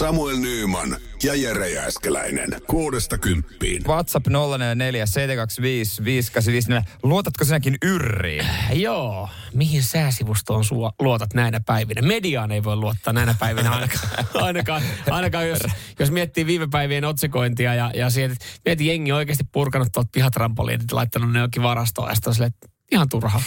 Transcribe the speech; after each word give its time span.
Samuel 0.00 0.36
Nyyman 0.36 0.96
ja 1.22 1.34
Jere 1.34 1.70
Jääskeläinen. 1.70 2.48
Kuudesta 2.66 3.18
kymppiin. 3.18 3.84
WhatsApp 3.84 4.26
044 4.26 5.06
725 5.06 6.04
5854. 6.04 6.98
Luotatko 7.02 7.44
sinäkin 7.44 7.76
yrriin? 7.82 8.46
Joo, 8.72 9.28
mihin 9.54 9.82
sääsivustoon 9.82 10.64
sua 10.64 10.92
luotat 11.00 11.34
näinä 11.34 11.60
päivinä? 11.66 12.02
Mediaan 12.02 12.52
ei 12.52 12.64
voi 12.64 12.76
luottaa 12.76 13.12
näinä 13.12 13.34
päivinä 13.38 13.70
ainakaan, 13.70 14.08
ainakaan, 14.46 14.82
ainakaan 15.10 15.48
jos, 15.48 15.60
jos 15.98 16.10
miettii 16.10 16.46
viime 16.46 16.68
päivien 16.70 17.04
otsikointia 17.04 17.74
ja, 17.74 17.90
ja 17.94 18.10
sieltä, 18.10 18.36
mieti 18.64 18.86
jengi 18.86 19.12
oikeasti 19.12 19.44
purkanut 19.52 19.88
tuolta 19.92 20.10
pihatrampoliinit 20.12 20.90
ja 20.90 20.96
laittanut 20.96 21.32
ne 21.32 21.40
jokin 21.40 21.62
varastoon 21.62 22.08
ja 22.08 22.14
sitten 22.14 22.30
on 22.30 22.34
silleen, 22.34 22.52
että 22.54 22.68
ihan 22.92 23.08
turhaa. 23.08 23.42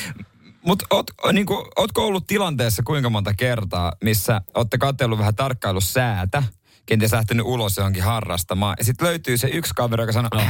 Mutta 0.65 0.85
oot, 0.89 1.05
niinku, 1.33 1.67
ootko 1.77 2.07
ollut 2.07 2.27
tilanteessa 2.27 2.83
kuinka 2.83 3.09
monta 3.09 3.33
kertaa, 3.33 3.93
missä 4.03 4.41
olette 4.55 4.77
katsellut 4.77 5.19
vähän 5.19 5.35
tarkkailussäätä, 5.35 6.43
kenties 6.85 7.11
lähtenyt 7.11 7.45
ulos 7.45 7.77
johonkin 7.77 8.03
harrastamaan. 8.03 8.75
Ja 8.77 8.83
sitten 8.83 9.07
löytyy 9.07 9.37
se 9.37 9.47
yksi 9.47 9.73
kaveri, 9.75 10.03
joka 10.03 10.13
sanoo, 10.13 10.29
no, 10.33 10.41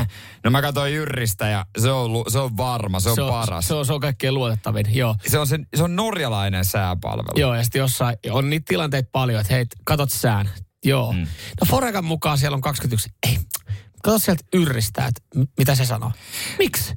no 0.44 0.52
mä 0.52 0.62
katsoin 0.62 0.94
Jyrristä 0.94 1.48
ja 1.48 1.66
se 1.78 1.92
on, 1.92 2.24
se 2.28 2.40
on 2.40 2.58
varma, 2.58 3.00
se 3.00 3.10
on, 3.10 3.16
se 3.16 3.22
on, 3.22 3.30
paras. 3.30 3.68
Se 3.68 3.74
on, 3.74 3.86
se 3.86 3.94
on 3.94 4.02
kaikkein 4.02 4.34
luotettavin, 4.34 4.86
joo. 4.90 5.16
Se 5.28 5.40
on, 5.40 5.48
se, 5.48 5.60
se 5.76 5.84
on 5.84 5.96
norjalainen 5.96 6.66
sääpalvelu. 6.66 7.40
Joo, 7.40 7.56
ja 7.56 7.64
sitten 7.64 7.80
jossain 7.80 8.18
on 8.32 8.50
niitä 8.50 8.66
tilanteita 8.68 9.10
paljon, 9.12 9.42
että 9.42 9.54
hei, 9.54 9.66
katot 9.84 10.12
sään. 10.12 10.50
Joo. 10.86 11.12
Mm. 11.12 11.20
No 11.62 11.68
Foregan 11.70 12.06
mukaan 12.06 12.38
siellä 12.38 12.56
on 12.56 12.62
21. 12.62 13.10
Ei, 13.30 13.38
kato 14.04 14.20
sieltä 14.20 14.44
yrristä, 14.54 15.06
että 15.06 15.48
mitä 15.58 15.76
se 15.76 15.86
sanoo. 15.86 16.12
Miksi? 16.60 16.94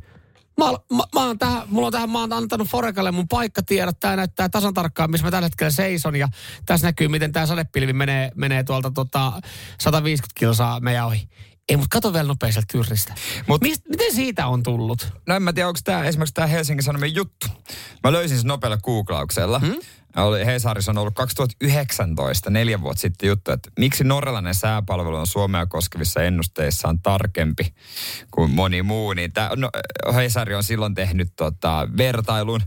Mä, 0.58 0.64
mä, 0.96 1.02
mä 1.14 1.26
oon 1.26 1.38
tähän, 1.38 1.62
mulla 1.66 1.86
on 1.86 1.92
tähän, 1.92 2.10
mä 2.10 2.20
oon 2.20 2.32
antanut 2.32 2.68
Foregalle 2.68 3.12
mun 3.12 3.28
paikkatiedot. 3.28 4.00
Tää 4.00 4.16
näyttää 4.16 4.48
tasan 4.48 4.74
tarkkaan, 4.74 5.10
missä 5.10 5.26
mä 5.26 5.30
tällä 5.30 5.46
hetkellä 5.46 5.70
seison. 5.70 6.16
Ja 6.16 6.28
tässä 6.66 6.86
näkyy, 6.86 7.08
miten 7.08 7.32
tää 7.32 7.46
sadepilvi 7.46 7.92
menee, 7.92 8.30
menee 8.34 8.64
tuolta 8.64 8.90
tota 8.90 9.32
150 9.80 10.38
kilsaa 10.40 10.80
meidän 10.80 11.06
ohi. 11.06 11.28
Ei, 11.68 11.76
mutta 11.76 11.94
kato 11.94 12.12
vielä 12.12 12.26
nopeasti 12.28 12.60
sieltä 12.60 12.78
yrristä. 12.78 13.14
Mut- 13.46 13.62
Mist, 13.62 13.82
miten 13.88 14.14
siitä 14.14 14.46
on 14.46 14.62
tullut? 14.62 15.12
No 15.26 15.34
en 15.36 15.42
mä 15.42 15.52
tiedä, 15.52 15.68
onko 15.68 15.80
tämä 15.84 16.04
esimerkiksi 16.04 16.34
tämä 16.34 16.46
Helsingin 16.46 16.82
Sanomien 16.82 17.14
juttu. 17.14 17.46
Mä 18.04 18.12
löysin 18.12 18.38
sen 18.38 18.46
nopealla 18.46 18.76
googlauksella. 18.76 19.58
Hmm? 19.58 19.76
Oli, 20.16 20.46
Hesarissa 20.46 20.90
on 20.90 20.98
ollut 20.98 21.14
2019, 21.14 22.50
neljä 22.50 22.80
vuotta 22.80 23.00
sitten 23.00 23.28
juttu, 23.28 23.50
että 23.50 23.70
miksi 23.78 24.04
norjalainen 24.04 24.54
sääpalvelu 24.54 25.16
on 25.16 25.26
Suomea 25.26 25.66
koskevissa 25.66 26.22
ennusteissaan 26.22 27.00
tarkempi 27.00 27.74
kuin 28.30 28.50
moni 28.50 28.82
muu. 28.82 29.12
Niin 29.12 29.32
tää, 29.32 29.50
no, 29.56 29.70
Hesari 30.14 30.54
on 30.54 30.62
silloin 30.62 30.94
tehnyt 30.94 31.28
tota, 31.36 31.88
vertailun 31.96 32.60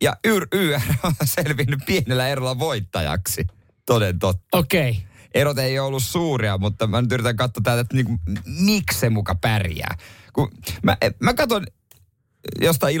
ja 0.00 0.16
YR, 0.24 0.46
YR 0.52 0.80
on 1.02 1.12
selvinnyt 1.38 1.80
pienellä 1.86 2.28
erolla 2.28 2.58
voittajaksi. 2.58 3.46
Toden 3.86 4.18
totta. 4.18 4.58
Okei. 4.58 4.90
Okay. 4.90 5.02
Erot 5.34 5.58
ei 5.58 5.78
ole 5.78 5.86
ollut 5.86 6.02
suuria, 6.02 6.58
mutta 6.58 6.86
mä 6.86 7.02
nyt 7.02 7.12
yritän 7.12 7.36
katsoa 7.36 7.60
täältä, 7.64 7.80
että 7.80 7.96
niinku, 7.96 8.18
miksi 8.44 8.98
se 8.98 9.10
muka 9.10 9.34
pärjää. 9.34 9.96
Kun 10.32 10.50
mä, 10.82 10.96
mä 11.20 11.34
katson 11.34 11.66
jostain 12.60 12.96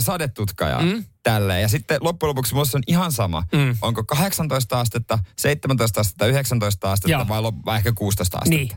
sadetutkaa 0.00 0.68
ja 0.68 0.78
mm. 0.78 1.04
tälleen. 1.22 1.62
Ja 1.62 1.68
sitten 1.68 1.98
loppujen 2.00 2.28
lopuksi 2.28 2.54
musta 2.54 2.78
on 2.78 2.82
ihan 2.86 3.12
sama, 3.12 3.42
mm. 3.52 3.76
onko 3.82 4.04
18 4.04 4.80
astetta, 4.80 5.18
17 5.38 6.00
astetta, 6.00 6.26
19 6.26 6.92
astetta 6.92 7.10
Joo. 7.10 7.28
vai, 7.28 7.40
lop- 7.40 7.64
vai 7.64 7.76
ehkä 7.76 7.92
16 7.92 8.38
astetta. 8.38 8.56
Niin. 8.56 8.70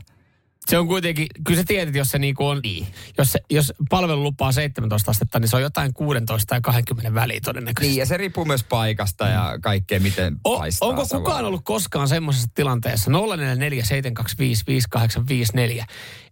Se 0.66 0.78
on 0.78 0.86
kuitenkin, 0.86 1.26
kyllä 1.46 1.60
sä 1.60 1.64
tiedät, 1.66 1.94
jos 1.94 2.10
se 2.10 2.18
niinku 2.18 2.46
on, 2.46 2.60
niin. 2.62 2.86
jos, 3.18 3.32
se, 3.32 3.40
jos 3.50 3.72
palvelu 3.90 4.22
lupaa 4.22 4.52
17 4.52 5.10
astetta, 5.10 5.40
niin 5.40 5.48
se 5.48 5.56
on 5.56 5.62
jotain 5.62 5.94
16 5.94 6.54
ja 6.54 6.60
20 6.60 7.14
väliin 7.14 7.42
todennäköisesti. 7.42 7.92
Niin, 7.92 7.98
ja 7.98 8.06
se 8.06 8.16
riippuu 8.16 8.44
myös 8.44 8.64
paikasta 8.64 9.24
mm. 9.24 9.30
ja 9.30 9.58
kaikkea, 9.62 10.00
miten 10.00 10.36
O, 10.44 10.58
paistaa. 10.58 10.88
onko 10.88 11.06
kukaan 11.06 11.44
ollut 11.44 11.60
koskaan 11.64 12.08
semmoisessa 12.08 12.48
tilanteessa 12.54 13.10
0447255854, 13.10 13.14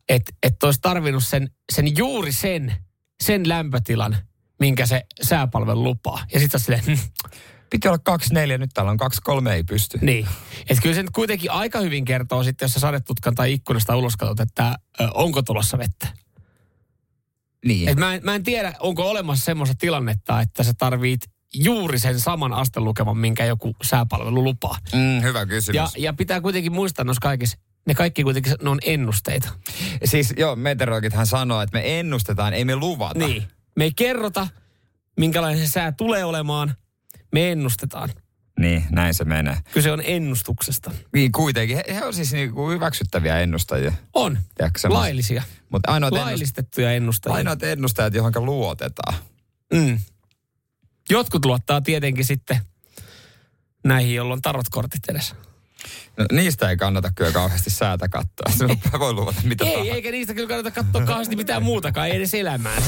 että 0.09 0.33
et 0.43 0.63
olisi 0.63 0.81
tarvinnut 0.81 1.25
sen, 1.25 1.51
sen 1.73 1.97
juuri 1.97 2.33
sen, 2.33 2.75
sen 3.25 3.49
lämpötilan, 3.49 4.17
minkä 4.61 4.87
se 4.87 5.03
sääpalvelu 5.23 5.85
lupaa. 5.85 6.25
Ja 6.33 6.41
sitten 6.41 6.61
silleen, 6.61 6.85
hm, 6.87 6.99
Piti 7.71 7.89
olla 7.89 7.99
24, 7.99 8.59
nyt 8.59 8.71
täällä 8.75 8.91
on 8.91 8.97
23, 8.97 9.55
ei 9.55 9.65
pysty. 9.65 9.99
niin. 10.03 10.29
Että 10.69 10.83
kyllä 10.83 10.95
se 10.95 11.03
nyt 11.03 11.11
kuitenkin 11.11 11.51
aika 11.51 11.81
hyvin 11.81 12.05
kertoo 12.05 12.43
sitten, 12.43 12.67
jos 12.67 12.73
sä 12.73 12.81
sadetutkan 12.81 13.35
tai 13.35 13.53
ikkunasta 13.53 13.97
ulos 13.97 14.17
katsot, 14.17 14.41
että 14.41 14.79
ö, 15.01 15.09
onko 15.15 15.43
tulossa 15.43 15.79
vettä. 15.79 16.09
Niin. 17.65 17.89
Et 17.89 17.99
mä, 17.99 18.15
en, 18.15 18.21
mä 18.25 18.35
en 18.35 18.43
tiedä, 18.43 18.75
onko 18.81 19.11
olemassa 19.11 19.45
semmoista 19.45 19.75
tilannetta, 19.79 20.41
että 20.41 20.63
sä 20.63 20.73
tarvit 20.79 21.21
juuri 21.55 21.99
sen 21.99 22.21
saman 22.21 22.53
astelukeman, 22.53 23.17
minkä 23.19 23.45
joku 23.45 23.77
sääpalvelu 23.83 24.45
lupaa. 24.45 24.77
Mm, 24.93 25.23
hyvä 25.23 25.47
kysymys. 25.47 25.77
Ja, 25.77 25.89
ja 25.97 26.13
pitää 26.13 26.41
kuitenkin 26.41 26.73
muistaa 26.73 27.05
noissa 27.05 27.21
kaikissa, 27.21 27.59
ne 27.89 27.95
kaikki 27.95 28.23
kuitenkin, 28.25 28.55
ne 28.63 28.71
on 28.71 28.79
ennusteita. 28.85 29.49
Siis 30.05 30.35
joo, 30.37 30.57
meteorologithan 30.57 31.27
sanoo, 31.27 31.63
että 31.63 31.79
me 31.79 32.01
ennustetaan, 32.01 32.55
ei 32.55 32.65
me 32.65 32.77
luvata. 32.77 33.19
Niin. 33.19 33.43
Me 33.77 33.85
ei 33.85 33.93
kerrota, 33.97 34.49
minkälainen 35.17 35.67
se 35.67 35.73
sää 35.73 35.93
tulee 35.93 36.25
olemaan. 36.25 36.75
Me 37.33 37.53
ennustetaan. 37.53 38.09
Niin, 38.61 38.85
näin 38.91 39.15
se 39.15 39.25
menee. 39.25 39.57
Kyse 39.73 39.93
on 39.93 40.03
ennustuksesta. 40.05 40.91
Niin 41.13 41.33
kuitenkin, 41.33 41.77
he, 41.77 41.85
he 41.95 42.05
on 42.05 42.15
siis 42.15 42.33
niinku 42.33 42.71
hyväksyttäviä 42.71 43.41
ennustajia. 43.41 43.93
On. 44.15 44.39
Tiedätkö, 44.57 44.81
Laillisia. 44.89 45.43
Mutta 45.69 45.93
ainoat, 45.93 46.13
Laillistettuja 46.13 46.93
ennustajia. 46.93 47.37
ainoat 47.37 47.63
ennustajat, 47.63 48.15
johon 48.15 48.33
luotetaan. 48.37 49.15
Mm. 49.73 49.99
Jotkut 51.11 51.45
luottaa 51.45 51.81
tietenkin 51.81 52.25
sitten 52.25 52.61
näihin, 53.85 54.15
joilla 54.15 54.33
on 54.33 54.43
tarotkortit 54.43 55.09
edessä. 55.09 55.35
No, 56.17 56.27
niistä 56.33 56.71
ei 56.71 56.77
kannata 56.77 57.13
kyllä 57.17 57.33
kauheasti 57.33 57.71
säätä 57.71 58.09
katsoa. 58.09 58.53
Sinun 58.59 58.79
voi 58.99 59.13
luvata 59.13 59.41
mitä 59.45 59.65
Ei, 59.65 59.71
tahansa. 59.73 59.95
eikä 59.95 60.11
niistä 60.11 60.35
kyllä 60.35 60.49
kannata 60.49 60.71
katsoa 60.71 61.05
kauheasti 61.05 61.37
mitään 61.37 61.63
muutakaan, 61.63 62.07
ei 62.09 62.17
edes 62.17 62.35
elämään. 62.35 62.83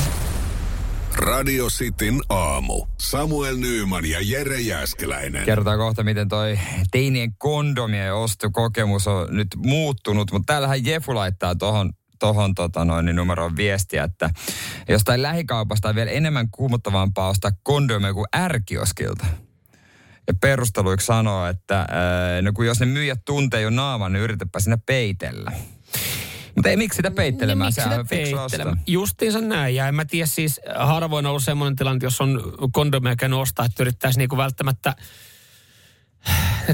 Radio 1.17 1.67
Cityn 1.67 2.21
aamu. 2.29 2.87
Samuel 3.01 3.57
Nyyman 3.57 4.07
ja 4.07 4.19
Jere 4.23 4.61
Jääskeläinen. 4.61 5.45
Kerrotaan 5.45 5.79
kohta, 5.79 6.03
miten 6.03 6.29
toi 6.29 6.59
teinien 6.91 7.35
kondomien 7.39 8.15
ostokokemus 8.15 9.07
on 9.07 9.29
nyt 9.31 9.49
muuttunut. 9.57 10.33
Mutta 10.33 10.53
täällähän 10.53 10.85
Jefu 10.85 11.15
laittaa 11.15 11.55
tohon 11.55 11.91
tohon 12.19 12.55
tota 12.55 12.85
noin, 12.85 13.05
niin 13.05 13.17
numeroon 13.17 13.57
viestiä, 13.57 14.05
että 14.05 14.31
jostain 14.89 15.23
lähikaupasta 15.23 15.89
on 15.89 15.95
vielä 15.95 16.11
enemmän 16.11 16.51
kuumottavampaa 16.51 17.29
ostaa 17.29 17.51
kondomeja 17.63 18.15
kuin 18.15 18.27
ärkioskilta. 18.37 19.27
Ja 20.27 20.35
perusteluiksi 20.41 21.07
sanoo, 21.07 21.47
että 21.47 21.79
ää, 21.79 22.43
no 22.43 22.53
kun 22.53 22.67
jos 22.67 22.81
ne 22.81 22.87
myyjät 22.87 23.21
tuntee 23.25 23.61
jo 23.61 23.71
naaman, 23.71 24.13
niin 24.13 24.23
yritäpä 24.23 24.61
sinne 24.61 24.79
peitellä. 24.87 25.53
Mutta 26.55 26.69
ei 26.71 26.77
miksi 26.77 26.97
sitä 26.97 27.11
peittelemään, 27.11 27.59
Niin, 27.59 27.67
miksi 27.67 27.83
sehän 27.83 27.91
sitä 27.91 28.01
on 28.01 28.07
fiksu 28.07 28.37
osto. 28.37 28.49
peittelemään? 28.51 28.85
Justiinsa 28.87 29.41
näin. 29.41 29.75
Ja 29.75 29.89
en 29.89 29.95
mä 29.95 30.05
tiedä 30.05 30.27
siis, 30.27 30.61
harvoin 30.77 31.27
on 31.27 31.31
ollut 31.31 31.45
semmoinen 31.45 31.77
tilanne, 31.77 32.07
jos 32.07 32.21
on 32.21 32.43
kondomia 32.73 33.17
käynyt 33.17 33.39
ostaa, 33.39 33.65
että 33.65 33.83
yrittäisi 33.83 34.19
niinku 34.19 34.37
välttämättä 34.37 34.95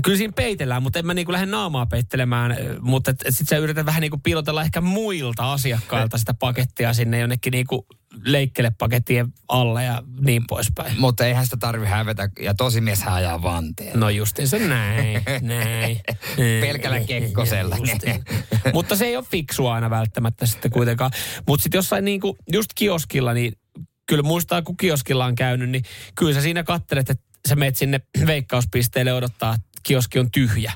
Kyllä 0.02 0.18
siinä 0.18 0.32
peitellään, 0.36 0.82
mutta 0.82 0.98
en 0.98 1.06
mä 1.06 1.14
niinku 1.14 1.32
lähde 1.32 1.46
naamaa 1.46 1.86
peittelemään, 1.86 2.56
mutta 2.80 3.10
et, 3.10 3.16
et 3.24 3.36
sit 3.36 3.48
sä 3.48 3.56
yrität 3.58 3.86
vähän 3.86 4.00
niinku 4.00 4.18
piilotella 4.18 4.62
ehkä 4.62 4.80
muilta 4.80 5.52
asiakkailta 5.52 6.18
sitä 6.18 6.34
pakettia 6.34 6.94
sinne 6.94 7.20
jonnekin 7.20 7.50
niinku 7.50 7.86
leikkelepakettien 8.24 9.32
alle 9.48 9.84
ja 9.84 10.02
niin 10.20 10.42
poispäin. 10.48 11.00
Mutta 11.00 11.26
eihän 11.26 11.44
sitä 11.44 11.56
tarvi 11.56 11.86
hävetä, 11.86 12.28
ja 12.40 12.54
tosi 12.54 12.80
mies 12.80 13.02
ajaa 13.06 13.42
vanteen. 13.42 14.00
No 14.00 14.10
justiinsa 14.10 14.58
näin, 14.58 15.22
näin. 15.42 16.00
Pelkällä 16.60 17.00
kekkosella. 17.00 17.76
Mutta 18.72 18.96
se 18.96 19.04
ei 19.04 19.16
ole 19.16 19.24
fiksua 19.30 19.74
aina 19.74 19.90
välttämättä 19.90 20.46
sitten 20.46 20.70
kuitenkaan. 20.70 21.10
Mutta 21.48 21.62
sitten 21.62 21.78
jossain 21.78 22.04
niinku, 22.04 22.36
just 22.52 22.70
kioskilla, 22.74 23.34
niin 23.34 23.52
kyllä 24.06 24.22
muistaa, 24.22 24.62
kun 24.62 24.76
kioskilla 24.76 25.24
on 25.24 25.34
käynyt, 25.34 25.70
niin 25.70 25.84
kyllä 26.14 26.34
sä 26.34 26.40
siinä 26.40 26.64
kattelet, 26.64 27.10
että 27.10 27.24
sä 27.48 27.56
meet 27.56 27.76
sinne 27.76 28.00
veikkauspisteelle 28.26 29.12
odottaa, 29.12 29.54
että 29.54 29.66
kioski 29.82 30.18
on 30.18 30.30
tyhjä. 30.30 30.72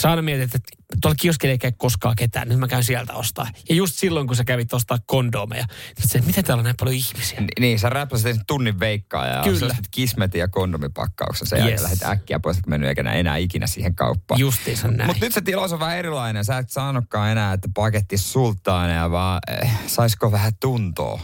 Sä 0.00 0.10
aina 0.10 0.22
mietit, 0.22 0.54
että 0.54 0.68
tuolla 1.02 1.16
kioskilla 1.20 1.50
ei 1.52 1.58
käy 1.58 1.72
koskaan 1.76 2.16
ketään, 2.16 2.48
nyt 2.48 2.58
mä 2.58 2.68
käyn 2.68 2.84
sieltä 2.84 3.12
ostaa. 3.12 3.46
Ja 3.68 3.74
just 3.74 3.94
silloin, 3.94 4.26
kun 4.26 4.36
sä 4.36 4.44
kävit 4.44 4.72
ostaa 4.74 4.98
kondomeja, 5.06 5.64
niin 5.98 6.08
sä, 6.08 6.18
miten 6.26 6.44
täällä 6.44 6.60
on 6.60 6.64
näin 6.64 6.76
paljon 6.80 6.96
ihmisiä? 6.96 7.40
Ni- 7.40 7.46
Niin, 7.60 7.78
sä 7.78 7.88
räpläsit 7.88 8.26
ensin 8.26 8.44
tunnin 8.46 8.80
veikkaa 8.80 9.26
ja 9.26 9.42
Kyllä. 9.42 9.76
kismetin 9.90 10.38
ja 10.38 10.48
kondomipakkauksen. 10.48 11.46
Sen 11.46 11.58
Yes. 11.58 11.64
jälkeen 11.66 11.82
lähdit 11.82 12.02
äkkiä 12.02 12.40
pois, 12.40 12.56
että 12.58 12.70
mennyt 12.70 12.88
eikä 12.88 13.00
enää- 13.12 13.36
ikinä 13.36 13.66
siihen 13.66 13.94
kauppaan. 13.94 14.40
Justiinsa 14.40 14.88
näin. 14.88 15.06
Mutta 15.10 15.24
nyt 15.24 15.34
se 15.34 15.40
tilaus 15.40 15.72
on 15.72 15.80
vähän 15.80 15.98
erilainen. 15.98 16.44
Sä 16.44 16.58
et 16.58 16.70
saanutkaan 16.70 17.30
enää, 17.30 17.52
että 17.52 17.68
paketti 17.74 18.18
sultaaneja, 18.18 19.10
vaan 19.10 19.40
eh, 19.62 19.70
saisiko 19.86 20.32
vähän 20.32 20.52
tuntoa. 20.60 21.20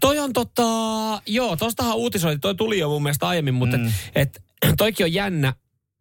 Toi 0.00 0.18
on 0.18 0.32
tota, 0.32 0.62
joo, 1.26 1.56
tostahan 1.56 1.96
uutisoitiin, 1.96 2.40
toi 2.40 2.54
tuli 2.54 2.78
jo 2.78 2.88
mun 2.88 3.02
mielestä 3.02 3.28
aiemmin, 3.28 3.54
mutta 3.54 3.78
mm. 3.78 3.86
et, 4.14 4.42
et, 4.62 4.74
toikin 4.76 5.04
on 5.06 5.12
jännä, 5.12 5.54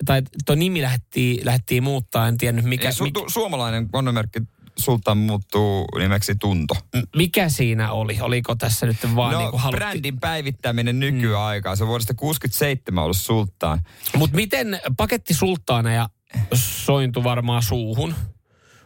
tai 0.06 0.22
toi 0.46 0.56
nimi 0.56 0.82
lähti, 0.82 1.42
lähti 1.44 1.82
muuttaa, 1.82 2.28
en 2.28 2.38
tiennyt 2.38 2.66
mikä, 2.66 2.90
su- 2.90 3.04
mikä, 3.04 3.20
suomalainen 3.28 3.90
konnomerkki 3.90 4.40
Sultan 4.80 5.18
muuttuu 5.18 5.88
nimeksi 6.00 6.36
Tunto. 6.36 6.76
mikä 7.16 7.50
siinä 7.50 7.92
oli. 7.92 8.18
Oliko 8.22 8.56
tässä 8.56 8.86
nyt 8.86 8.98
vaan 9.16 9.34
no, 9.34 9.40
niin 9.40 9.52
kuin 9.52 9.62
haluttiin? 9.62 9.80
brändin 9.80 10.20
päivittäminen 10.20 11.00
nykyaikaan. 11.00 11.78
Se 11.78 11.84
on 11.84 11.88
vuodesta 11.88 12.14
67 12.14 13.04
ollut 13.04 13.18
Sultaan. 13.18 13.80
Mutta 14.18 14.36
miten 14.36 14.80
paketti 14.98 15.34
sulttaaneja 15.34 16.10
sointu 16.54 17.24
varmaan 17.24 17.64
suuhun? 17.64 18.16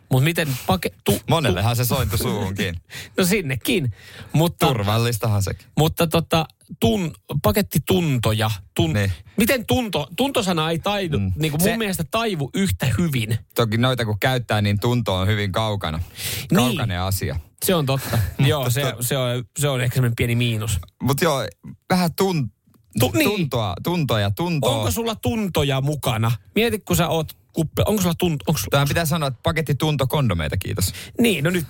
Mutta 0.10 0.24
miten 0.24 0.48
paketti... 0.68 1.00
Tu, 1.06 1.20
Monellehan 1.30 1.76
se 1.76 1.86
sointu 1.86 2.18
suuhunkin. 2.18 2.76
no 3.18 3.26
sinnekin. 3.26 3.92
Mutta, 4.34 4.68
Turvallistahan 4.68 5.44
sekin. 5.44 5.68
mutta 5.78 6.08
tota, 6.08 6.46
tun, 6.80 7.12
paketti 7.44 7.80
tuntoja. 7.88 8.52
Tun, 8.76 8.94
Niin. 8.94 9.12
Miten 9.38 9.66
tunto, 9.66 10.08
tuntosana 10.18 10.72
ei 10.72 10.80
taidu, 10.80 11.20
mm. 11.20 11.32
niin 11.36 11.52
kuin 11.52 11.62
mun 11.62 11.70
Se- 11.70 11.78
mielestä 11.78 12.04
taivu 12.12 12.50
yhtä 12.54 12.88
hyvin. 12.98 13.38
Toki 13.56 13.78
noita 13.78 14.06
kun 14.06 14.20
käyttää, 14.20 14.62
niin 14.62 14.80
tunto 14.80 15.16
on 15.16 15.28
hyvin 15.28 15.52
kaukana. 15.52 15.98
Niin. 15.98 16.56
Kaukainen 16.56 17.00
asia. 17.02 17.40
Se 17.66 17.76
on 17.76 17.86
totta. 17.86 18.18
Joo, 18.48 18.70
se, 18.70 18.94
se, 19.02 19.18
on, 19.18 19.44
se 19.60 19.70
on 19.70 19.82
ehkä 19.82 19.96
semmoinen 19.96 20.16
pieni 20.16 20.36
miinus. 20.36 20.80
Mutta 21.04 21.24
joo, 21.24 21.46
vähän 21.90 22.10
tun, 22.16 22.52
Tu- 23.00 23.12
niin. 23.16 23.30
tuntoa, 23.30 23.74
tuntoa 23.84 24.20
ja 24.20 24.32
tuntoa. 24.32 24.76
Onko 24.76 24.92
sulla 24.92 25.16
tuntoja 25.16 25.82
mukana? 25.82 26.32
Mieti, 26.56 26.80
kun 26.80 26.96
sä 26.96 27.08
oot 27.10 27.38
kuppe. 27.56 27.84
Onko 27.86 28.02
sulla 28.02 28.16
tunto? 28.18 28.44
Onko 28.48 28.58
sulla... 28.58 28.72
Tähän 28.72 28.88
pitää 28.88 29.06
sanoa, 29.06 29.28
että 29.28 29.40
paketti 29.44 29.76
tunto 29.76 30.08
kondomeita, 30.08 30.58
kiitos. 30.58 30.94
Niin, 31.20 31.44
no 31.44 31.50
nyt. 31.50 31.68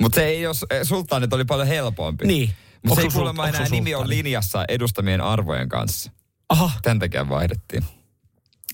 Mutta 0.00 0.14
se 0.16 0.26
ei 0.26 0.40
jos 0.40 0.64
sultaanit 0.82 1.32
oli 1.32 1.44
paljon 1.44 1.68
helpompi. 1.68 2.26
Niin. 2.26 2.50
Mutta 2.86 3.00
se 3.00 3.06
ei 3.06 3.12
kuulemma 3.12 3.48
enää 3.48 3.66
sul 3.66 3.76
nimi 3.76 3.94
on 3.94 4.08
linjassa 4.08 4.64
edustamien 4.68 5.20
arvojen 5.20 5.68
kanssa. 5.68 6.10
Aha. 6.48 6.70
Tämän 6.82 6.98
takia 6.98 7.28
vaihdettiin. 7.28 7.82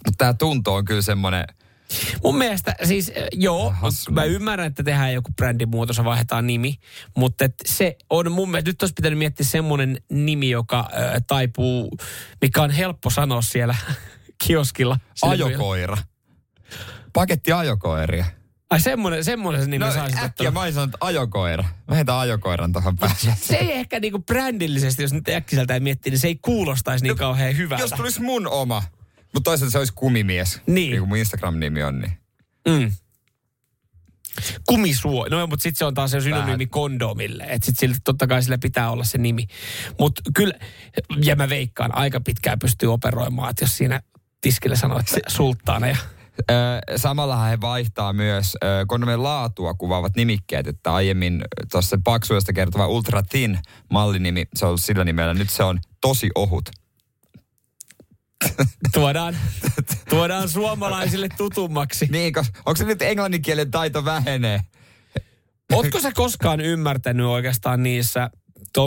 Mutta 0.06 0.18
tämä 0.18 0.34
tunto 0.34 0.74
on 0.74 0.84
kyllä 0.84 1.02
semmoinen, 1.02 1.44
Mun 2.24 2.38
mielestä 2.38 2.74
siis, 2.84 3.12
äh, 3.16 3.22
joo, 3.32 3.70
Hassu. 3.70 4.12
mä 4.12 4.24
ymmärrän, 4.24 4.66
että 4.66 4.82
tehdään 4.82 5.14
joku 5.14 5.32
brändimuutos 5.36 5.96
ja 5.96 6.04
vaihdetaan 6.04 6.46
nimi, 6.46 6.74
mutta 7.16 7.44
et 7.44 7.54
se 7.66 7.96
on 8.10 8.32
mun 8.32 8.50
mielestä, 8.50 8.70
nyt 8.70 8.82
olisi 8.82 8.94
pitänyt 8.94 9.18
miettiä 9.18 9.46
semmoinen 9.46 10.02
nimi, 10.10 10.50
joka 10.50 10.78
äh, 10.80 11.22
taipuu, 11.26 11.98
mikä 12.42 12.62
on 12.62 12.70
helppo 12.70 13.10
sanoa 13.10 13.42
siellä 13.42 13.74
kioskilla. 14.46 14.98
Ajokoira. 15.22 15.96
Paketti 17.12 17.52
ajokoiria. 17.52 18.24
Ai 18.70 18.80
semmoinen, 18.80 19.24
semmoinen 19.24 19.62
se 19.62 19.70
nimi 19.70 19.84
No 19.84 19.92
saisit 19.92 20.18
äkkiä 20.18 20.50
mä 20.50 20.60
olisin 20.60 20.74
sanonut 20.74 20.96
ajokoira. 21.00 21.64
Mä 21.88 21.94
heitän 21.94 22.16
ajokoiran 22.16 22.72
tuohon 22.72 22.96
päälle. 22.96 23.36
Se 23.40 23.56
ei 23.56 23.72
ehkä 23.72 24.00
niinku 24.00 24.18
brändillisesti, 24.18 25.02
jos 25.02 25.12
nyt 25.12 25.28
äkkiseltään 25.28 25.82
miettii, 25.82 26.10
niin 26.10 26.18
se 26.18 26.28
ei 26.28 26.38
kuulostaisi 26.42 27.04
niin 27.04 27.16
kauhean 27.16 27.56
hyvältä. 27.56 27.84
Jos 27.84 27.90
tulisi 27.90 28.20
mun 28.20 28.46
oma. 28.46 28.82
Mutta 29.34 29.50
toisaalta 29.50 29.72
se 29.72 29.78
olisi 29.78 29.92
kumimies. 29.92 30.60
Niin. 30.66 30.90
Niin 30.90 30.98
kuin 30.98 31.08
mun 31.08 31.18
Instagram-nimi 31.18 31.82
on. 31.82 32.00
Niin. 32.00 32.12
Mm. 32.68 32.92
Kumisuo. 34.66 35.26
No 35.30 35.46
mutta 35.46 35.62
sitten 35.62 35.78
se 35.78 35.84
on 35.84 35.94
taas 35.94 36.10
se 36.10 36.20
synonyymi 36.20 36.66
kondomille. 36.66 37.44
Että 37.44 37.66
sitten 37.66 37.80
sille, 37.80 37.96
totta 38.04 38.26
kai 38.26 38.42
sillä 38.42 38.58
pitää 38.58 38.90
olla 38.90 39.04
se 39.04 39.18
nimi. 39.18 39.46
Mutta 39.98 40.22
kyllä, 40.34 40.54
ja 41.24 41.36
mä 41.36 41.48
veikkaan, 41.48 41.94
aika 41.94 42.20
pitkään 42.20 42.58
pystyy 42.58 42.92
operoimaan, 42.92 43.50
että 43.50 43.64
jos 43.64 43.76
siinä 43.76 44.00
tiskillä 44.40 44.76
sanoo, 44.76 44.98
että 44.98 45.16
sulttaana 45.26 45.86
ja... 45.86 45.96
Ö, 46.50 46.54
samallahan 46.96 47.50
he 47.50 47.60
vaihtaa 47.60 48.12
myös 48.12 48.56
kondomien 48.86 49.22
laatua 49.22 49.74
kuvaavat 49.74 50.16
nimikkeet, 50.16 50.66
että 50.66 50.94
aiemmin 50.94 51.44
tuossa 51.72 51.98
paksuudesta 52.04 52.52
kertova 52.52 52.86
Ultra 52.86 53.22
Thin 53.22 53.58
mallinimi, 53.90 54.44
se 54.54 54.64
on 54.64 54.68
ollut 54.68 54.80
sillä 54.80 55.04
nimellä, 55.04 55.34
nyt 55.34 55.50
se 55.50 55.62
on 55.62 55.78
tosi 56.00 56.30
ohut. 56.34 56.70
Tuodaan, 58.92 59.36
tuodaan 60.10 60.48
suomalaisille 60.48 61.28
tutummaksi. 61.36 62.08
Niin, 62.10 62.32
onko 62.66 62.76
se 62.76 62.84
nyt 62.84 63.02
englanninkielen 63.02 63.70
taito 63.70 64.04
vähenee? 64.04 64.60
Ootko 65.72 66.00
sä 66.00 66.12
koskaan 66.12 66.60
ymmärtänyt 66.60 67.26
oikeastaan 67.26 67.82
niissä 67.82 68.30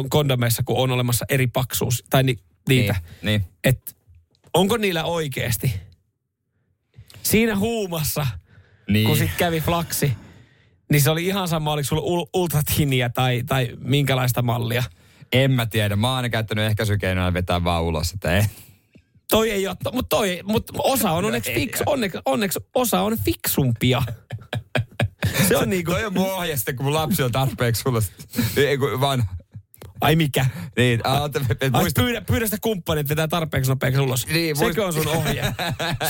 kondomeissa, 0.10 0.64
kun 0.66 0.78
on 0.78 0.92
olemassa 0.92 1.26
eri 1.30 1.48
paksuus, 1.48 2.04
tai 2.10 2.24
ni, 2.24 2.36
niitä, 2.70 2.94
Niin, 2.94 3.42
niin. 3.42 3.46
että 3.64 3.92
onko 4.54 4.78
niillä 4.78 5.04
oikeasti 5.04 5.74
siinä 7.24 7.56
huumassa, 7.56 8.28
niin. 8.90 9.08
kun 9.08 9.18
sitten 9.18 9.38
kävi 9.38 9.62
flaksi, 9.62 10.14
niin 10.92 11.02
se 11.02 11.10
oli 11.10 11.26
ihan 11.26 11.48
sama, 11.48 11.72
oliko 11.72 11.86
sulla 11.86 12.02
ul- 12.02 12.30
ultratiniä 12.34 13.10
tai, 13.10 13.44
tai 13.48 13.70
minkälaista 13.80 14.42
mallia. 14.42 14.84
En 15.34 15.52
mä 15.52 15.66
tiedä. 15.66 15.96
Mä 15.96 16.08
oon 16.08 16.16
aina 16.16 16.30
käyttänyt 16.30 16.66
ehkäisykeinoja 16.66 17.34
vetää 17.34 17.64
vaan 17.64 17.84
ulos, 17.84 18.12
että 18.12 18.38
ei. 18.38 18.44
Toi 19.30 19.52
ei 19.52 19.68
ole, 19.68 19.76
mutta 19.94 20.18
toi, 20.18 20.40
mut 20.44 20.72
osa 20.78 21.12
on 21.12 21.26
onneksi, 21.26 21.54
fiks, 21.54 21.84
onneksi, 21.86 22.18
onneksi 22.26 22.60
osa 22.76 23.02
on 23.02 23.18
fiksumpia. 23.26 24.04
Se 25.48 25.58
on 25.58 25.70
niinku, 25.70 25.92
Toi 25.92 26.06
on 26.06 26.14
mun 26.14 26.34
ohje 26.34 26.58
sitten, 26.58 26.76
kun 26.76 26.86
mun 26.86 26.94
lapsi 26.94 27.24
on 27.24 27.32
tarpeeksi 27.32 27.82
sulla. 27.82 28.02
Ei 28.58 28.78
kun 28.78 29.02
vaan, 29.02 29.24
ai 30.02 30.16
mikä? 30.16 30.46
niin, 30.78 31.00
et 31.62 31.76
Ai 31.76 31.82
muista, 31.82 32.02
pyydä, 32.02 32.22
pyydä 32.22 32.46
sitä 32.46 32.58
kumppanit 32.62 33.10
vetää 33.10 33.28
tarpeeksi 33.28 33.72
nopeaksi 33.72 34.00
ulos. 34.00 34.28
Niin, 34.28 34.56
Sekö 34.56 34.82
muist- 34.82 34.86
on 34.86 34.94
sun 34.94 35.08
ohje? 35.08 35.54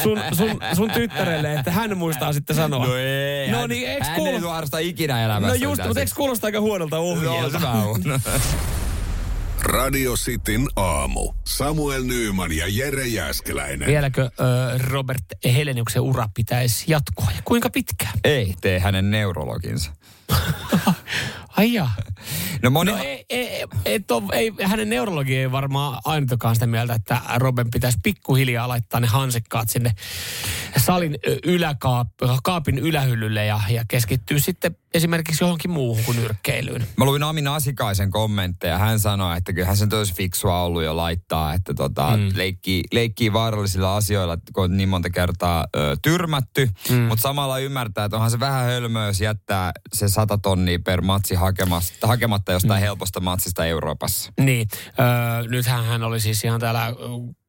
Sun, 0.03 0.19
sun, 0.33 0.59
sun 0.75 0.91
tyttärelle, 0.91 1.53
että 1.53 1.71
hän 1.71 1.97
muistaa 1.97 2.33
sitten 2.33 2.55
sanoa. 2.55 2.85
No 2.85 2.95
ei. 2.95 3.51
No 3.51 3.57
hän, 3.59 3.69
niin, 3.69 4.03
hän 4.03 4.15
kuulo- 4.15 4.77
ei 4.79 4.89
ikinä 4.89 5.25
elämässä. 5.25 5.47
No 5.57 5.63
just, 5.69 5.83
mutta 5.85 5.99
eikö 5.99 6.11
kuulosta 6.15 6.47
aika 6.47 6.59
huonolta 6.61 6.95
No, 6.95 7.01
ohjeelta? 7.01 7.59
se 7.59 7.65
vähän 7.65 7.87
on. 7.87 8.01
Radio 9.63 10.13
Cityn 10.15 10.67
aamu. 10.75 11.33
Samuel 11.47 12.03
Nyyman 12.03 12.51
ja 12.51 12.65
Jere 12.69 13.07
Jäskeläinen. 13.07 13.87
Vieläkö 13.87 14.21
ö, 14.21 14.29
Robert 14.77 15.23
Heleniuksen 15.45 16.01
ura 16.01 16.29
pitäisi 16.33 16.85
jatkoa 16.87 17.27
ja 17.35 17.41
kuinka 17.45 17.69
pitkään? 17.69 18.13
ei 18.23 18.53
tee 18.61 18.79
hänen 18.79 19.11
neurologinsa. 19.11 19.91
Ai 21.57 21.73
jaa. 21.73 21.91
No 22.61 22.69
moni... 22.69 22.91
No 22.91 22.97
ei, 22.97 23.25
ei, 23.29 23.65
et 23.85 24.11
ole, 24.11 24.23
ei, 24.33 24.53
hänen 24.63 24.89
neurologi 24.89 25.37
ei 25.37 25.51
varmaan 25.51 26.01
ainoakaan 26.05 26.55
sitä 26.55 26.67
mieltä, 26.67 26.93
että 26.93 27.21
Robin 27.35 27.71
pitäisi 27.71 27.97
pikkuhiljaa 28.03 28.67
laittaa 28.67 28.99
ne 28.99 29.07
hansikkaat 29.07 29.69
sinne 29.69 29.91
salin 30.77 31.17
ö, 31.27 31.37
yläkaap, 31.45 32.07
kaapin 32.43 32.79
ylähyllylle 32.79 33.45
ja, 33.45 33.61
ja 33.69 33.83
keskittyy 33.87 34.39
sitten 34.39 34.75
esimerkiksi 34.93 35.43
johonkin 35.43 35.71
muuhun 35.71 36.03
kuin 36.03 36.17
nyrkkeilyyn. 36.17 36.87
Mä 36.97 37.05
luin 37.05 37.23
Amin 37.23 37.47
Asikaisen 37.47 38.11
kommentteja. 38.11 38.77
Hän 38.77 38.99
sanoi, 38.99 39.37
että 39.37 39.53
kyllähän 39.53 39.77
se 39.77 39.83
on 39.83 39.89
tosi 39.89 40.13
fiksua 40.13 40.61
ollut 40.61 40.83
jo 40.83 40.97
laittaa, 40.97 41.53
että 41.53 41.73
tota, 41.73 42.17
mm. 42.17 42.29
leikkii, 42.35 42.83
leikkii 42.91 43.33
vaarallisilla 43.33 43.95
asioilla, 43.95 44.37
kun 44.53 44.63
on 44.63 44.77
niin 44.77 44.89
monta 44.89 45.09
kertaa 45.09 45.65
ö, 45.75 45.95
tyrmätty. 46.01 46.69
Mm. 46.89 46.95
Mutta 46.95 47.21
samalla 47.21 47.59
ymmärtää, 47.59 48.05
että 48.05 48.17
onhan 48.17 48.31
se 48.31 48.39
vähän 48.39 48.65
hölmöä, 48.65 49.07
jos 49.07 49.21
jättää 49.21 49.71
se 49.93 50.07
100 50.07 50.37
tonnia 50.37 50.79
per 50.85 51.01
matsi 51.01 51.35
hakemasta, 51.41 52.07
hakematta 52.07 52.51
jostain 52.51 52.81
mm. 52.81 52.85
helposta 52.85 53.19
matsista 53.19 53.65
Euroopassa. 53.65 54.33
Niin, 54.39 54.67
öö, 54.99 55.47
nythän 55.49 55.85
hän 55.85 56.03
oli 56.03 56.19
siis 56.19 56.43
ihan 56.43 56.59
täällä 56.59 56.93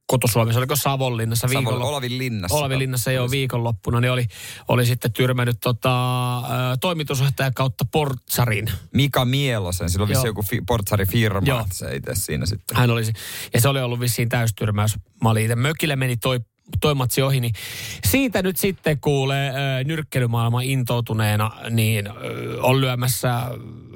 kotosuomessa, 0.07 0.59
oliko 0.59 0.77
Savonlinnassa 0.77 1.49
Savon, 1.49 1.65
viikolla? 1.65 1.85
Olavin 1.85 2.19
linnassa. 2.19 2.57
Olavin 2.57 2.79
linnassa 2.79 3.13
jo 3.13 3.31
viikonloppuna, 3.31 4.01
niin 4.01 4.11
oli, 4.11 4.27
oli 4.69 4.87
sitten 4.87 5.13
tyrmännyt 5.13 5.57
tota, 5.61 6.43
toimitusjohtaja 6.81 7.51
kautta 7.55 7.85
Portsarin. 7.93 8.71
Mika 8.95 9.25
Mielosen, 9.25 9.91
sillä 9.91 10.07
Joo. 10.11 10.27
joku 10.27 10.43
fi, 10.43 10.61
portsarifirma, 10.67 11.65
se 11.73 11.97
itse 11.97 12.15
siinä 12.15 12.47
sitten. 12.47 12.77
Hän 12.77 12.91
olisi, 12.91 13.13
ja 13.55 13.61
se 13.61 13.69
oli 13.69 13.81
ollut 13.81 14.01
vissiin 14.01 14.29
täystyrmäys. 14.29 14.97
Mä 15.23 15.31
olin 15.31 15.43
itse 15.43 15.57
mökille, 15.57 15.97
meni 15.97 16.17
toi, 16.17 16.41
toi 16.81 16.95
matsi 16.95 17.23
ohi, 17.23 17.41
niin 17.41 17.52
siitä 18.05 18.43
nyt 18.43 18.57
sitten 18.57 19.00
kuulee 19.00 19.49
äh, 19.49 19.55
nyrkkelymaailman 19.85 20.64
intoutuneena, 20.64 21.50
niin 21.71 22.07
äh, 22.07 22.14
on 22.62 22.81
lyömässä 22.81 23.43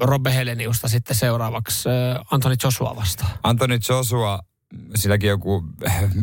Robbe 0.01 0.35
Heleniusta 0.35 0.89
sitten 0.89 1.17
seuraavaksi 1.17 1.89
äh, 1.89 2.25
Antoni 2.31 2.57
Joshua 2.65 2.97
vastaan. 2.97 3.31
Anthony 3.43 3.79
Joshua, 3.89 4.41
silläkin 4.95 5.29
joku 5.29 5.65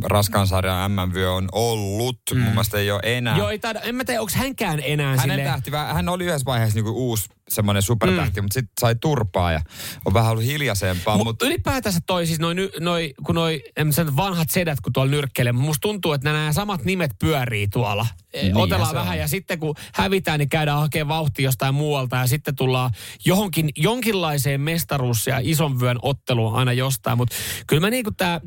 raskaan 0.04 0.48
sarjan 0.48 0.92
MM-vyö 0.92 1.32
on 1.32 1.50
ollut. 1.52 2.20
Mm. 2.34 2.40
Mun 2.40 2.50
mielestä 2.50 2.78
ei 2.78 2.92
ole 2.92 3.02
enää. 3.04 3.38
Joo, 3.38 3.50
ei 3.50 3.60
taida, 3.60 3.80
en 3.80 3.96
mä 3.96 4.06
tiedä, 4.06 4.22
onko 4.22 4.34
hänkään 4.36 4.80
enää 4.84 5.08
Hänen 5.08 5.22
silleen... 5.22 5.48
tähti, 5.48 5.72
hän 5.94 6.10
oli 6.10 6.26
yhdessä 6.26 6.46
vaiheessa 6.46 6.76
niinku 6.76 6.92
uusi 6.92 7.26
semmoinen 7.50 7.82
supertähti, 7.84 8.42
mm. 8.42 8.44
mutta 8.44 8.54
sitten 8.54 8.74
sai 8.82 8.96
turpaa 9.02 9.52
ja 9.52 9.62
on 10.06 10.14
vähän 10.14 10.32
ollut 10.32 10.46
hiljaisempaa. 10.46 11.18
Mutta 11.18 11.30
Mutta 11.30 11.46
ylipäätänsä 11.46 12.00
toi 12.06 12.28
siis 12.28 12.40
noi, 12.40 12.56
noi, 12.80 13.14
kun 13.26 13.36
noi 13.36 13.64
en 13.78 13.88
mä 13.88 13.94
sano, 13.94 14.16
vanhat 14.16 14.50
sedät, 14.50 14.82
kun 14.82 14.94
tuolla 14.94 15.12
nyrkkeilee, 15.12 15.52
mutta 15.52 15.66
musta 15.66 15.82
tuntuu, 15.82 16.14
että 16.14 16.32
nämä 16.34 16.54
samat 16.54 16.86
nimet 16.86 17.12
pyörii 17.20 17.68
tuolla. 17.68 18.08
Niin, 18.34 18.58
Otellaan 18.58 18.96
vähän 18.96 19.14
on. 19.14 19.20
ja 19.20 19.28
sitten 19.28 19.60
kun 19.60 19.76
hävitään, 19.94 20.40
niin 20.40 20.50
käydään 20.50 20.80
hakemaan 20.80 21.18
vauhtia 21.18 21.44
jostain 21.44 21.76
muualta 21.76 22.16
ja 22.16 22.28
sitten 22.28 22.56
tullaan 22.56 22.92
johonkin, 23.26 23.70
jonkinlaiseen 23.78 24.62
mestaruus- 24.62 25.28
ja 25.28 25.40
ison 25.42 25.80
vyön 25.80 26.00
otteluun 26.02 26.56
aina 26.56 26.74
jostain. 26.74 27.18
Mutta 27.18 27.36
kyllä 27.68 27.80
mä 27.80 27.90
niinku 27.90 28.12
tää, 28.12 28.42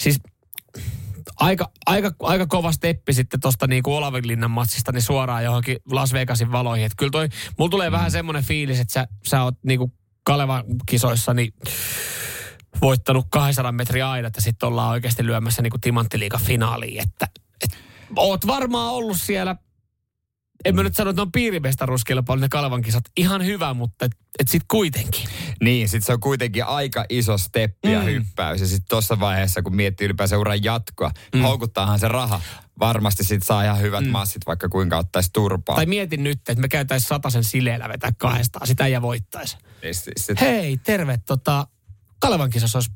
siis 0.00 0.20
aika, 1.36 1.70
aika, 1.86 2.10
aika 2.22 2.46
kova 2.46 2.72
steppi 2.72 3.12
sitten 3.12 3.40
tuosta 3.40 3.66
niinku 3.66 3.94
Olavinlinnan 3.94 4.50
matsista 4.50 4.92
niin 4.92 5.02
suoraan 5.02 5.44
johonkin 5.44 5.76
Las 5.90 6.12
Vegasin 6.12 6.52
valoihin. 6.52 6.86
Et 6.86 6.92
kyllä 6.96 7.10
toi, 7.10 7.28
mulla 7.58 7.70
tulee 7.70 7.90
mm. 7.90 7.92
vähän 7.92 8.10
semmoinen 8.10 8.44
fiilis, 8.44 8.80
että 8.80 8.92
sä, 8.92 9.08
sä 9.26 9.42
oot 9.42 9.54
niinku 9.62 9.92
Kalevan 10.22 10.64
kisoissa 10.86 11.34
niin 11.34 11.52
voittanut 12.80 13.26
200 13.30 13.72
metriä 13.72 14.10
aidat 14.10 14.36
ja 14.36 14.42
sitten 14.42 14.66
ollaan 14.66 14.90
oikeasti 14.90 15.26
lyömässä 15.26 15.62
niin 15.62 15.70
kuin 15.70 15.80
timanttiliiga 15.80 16.38
finaaliin. 16.38 17.02
Että, 17.02 17.28
et, 17.64 17.78
oot 18.16 18.46
varmaan 18.46 18.92
ollut 18.92 19.20
siellä, 19.20 19.56
en 20.64 20.74
mä 20.74 20.82
nyt 20.82 20.96
sano, 20.96 21.10
että 21.10 21.18
ne 21.18 21.22
on 21.22 21.32
piirimestaruuskilpailu 21.32 22.40
ne 22.40 22.48
Kalevan 22.48 22.82
kisat. 22.82 23.04
Ihan 23.16 23.44
hyvä, 23.44 23.74
mutta 23.74 24.04
et, 24.04 24.12
et 24.38 24.48
sit 24.48 24.62
kuitenkin. 24.68 25.28
Niin, 25.62 25.88
sit 25.88 26.04
se 26.04 26.12
on 26.12 26.20
kuitenkin 26.20 26.64
aika 26.64 27.04
iso 27.08 27.38
steppi 27.38 27.92
ja 27.92 27.98
Mm. 28.00 28.04
hyppäys. 28.06 28.60
Ja 28.60 28.66
sitten 28.66 28.88
tuossa 28.88 29.20
vaiheessa, 29.20 29.62
kun 29.62 29.76
miettii 29.76 30.04
ylipäänsä 30.04 30.38
uran 30.38 30.64
jatkoa, 30.64 31.10
mm. 31.34 31.40
houkuttaahan 31.40 31.98
se 31.98 32.08
raha. 32.08 32.40
Varmasti 32.78 33.24
sit 33.24 33.42
saa 33.42 33.64
ihan 33.64 33.80
hyvät 33.80 34.04
mm. 34.04 34.10
massit, 34.10 34.42
vaikka 34.46 34.68
kuinka 34.68 34.98
ottaisi 34.98 35.30
turpaa. 35.32 35.76
Tai 35.76 35.86
mietin 35.86 36.24
nyt, 36.24 36.38
että 36.38 36.54
me 36.60 36.68
käytäisiin 36.68 37.08
sataisen 37.08 37.44
sileellä 37.44 37.88
vetää 37.88 38.10
kahdestaan. 38.18 38.66
Sitä 38.66 38.86
ei 38.86 39.02
voittaisi. 39.02 39.56
Sit- 39.92 40.12
sit- 40.16 40.40
Hei, 40.40 40.76
terve. 40.76 41.18
Tota, 41.26 41.66
Kalevan 42.18 42.50
kisassa 42.50 42.78
olisi... 42.78 42.90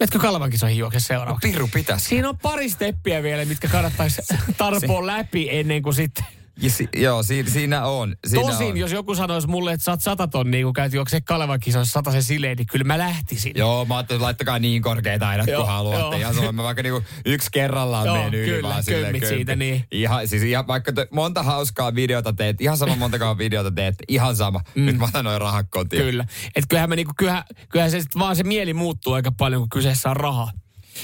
Metkö 0.00 0.18
Kalevan 0.18 0.50
kisoihin 0.50 0.78
juokse 0.78 1.00
seuraavaksi? 1.00 1.48
Piru 1.52 1.68
pitäisi. 1.74 2.06
Siinä 2.06 2.28
on 2.28 2.38
pari 2.38 2.68
steppiä 2.70 3.22
vielä, 3.22 3.44
mitkä 3.44 3.68
kannattaisi 3.68 4.22
tarpoa 4.58 5.06
läpi 5.06 5.48
ennen 5.50 5.82
kuin 5.82 5.94
sitten... 5.94 6.24
Ja 6.62 6.70
si- 6.70 6.88
joo, 6.96 7.22
siinä, 7.22 7.50
siinä 7.50 7.84
on. 7.86 8.16
Siinä 8.26 8.42
Tosin, 8.50 8.66
on. 8.70 8.76
jos 8.76 8.92
joku 8.92 9.14
sanoisi 9.14 9.48
mulle, 9.48 9.72
että 9.72 9.84
saat 9.84 10.00
sata 10.00 10.28
tonnia, 10.28 10.64
kun 10.64 10.72
käyt 10.72 10.92
juokseen 10.92 11.24
Kalevan 11.24 11.60
kisoissa 11.60 11.92
sataisen 11.92 12.22
sileen, 12.22 12.56
niin 12.56 12.66
kyllä 12.66 12.84
mä 12.84 12.98
lähtisin. 12.98 13.52
Joo, 13.56 13.84
mä 13.84 13.96
ajattelin, 13.96 14.18
että 14.18 14.24
laittakaa 14.24 14.58
niin 14.58 14.82
korkeita 14.82 15.28
aidat 15.28 15.46
Joo, 15.46 15.60
kuin 15.62 15.68
haluatte. 15.72 16.16
Ihan 16.18 16.34
sama, 16.34 16.52
mä 16.52 16.62
vaikka 16.62 16.82
niinku 16.82 17.02
yksi 17.26 17.48
kerrallaan 17.52 18.06
Joo, 18.06 18.16
menen 18.16 18.34
yli 18.34 18.46
kyllä, 18.48 18.68
vaan 18.68 18.82
silleen 18.84 19.04
kömmit 19.04 19.20
kömpi. 19.22 19.36
siitä, 19.36 19.56
niin. 19.56 19.84
Ihan, 19.92 20.28
siis 20.28 20.42
ihan, 20.42 20.66
vaikka 20.66 20.92
te, 20.92 21.08
monta 21.10 21.42
hauskaa 21.42 21.94
videota 21.94 22.32
teet, 22.32 22.60
ihan 22.60 22.76
sama 22.78 22.96
montakaan 22.96 23.38
videota 23.38 23.70
teet, 23.70 23.94
ihan 24.08 24.36
sama. 24.36 24.60
Mm. 24.74 24.86
Nyt 24.86 24.96
mä 24.98 25.04
otan 25.04 25.24
noin 25.24 25.40
rahat 25.40 25.66
kotiin. 25.70 26.02
Kyllä. 26.02 26.26
Et 26.56 26.64
kyllähän, 26.68 26.90
me 26.90 26.96
niinku, 26.96 27.12
kyllähän, 27.16 27.42
kyllähän 27.68 27.90
se 27.90 28.00
sit 28.00 28.18
vaan 28.18 28.36
se 28.36 28.42
mieli 28.44 28.74
muuttuu 28.74 29.12
aika 29.12 29.32
paljon, 29.32 29.62
kun 29.62 29.68
kyseessä 29.68 30.10
on 30.10 30.16
raha. 30.16 30.50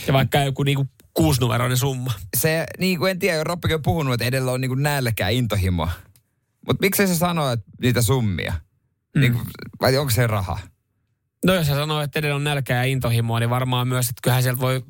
Ja 0.06 0.12
vaikka 0.12 0.38
joku 0.38 0.62
niinku 0.62 0.86
kuusinumeroinen 1.14 1.78
summa. 1.78 2.12
Se, 2.36 2.66
niin 2.78 2.98
kuin 2.98 3.10
en 3.10 3.18
tiedä, 3.18 3.44
Roppikin 3.44 3.74
on 3.74 3.82
puhunut, 3.82 4.14
että 4.14 4.24
edellä 4.24 4.52
on 4.52 4.60
niinku 4.60 4.74
nälkää, 4.74 5.28
intohimoa. 5.28 5.90
Mutta 6.66 6.80
miksei 6.80 7.06
se 7.06 7.14
sano, 7.14 7.50
että 7.50 7.66
niitä 7.82 8.02
summia? 8.02 8.52
Mm. 9.14 9.20
Niin, 9.20 9.32
kuin- 9.32 9.46
vai 9.80 9.96
onko 9.96 10.10
se 10.10 10.26
raha? 10.26 10.58
No 11.44 11.54
jos 11.54 11.66
sä 11.66 11.74
sanoo, 11.74 12.00
että 12.00 12.18
edelleen 12.18 12.36
on 12.36 12.44
nälkää 12.44 12.76
ja 12.76 12.92
intohimoa, 12.92 13.40
niin 13.40 13.50
varmaan 13.50 13.88
myös, 13.88 14.08
että 14.08 14.20
kyllähän 14.22 14.42
sieltä 14.42 14.60
voi 14.60 14.82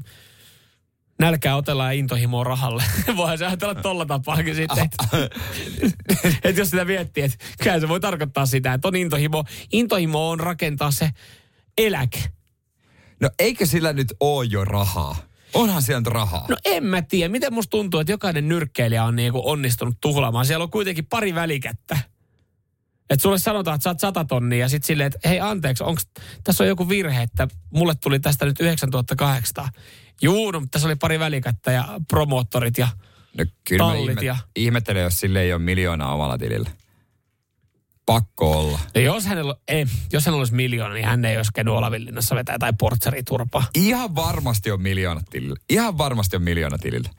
nälkää 1.21 1.57
otella 1.57 1.85
ja 1.85 1.93
intohimoa 1.93 2.45
rahalle. 2.45 2.85
Voihan 3.17 3.39
se 3.39 3.47
ajatella 3.47 3.75
tolla 3.75 4.07
tapaakin 4.07 4.55
sitten. 4.55 4.85
Että 4.85 5.31
et 6.49 6.57
jos 6.57 6.71
sitä 6.71 6.85
miettii, 6.85 7.25
että 7.25 7.45
kyllä 7.63 7.81
se 7.81 7.89
voi 7.89 8.01
tarkoittaa 8.01 8.47
sitä, 8.47 8.75
että 8.75 8.89
on 8.89 8.97
intohimo. 8.97 9.45
Intohimo 9.73 10.31
on 10.31 10.41
rakentaa 10.41 10.91
se 10.91 11.11
eläke. 11.79 12.23
No 13.21 13.31
eikö 13.39 13.67
sillä 13.67 13.93
nyt 13.93 14.15
ole 14.21 14.45
jo 14.45 14.65
rahaa? 14.65 15.17
Onhan 15.55 15.83
siellä 15.83 16.01
nyt 16.01 16.07
rahaa. 16.07 16.47
No 16.49 16.57
en 16.65 16.85
mä 16.85 17.03
tiedä. 17.03 17.33
Miten 17.33 17.55
musta 17.55 17.71
tuntuu, 17.71 18.01
että 18.01 18.13
jokainen 18.13 18.49
nyrkkeilijä 18.49 19.05
on 19.05 19.17
niinku 19.17 19.43
onnistunut 19.51 19.95
tuhlaamaan. 20.01 20.47
Siellä 20.47 20.63
on 20.63 20.71
kuitenkin 20.71 21.07
pari 21.07 21.35
välikättä. 21.35 21.99
Että 23.11 23.23
sulle 23.23 23.39
sanotaan, 23.39 23.75
että 23.75 23.83
saat 23.83 24.01
100 24.01 24.25
tonnia 24.25 24.59
ja 24.59 24.69
sitten 24.69 24.87
silleen, 24.87 25.07
että 25.07 25.29
hei 25.29 25.41
anteeksi, 25.41 25.85
onks, 25.85 26.09
tässä 26.45 26.65
on 26.65 26.69
joku 26.69 26.89
virhe, 26.89 27.23
että 27.23 27.49
mulle 27.71 27.95
tuli 27.95 28.21
tästä 28.21 28.47
nyt 28.47 28.61
9800. 28.61 29.69
Juu, 30.23 30.51
no, 30.51 30.61
mutta 30.61 30.71
tässä 30.73 30.89
oli 30.89 30.97
pari 30.97 31.19
välikättä 31.19 31.73
ja 31.73 31.89
promoottorit 32.09 32.79
ja 32.79 32.89
No, 33.39 33.45
kyllä 33.69 33.85
mä 33.85 33.91
Tallit 33.91 34.11
ihme, 34.11 34.23
ja- 34.23 34.37
ihmettelen, 34.57 35.03
jos 35.03 35.21
sille 35.21 35.41
ei 35.41 35.53
ole 35.53 35.63
miljoonaa 35.63 36.15
omalla 36.15 36.39
tilillä. 36.39 36.71
Pakko 38.07 38.59
olla. 38.61 38.79
ja 38.95 39.01
jos 39.01 39.27
hänellä, 39.27 39.55
ei, 39.69 39.87
jos 40.13 40.27
hänellä 40.27 40.41
olisi 40.41 40.55
miljoona, 40.55 40.95
niin 40.95 41.07
hän 41.07 41.25
ei 41.25 41.37
olisi 41.37 41.51
käynyt 41.55 41.75
Olavinlinnassa 41.75 42.35
vetää 42.35 42.59
tai 42.59 42.73
portsariturpaa. 42.79 43.65
Ihan 43.75 44.15
varmasti 44.17 44.71
on 44.71 44.83
miljoona 44.83 45.21
tilillä. 45.31 45.57
Ihan 45.71 45.99
varmasti 45.99 46.37
on 46.37 46.43
miljoona 46.43 46.79
tilillä. 46.79 47.11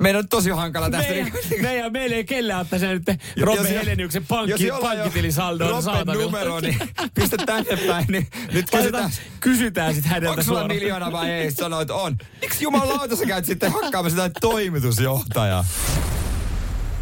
Meidän 0.00 0.18
on 0.18 0.28
tosi 0.28 0.50
hankala 0.50 0.90
tästä. 0.90 1.12
Meidän, 1.12 1.32
niin- 1.50 1.62
meidän, 1.62 1.92
meillä 1.92 2.16
ei 2.16 2.24
kellään 2.24 2.60
ottaisi 2.60 2.86
nyt 2.86 3.02
Jos 3.36 3.46
Robe 3.46 3.68
jo- 3.68 3.80
Heleniuksen 3.80 4.26
pankki, 4.26 4.50
jos 4.50 4.60
jollain 4.60 4.98
on 4.98 5.02
pankkitilisaldo 5.02 5.64
on 5.64 5.70
Roben 5.70 5.82
saatavilla. 5.82 6.24
numero, 6.24 6.60
niin 6.60 6.78
pistä 7.14 7.36
tänne 7.46 7.76
päin. 7.86 8.06
Niin 8.08 8.26
nyt 8.52 8.72
Laitetaan- 8.72 9.10
kysytään, 9.10 9.12
kysytään 9.40 9.94
sitten 9.94 10.10
häneltä 10.12 10.30
onko 10.30 10.42
sulla 10.42 10.68
miljoona 10.68 11.12
vai 11.12 11.30
ei? 11.30 11.50
Sanoit, 11.50 11.90
on. 11.90 12.16
Miksi 12.40 12.64
jumalauta 12.64 13.16
sä 13.16 13.26
käyt 13.26 13.44
sitten 13.44 13.72
hakkaamassa 13.72 14.24
sitä 14.24 14.40
toimitusjohtajaa? 14.40 15.64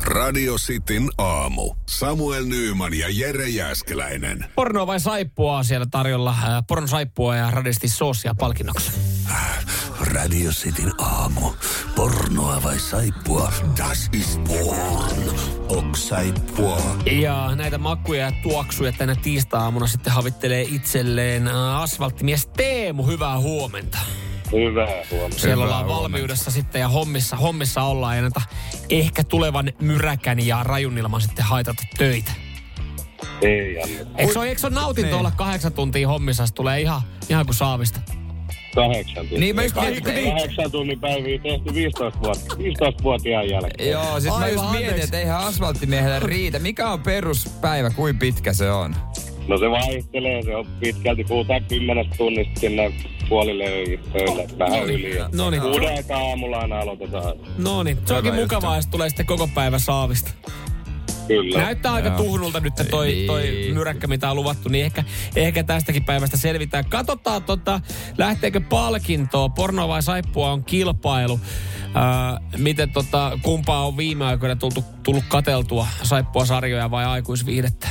Radio 0.05 0.55
Cityn 0.55 1.11
aamu. 1.19 1.75
Samuel 1.89 2.45
Nyyman 2.45 2.95
ja 2.99 3.07
Jere 3.11 3.49
Jäskeläinen. 3.49 4.45
Pornoa 4.55 4.87
vai 4.87 5.01
saippua 5.01 5.63
siellä 5.63 5.87
tarjolla? 5.91 6.31
Äh, 6.31 6.65
Porno 6.69 6.87
saippua 6.87 7.37
ja 7.37 7.51
radisti 7.51 7.89
soosia 7.89 8.35
palkinnoksi. 8.39 8.93
Radio 10.01 10.51
Cityn 10.51 10.93
aamu. 10.99 11.51
Pornoa 11.95 12.63
vai 12.63 12.79
saippua? 12.79 13.53
Das 13.79 14.11
ist 14.13 14.41
porn. 14.45 15.23
Ok 15.69 15.97
saippua. 15.97 16.81
Ja 17.21 17.55
näitä 17.55 17.79
makkuja 17.79 18.21
ja 18.21 18.33
tuoksuja 18.43 18.93
tänä 18.93 19.15
tiistai-aamuna 19.15 19.87
sitten 19.87 20.13
havittelee 20.13 20.63
itselleen 20.63 21.49
äh, 21.49 21.81
asfalttimies 21.81 22.47
Teemu. 22.47 23.07
Hyvää 23.07 23.39
huomenta. 23.39 23.99
Hyvää 24.53 24.87
huomenta. 25.11 25.39
Siellä 25.39 25.65
Hyvää 25.65 25.77
ollaan 25.79 25.85
huomenta. 25.85 26.03
valmiudessa 26.03 26.51
sitten 26.51 26.81
ja 26.81 26.89
hommissa, 26.89 27.37
hommissa 27.37 27.83
ollaan 27.83 28.17
ja 28.17 28.23
näitä 28.23 28.41
ehkä 28.91 29.25
tulevan 29.25 29.73
myräkän 29.81 30.47
ja 30.47 30.63
rajun 30.63 30.99
ilman 30.99 31.21
sitten 31.21 31.45
haitata 31.45 31.83
töitä. 31.99 32.33
Ei 33.43 33.75
Janne. 33.75 34.07
Eikö 34.19 34.33
se 34.33 34.39
ole, 34.39 34.49
eikö 34.49 34.61
se 34.61 34.67
ole 34.67 34.75
nautinto 34.75 35.07
Niin. 35.11 35.19
olla 35.19 35.31
kahdeksan 35.31 35.73
tuntia 35.73 36.09
hommissa? 36.09 36.47
Se 36.47 36.55
tulee 36.55 36.81
ihan, 36.81 37.01
ihan 37.29 37.47
kuin 37.47 37.55
saavista. 37.57 38.01
Kahdeksan 38.75 39.17
tuntia. 39.17 39.39
Niin 39.39 39.57
mä 39.57 39.63
just 39.63 39.75
mietin, 39.77 40.03
kun 40.05 40.15
niin. 40.15 40.31
Kahdeksan 40.35 40.71
tunnin 40.71 41.01
päiviä 41.01 41.39
tehty 41.39 41.75
15 41.75 42.21
vuotta. 42.21 42.55
15-vuotiaan 42.55 43.49
jälkeen. 43.51 43.91
Joo, 43.91 44.21
siis 44.21 44.35
mä 44.35 44.41
Aivan, 44.41 44.65
just 44.65 44.79
mietin, 44.79 45.03
että 45.05 45.19
eihän 45.19 45.39
asfalttimiehelle 45.41 46.21
riitä. 46.21 46.59
Mikä 46.59 46.91
on 46.91 47.01
peruspäivä, 47.03 47.91
kuin 47.91 48.19
pitkä 48.19 48.53
se 48.53 48.71
on? 48.71 48.97
No 49.49 49.59
se 49.59 49.71
vaihtelee, 49.71 50.43
se 50.43 50.57
on 50.57 50.67
pitkälti, 50.81 51.25
puhutaan 51.25 51.65
kymmenestä 51.65 52.15
tunnista 52.17 52.61
sinne 52.61 52.93
puolille 53.29 53.65
öille, 53.65 54.47
vähän 54.59 54.85
yli. 54.85 55.17
ja 55.17 55.29
No 55.35 55.51
niin. 55.51 55.63
Kuuden 55.63 55.89
aikaa 55.97 56.29
aamulla 56.29 56.59
aina 56.59 56.79
aloitetaan. 56.81 57.35
No 57.59 57.83
niin, 57.83 57.99
se 58.05 58.15
onkin 58.15 58.35
mukavaa, 58.35 58.77
jos 58.77 58.87
tulee 58.87 59.09
sitten 59.09 59.27
koko 59.27 59.49
päivä 59.55 59.79
saavista. 59.79 60.31
Kyllä. 61.29 61.59
Näyttää 61.59 61.93
aika 61.93 62.09
Joo. 62.09 62.17
tuhnulta 62.17 62.61
nyt 62.61 62.73
toi, 62.91 63.25
toi 63.27 63.43
Niin. 63.43 63.75
myräkkä, 63.75 64.07
mitä 64.07 64.31
on 64.31 64.37
luvattu, 64.37 64.69
niin 64.69 64.85
ehkä, 64.85 65.05
ehkä 65.37 65.65
tästäkin 65.65 66.05
päivästä 66.05 66.37
selvitään. 66.37 66.85
Katsotaan, 66.85 67.43
tota, 67.43 67.81
lähteekö 68.19 68.61
palkintoa. 68.61 69.49
Porno 69.49 69.89
vai 69.89 70.03
saippua 70.03 70.53
on 70.53 70.65
kilpailu. 70.65 71.41
Ää, 71.95 72.39
miten 72.57 72.91
tota, 72.93 73.39
kumpaa 73.43 73.87
on 73.87 73.97
viime 73.97 74.25
aikoina 74.25 74.57
tultu, 74.57 74.85
tullut 75.03 75.25
kateltua, 75.29 75.87
saippua 76.03 76.45
sarjoja 76.45 76.91
vai 76.91 77.05
aikuisviihdettä? 77.05 77.89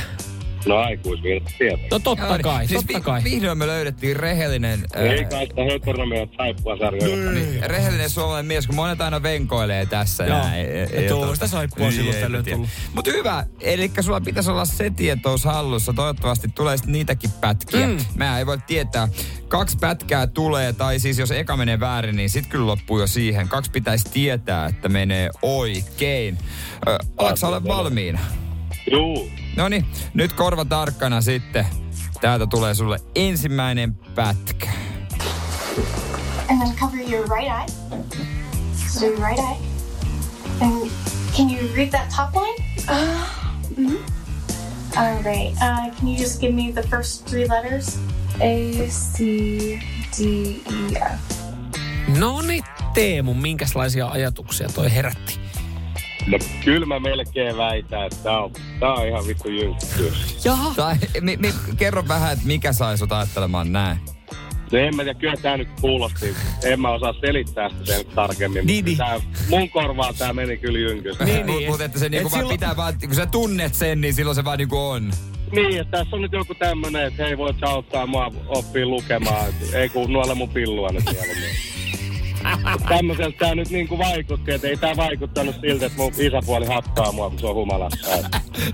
No 0.66 0.76
aikuisvirta 0.76 1.50
tietää. 1.58 1.86
No 1.90 1.98
totta 1.98 2.24
Joo, 2.24 2.32
niin. 2.32 2.42
kai, 2.42 2.66
siis 2.66 2.80
totta 2.80 2.98
vi- 2.98 3.04
kai. 3.04 3.24
Vihdoin 3.24 3.58
me 3.58 3.66
löydettiin 3.66 4.16
rehellinen, 4.16 4.80
Ei 4.96 5.24
kai 5.24 5.46
sitä 5.46 5.62
hötörömiä 5.72 6.26
saippua 6.36 6.78
sarjoja. 6.78 7.30
niin, 7.30 7.62
rehellinen 7.70 8.10
suomalainen 8.10 8.46
mies, 8.46 8.66
kun 8.66 8.76
monet 8.76 9.00
aina 9.00 9.22
venkoilee 9.22 9.86
tässä. 9.86 10.24
Joo. 10.24 10.38
näin. 10.38 10.66
Ja 10.76 11.08
tuo 11.08 11.34
sitä 11.34 11.46
saippua 11.46 11.90
silloin 11.90 12.16
tällöin 12.16 12.44
tullut. 12.44 12.68
Mutta 12.94 13.10
hyvä, 13.10 13.44
eli 13.60 13.90
sulla 14.00 14.20
pitäisi 14.20 14.50
olla 14.50 14.64
se 14.64 14.90
tietous 14.90 15.44
hallussa. 15.44 15.92
Toivottavasti 15.92 16.48
tulee 16.54 16.76
sit 16.76 16.86
niitäkin 16.86 17.30
pätkiä. 17.40 17.86
Mm. 17.86 17.96
Mä 18.14 18.38
ei 18.38 18.46
voi 18.46 18.58
tietää. 18.66 19.08
Kaksi 19.48 19.76
pätkää 19.80 20.26
tulee, 20.26 20.72
tai 20.72 20.98
siis 20.98 21.18
jos 21.18 21.30
eka 21.30 21.56
menee 21.56 21.80
väärin, 21.80 22.16
niin 22.16 22.30
sit 22.30 22.46
kyllä 22.46 22.66
loppuu 22.66 23.00
jo 23.00 23.06
siihen. 23.06 23.48
Kaksi 23.48 23.70
pitäisi 23.70 24.10
tietää, 24.12 24.66
että 24.66 24.88
menee 24.88 25.30
oikein. 25.42 26.38
Ö, 26.88 26.98
Oletko 27.18 27.36
sä 27.36 27.48
ole 27.48 27.64
valmiina? 27.64 28.18
Juu. 28.92 29.30
No 29.56 29.68
niin, 29.68 29.86
nyt 30.14 30.32
korva 30.32 30.64
tarkkana 30.64 31.20
sitten. 31.20 31.66
Täältä 32.20 32.46
tulee 32.46 32.74
sulle 32.74 32.98
ensimmäinen 33.14 33.94
pätkä. 34.14 34.70
and 36.52 36.60
then 36.60 36.76
cover 36.76 36.98
your 36.98 37.26
right 37.26 37.48
eye. 37.48 37.66
So 38.76 39.06
your 39.06 39.16
right 39.16 39.38
eye. 39.38 39.58
And 40.60 40.90
can 41.36 41.48
you 41.48 41.66
read 41.76 41.90
that 41.92 42.10
top 42.10 42.34
line? 42.34 42.56
Uh, 42.88 43.26
mhm. 43.76 43.96
All 44.96 45.22
right. 45.22 45.52
Uh, 45.62 45.90
can 45.96 46.08
you 46.08 46.18
just 46.18 46.40
give 46.40 46.52
me 46.54 46.70
the 46.72 46.82
first 46.82 47.26
three 47.26 47.46
letters? 47.46 47.98
A 48.40 48.88
C 48.90 49.80
D 50.16 50.60
E 50.70 50.96
F. 50.96 51.20
No 52.18 52.40
niin, 52.40 52.64
Teemu, 52.94 53.34
minkälaisia 53.34 54.08
ajatuksia 54.08 54.68
toi 54.68 54.94
herätti? 54.94 55.40
No 56.26 56.38
kyllä 56.64 56.86
mä 56.86 57.00
melkein 57.00 57.56
väitän, 57.56 58.06
että 58.06 58.18
tää 58.22 58.40
on, 58.42 58.52
tää 58.80 58.92
on 58.92 59.08
ihan 59.08 59.26
vittu 59.26 59.48
jynkkyys. 59.48 60.44
Jaha. 60.44 60.74
Tai 60.76 60.94
mi, 61.20 61.36
mi, 61.36 61.52
kerro 61.76 62.04
vähän, 62.08 62.32
että 62.32 62.46
mikä 62.46 62.72
sai 62.72 62.98
sut 62.98 63.12
ajattelemaan 63.12 63.72
näin. 63.72 63.96
No 64.72 64.78
en 64.78 64.96
mä 64.96 65.02
tiedä, 65.02 65.18
kyllä 65.18 65.36
tää 65.36 65.56
nyt 65.56 65.68
kuulosti. 65.80 66.34
En 66.64 66.80
mä 66.80 66.90
osaa 66.90 67.14
selittää 67.20 67.68
sitä 67.68 67.84
sen 67.84 68.06
tarkemmin. 68.14 68.66
Niin, 68.66 68.84
mutta 68.84 69.04
niin. 69.06 69.22
Tää, 69.22 69.48
mun 69.50 69.70
korvaan 69.70 70.14
tää 70.18 70.32
meni 70.32 70.56
kyllä 70.56 70.78
jynkys. 70.78 71.18
Niin, 71.18 71.46
Mut, 71.46 71.56
niin. 71.56 71.70
mut 71.70 71.80
että 71.80 71.98
se 71.98 72.08
niinku 72.08 72.26
Et 72.28 72.32
vaan 72.32 72.40
silloin- 72.40 72.58
pitää 72.60 72.76
vaan, 72.76 72.94
kun 73.00 73.14
sä 73.14 73.26
tunnet 73.26 73.74
sen, 73.74 74.00
niin 74.00 74.14
silloin 74.14 74.34
se 74.34 74.44
vaan 74.44 74.58
niinku 74.58 74.78
on. 74.78 75.12
Niin, 75.52 75.80
että 75.80 75.98
tässä 75.98 76.16
on 76.16 76.22
nyt 76.22 76.32
joku 76.32 76.54
tämmönen, 76.54 77.06
että 77.06 77.24
hei 77.24 77.38
voit 77.38 77.56
auttaa 77.64 78.06
mua 78.06 78.30
oppii 78.48 78.84
lukemaan. 78.86 79.46
Ei 79.72 79.88
kun 79.88 80.12
nuole 80.12 80.34
mun 80.34 80.48
pillua 80.48 80.88
nyt 80.92 81.04
siellä. 81.10 81.34
Tämmöiseltä 82.88 83.38
tää 83.38 83.54
nyt 83.54 83.70
niinku 83.70 83.98
vaikutti, 83.98 84.52
että 84.52 84.68
ei 84.68 84.76
tää 84.76 84.96
vaikuttanut 84.96 85.56
siltä, 85.60 85.86
että 85.86 85.98
mun 85.98 86.12
isäpuoli 86.18 86.66
hakkaa 86.66 87.12
mua, 87.12 87.30
kun 87.30 87.38
se 87.38 87.46
on 87.46 87.54
humalassa. 87.54 88.10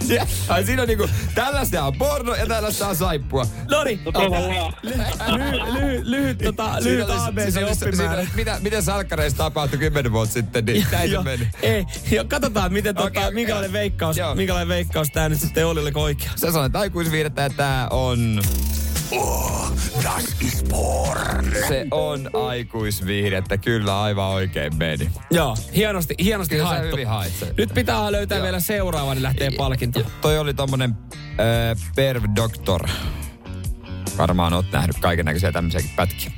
Ja, 0.09 0.27
ai 0.49 0.65
siinä 0.65 0.83
on 0.83 0.89
niinku, 0.89 1.09
tällaista 1.35 1.85
on 1.85 1.99
porno 1.99 2.35
ja 2.35 2.47
tällaista 2.47 2.89
on 2.89 2.97
saippua. 2.97 3.47
No 3.71 3.85
niin, 3.85 4.01
No 4.05 4.13
tavallaan. 4.13 4.73
lyhyt, 4.83 5.63
lyhyt, 5.73 6.07
lyhyt, 6.07 6.39
tota, 6.39 6.77
lyhyt 6.81 7.11
ABC 7.11 7.57
oppimäärä. 7.87 8.27
Mitä, 8.35 8.59
mitä 8.61 8.81
salkkareissa 8.83 9.39
tapahtui 9.39 9.79
kymmenen 9.79 10.13
vuotta 10.13 10.33
sitten, 10.33 10.65
niin 10.65 10.87
näin 10.93 11.11
se 11.11 11.23
meni. 11.23 11.49
Ei, 11.63 11.85
jo, 12.11 12.25
katsotaan, 12.25 12.73
miten, 12.73 12.95
tota, 12.95 13.31
minkälainen, 13.31 13.73
veikkaus, 13.73 14.17
minkälainen 14.35 14.69
veikkaus 14.69 15.09
tämä 15.11 15.29
nyt 15.29 15.41
sitten 15.41 15.67
oli, 15.67 15.81
oliko 15.81 16.03
oikea. 16.03 16.31
Sä 16.37 16.53
sanoit 16.53 16.77
aikuisviihdettä 16.77 17.43
ja 17.43 17.51
tää 17.51 17.89
on... 17.89 18.41
Oh, 19.13 19.73
das 20.03 20.25
ist 20.41 20.69
porn. 20.69 21.53
Se 21.69 21.87
on 21.91 22.31
aikuisviihdettä, 22.49 23.59
kyllä 23.59 24.03
aivan 24.03 24.27
oikein 24.29 24.77
meni. 24.77 25.11
Joo, 25.31 25.57
hienosti, 25.75 26.15
hienosti 26.23 26.55
Kyllä 26.55 26.69
haettu. 26.69 26.97
hyvin 26.97 27.09
hait 27.09 27.33
sen. 27.35 27.49
Nyt 27.57 27.75
pitää 27.75 28.13
löytää 28.13 28.39
Joo. 28.39 28.45
vielä 28.45 28.61
seuraava, 28.61 29.15
niin 29.15 29.23
lähtee 29.23 29.51
palkinto. 29.51 30.01
Toi 30.21 30.39
oli 30.39 30.55
tommonen 30.55 30.91
äh, 31.21 31.93
Perv 31.97 32.25
Doctor. 32.37 32.89
Varmaan 34.19 34.53
oot 34.53 34.73
nähnyt 34.73 34.97
kaiken 35.01 35.25
näköisiä 35.25 35.53
tämmöisiäkin 35.53 35.91
pätkiä. 35.97 36.31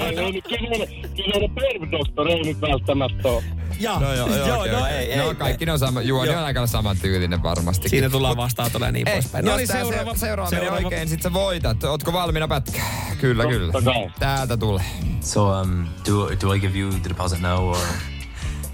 Ei, 0.00 0.18
ei 0.18 0.32
nyt 0.32 0.44
kyseinen, 0.48 0.88
kyseinen 1.16 1.50
pervdoktor 1.50 2.28
ei 2.28 2.42
nyt 2.42 2.60
välttämättä 2.60 3.28
ole. 3.28 3.44
Ja, 3.80 3.98
No 4.00 4.14
joo, 4.14 4.28
joo, 4.28 4.46
joo 4.46 4.60
okei, 4.60 4.72
no 4.72 4.86
ei, 4.86 5.12
ei. 5.12 5.18
No 5.18 5.34
kaikki 5.34 5.66
ne 5.66 5.72
on 5.72 5.78
sama, 5.78 6.02
Juoni 6.02 6.30
on 6.30 6.44
aika 6.44 6.66
saman 6.66 6.96
tyylinen 6.96 7.42
varmasti. 7.42 7.88
Siinä 7.88 8.10
tullaan 8.10 8.36
vastaan 8.36 8.70
tulee 8.72 8.92
niin 8.92 9.06
poispäin. 9.12 9.44
No 9.44 9.56
niin, 9.56 9.66
seuraava, 9.66 10.14
seuraava, 10.14 10.50
seuraava. 10.50 10.76
oikein, 10.76 11.08
sit 11.08 11.22
sä 11.22 11.32
voitat. 11.32 11.84
Ootko 11.84 12.12
valmiina 12.12 12.48
pätkä? 12.48 12.82
Kyllä, 13.20 13.46
kyllä. 13.46 13.72
Kai. 13.72 14.10
Täältä 14.18 14.56
tulee. 14.56 14.84
So, 15.20 15.60
um, 15.60 15.86
do 16.08 16.28
do 16.42 16.52
I 16.52 16.60
give 16.60 16.78
you 16.78 16.90
the 16.90 17.08
deposit 17.08 17.40
now, 17.40 17.58
or 17.68 17.76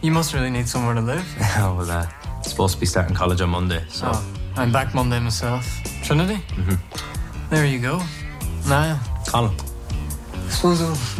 You 0.02 0.12
must 0.14 0.32
really 0.34 0.50
need 0.50 0.66
somewhere 0.66 1.00
to 1.00 1.06
live. 1.06 1.22
well, 1.76 1.90
uh, 2.00 2.06
supposed 2.42 2.74
to 2.76 2.80
be 2.80 2.86
starting 2.86 3.16
college 3.18 3.42
on 3.44 3.48
Monday? 3.50 3.80
So, 3.88 4.06
Oh, 4.06 4.22
I'm 4.62 4.72
back 4.72 4.94
Monday 4.94 5.20
myself. 5.20 5.64
Trinity? 6.02 6.34
Mm-hmm. 6.34 6.74
There 7.50 7.66
you 7.66 7.78
go. 7.78 8.02
I'll 9.32 9.50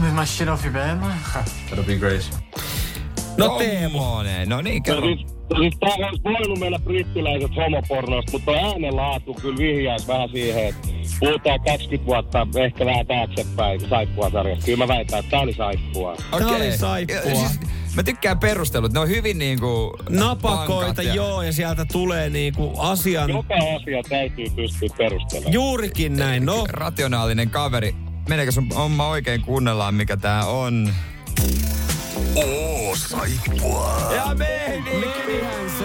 move 0.01 0.13
my 0.15 0.25
shit 0.27 0.49
off 0.49 0.65
your 0.65 0.73
bed 0.73 0.97
now. 1.01 1.11
that'll 1.71 1.85
be 1.87 1.97
great. 1.97 2.31
No 3.39 3.59
Teemu. 3.59 3.99
Tommonen. 3.99 4.49
No 4.49 4.61
niin, 4.61 4.75
Ja 4.77 4.81
kerro. 4.95 5.07
siis, 5.07 5.21
siis 5.61 5.75
tää 5.81 6.07
olisi 6.09 6.23
voinut 6.25 6.59
mennä 6.59 6.79
brittiläiset 6.79 7.51
homopornoista, 7.57 8.33
mutta 8.33 8.51
äänenlaatu 8.53 9.35
kyllä 9.35 9.59
vihjaisi 9.59 10.07
vähän 10.09 10.29
siihen, 10.29 10.67
että 10.69 10.89
puhutaan 11.21 11.61
20 11.61 12.07
vuotta, 12.07 12.47
ehkä 12.65 12.87
vähän 12.87 13.07
taaksepäin 13.07 13.81
saippua-sarjasta. 13.89 14.65
Kyllä 14.65 14.87
mä 14.87 14.89
väitän, 14.89 15.19
että 15.19 15.31
tää 15.31 15.41
oli 15.41 15.55
saippua. 15.55 16.17
Tää 16.31 16.39
oli 16.47 16.55
Okei. 16.57 16.79
saippua. 16.79 17.17
Ja 17.17 17.35
Siis, 17.37 17.61
mä 17.95 18.03
tykkään 18.03 18.39
perustelut. 18.39 18.93
Ne 18.93 19.01
on 19.01 19.09
hyvin 19.09 19.39
niinku... 19.39 19.97
Napakoita, 20.09 21.03
ja- 21.03 21.15
joo, 21.15 21.43
ja 21.43 21.53
sieltä 21.53 21.85
tulee 21.93 22.31
niinku 22.31 22.73
asian... 22.79 23.31
Joka 23.31 23.55
asia 23.55 24.03
täytyy 24.09 24.47
pystyä 24.57 24.89
perustelemaan. 24.99 25.53
Juurikin 25.53 26.17
näin, 26.17 26.47
no. 26.47 26.67
Rationaalinen 26.69 27.51
kaveri. 27.51 27.95
Meneekö 28.29 28.53
sun 28.53 28.69
homma 28.75 29.09
oikein 29.09 29.43
kuunnellaan, 29.43 29.95
mikä 29.95 30.17
tää 30.17 30.47
on? 30.47 30.95
Oo, 32.35 32.97
saippua. 32.97 34.13
Ja 34.15 34.35
meni! 34.35 34.83
Menihän 35.01 35.71
se. 35.79 35.85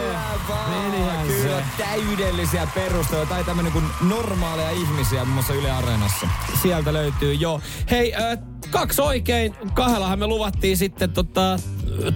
Menihän 0.70 1.28
Kyllä 1.28 1.58
se. 1.78 1.84
täydellisiä 1.84 2.68
perusteluja. 2.76 3.26
Tai 3.26 3.44
tämmönen 3.44 3.72
kuin 3.72 3.86
normaaleja 4.10 4.70
ihmisiä 4.70 5.20
muun 5.20 5.34
muassa 5.34 5.54
Yle 5.54 5.72
Areenassa. 5.72 6.28
Sieltä 6.62 6.94
löytyy, 6.94 7.34
joo. 7.34 7.62
Hei, 7.92 8.16
äh, 8.16 8.38
kaksi 8.72 9.02
oikein. 9.02 9.56
Kahdellahan 9.74 10.20
me 10.20 10.28
luvattiin 10.28 10.78
sitten 10.78 11.12
tota, 11.12 11.60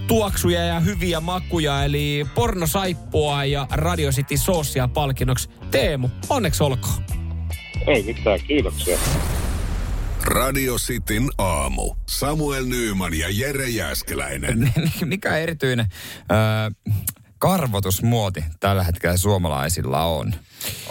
tuoksuja 0.07 0.65
ja 0.65 0.79
hyviä 0.79 1.19
makuja, 1.19 1.83
eli 1.83 2.25
pornosaippua 2.35 3.45
ja 3.45 3.67
Radio 3.71 4.11
City 4.11 4.37
Saucea 4.37 4.87
palkinnoksi. 4.87 5.49
Teemu, 5.71 6.09
onneksi 6.29 6.63
olkoon. 6.63 7.03
Ei 7.87 8.03
mitään, 8.03 8.39
kiitoksia. 8.47 8.97
Radio 10.25 10.75
Cityn 10.75 11.29
aamu. 11.37 11.95
Samuel 12.09 12.65
Nyyman 12.65 13.13
ja 13.13 13.27
Jere 13.31 13.69
Jäskeläinen. 13.69 14.73
Mikä 15.05 15.37
erityinen 15.37 15.85
öö, 16.31 16.93
karvotusmuoti 17.39 18.43
tällä 18.59 18.83
hetkellä 18.83 19.17
suomalaisilla 19.17 20.03
on? 20.03 20.33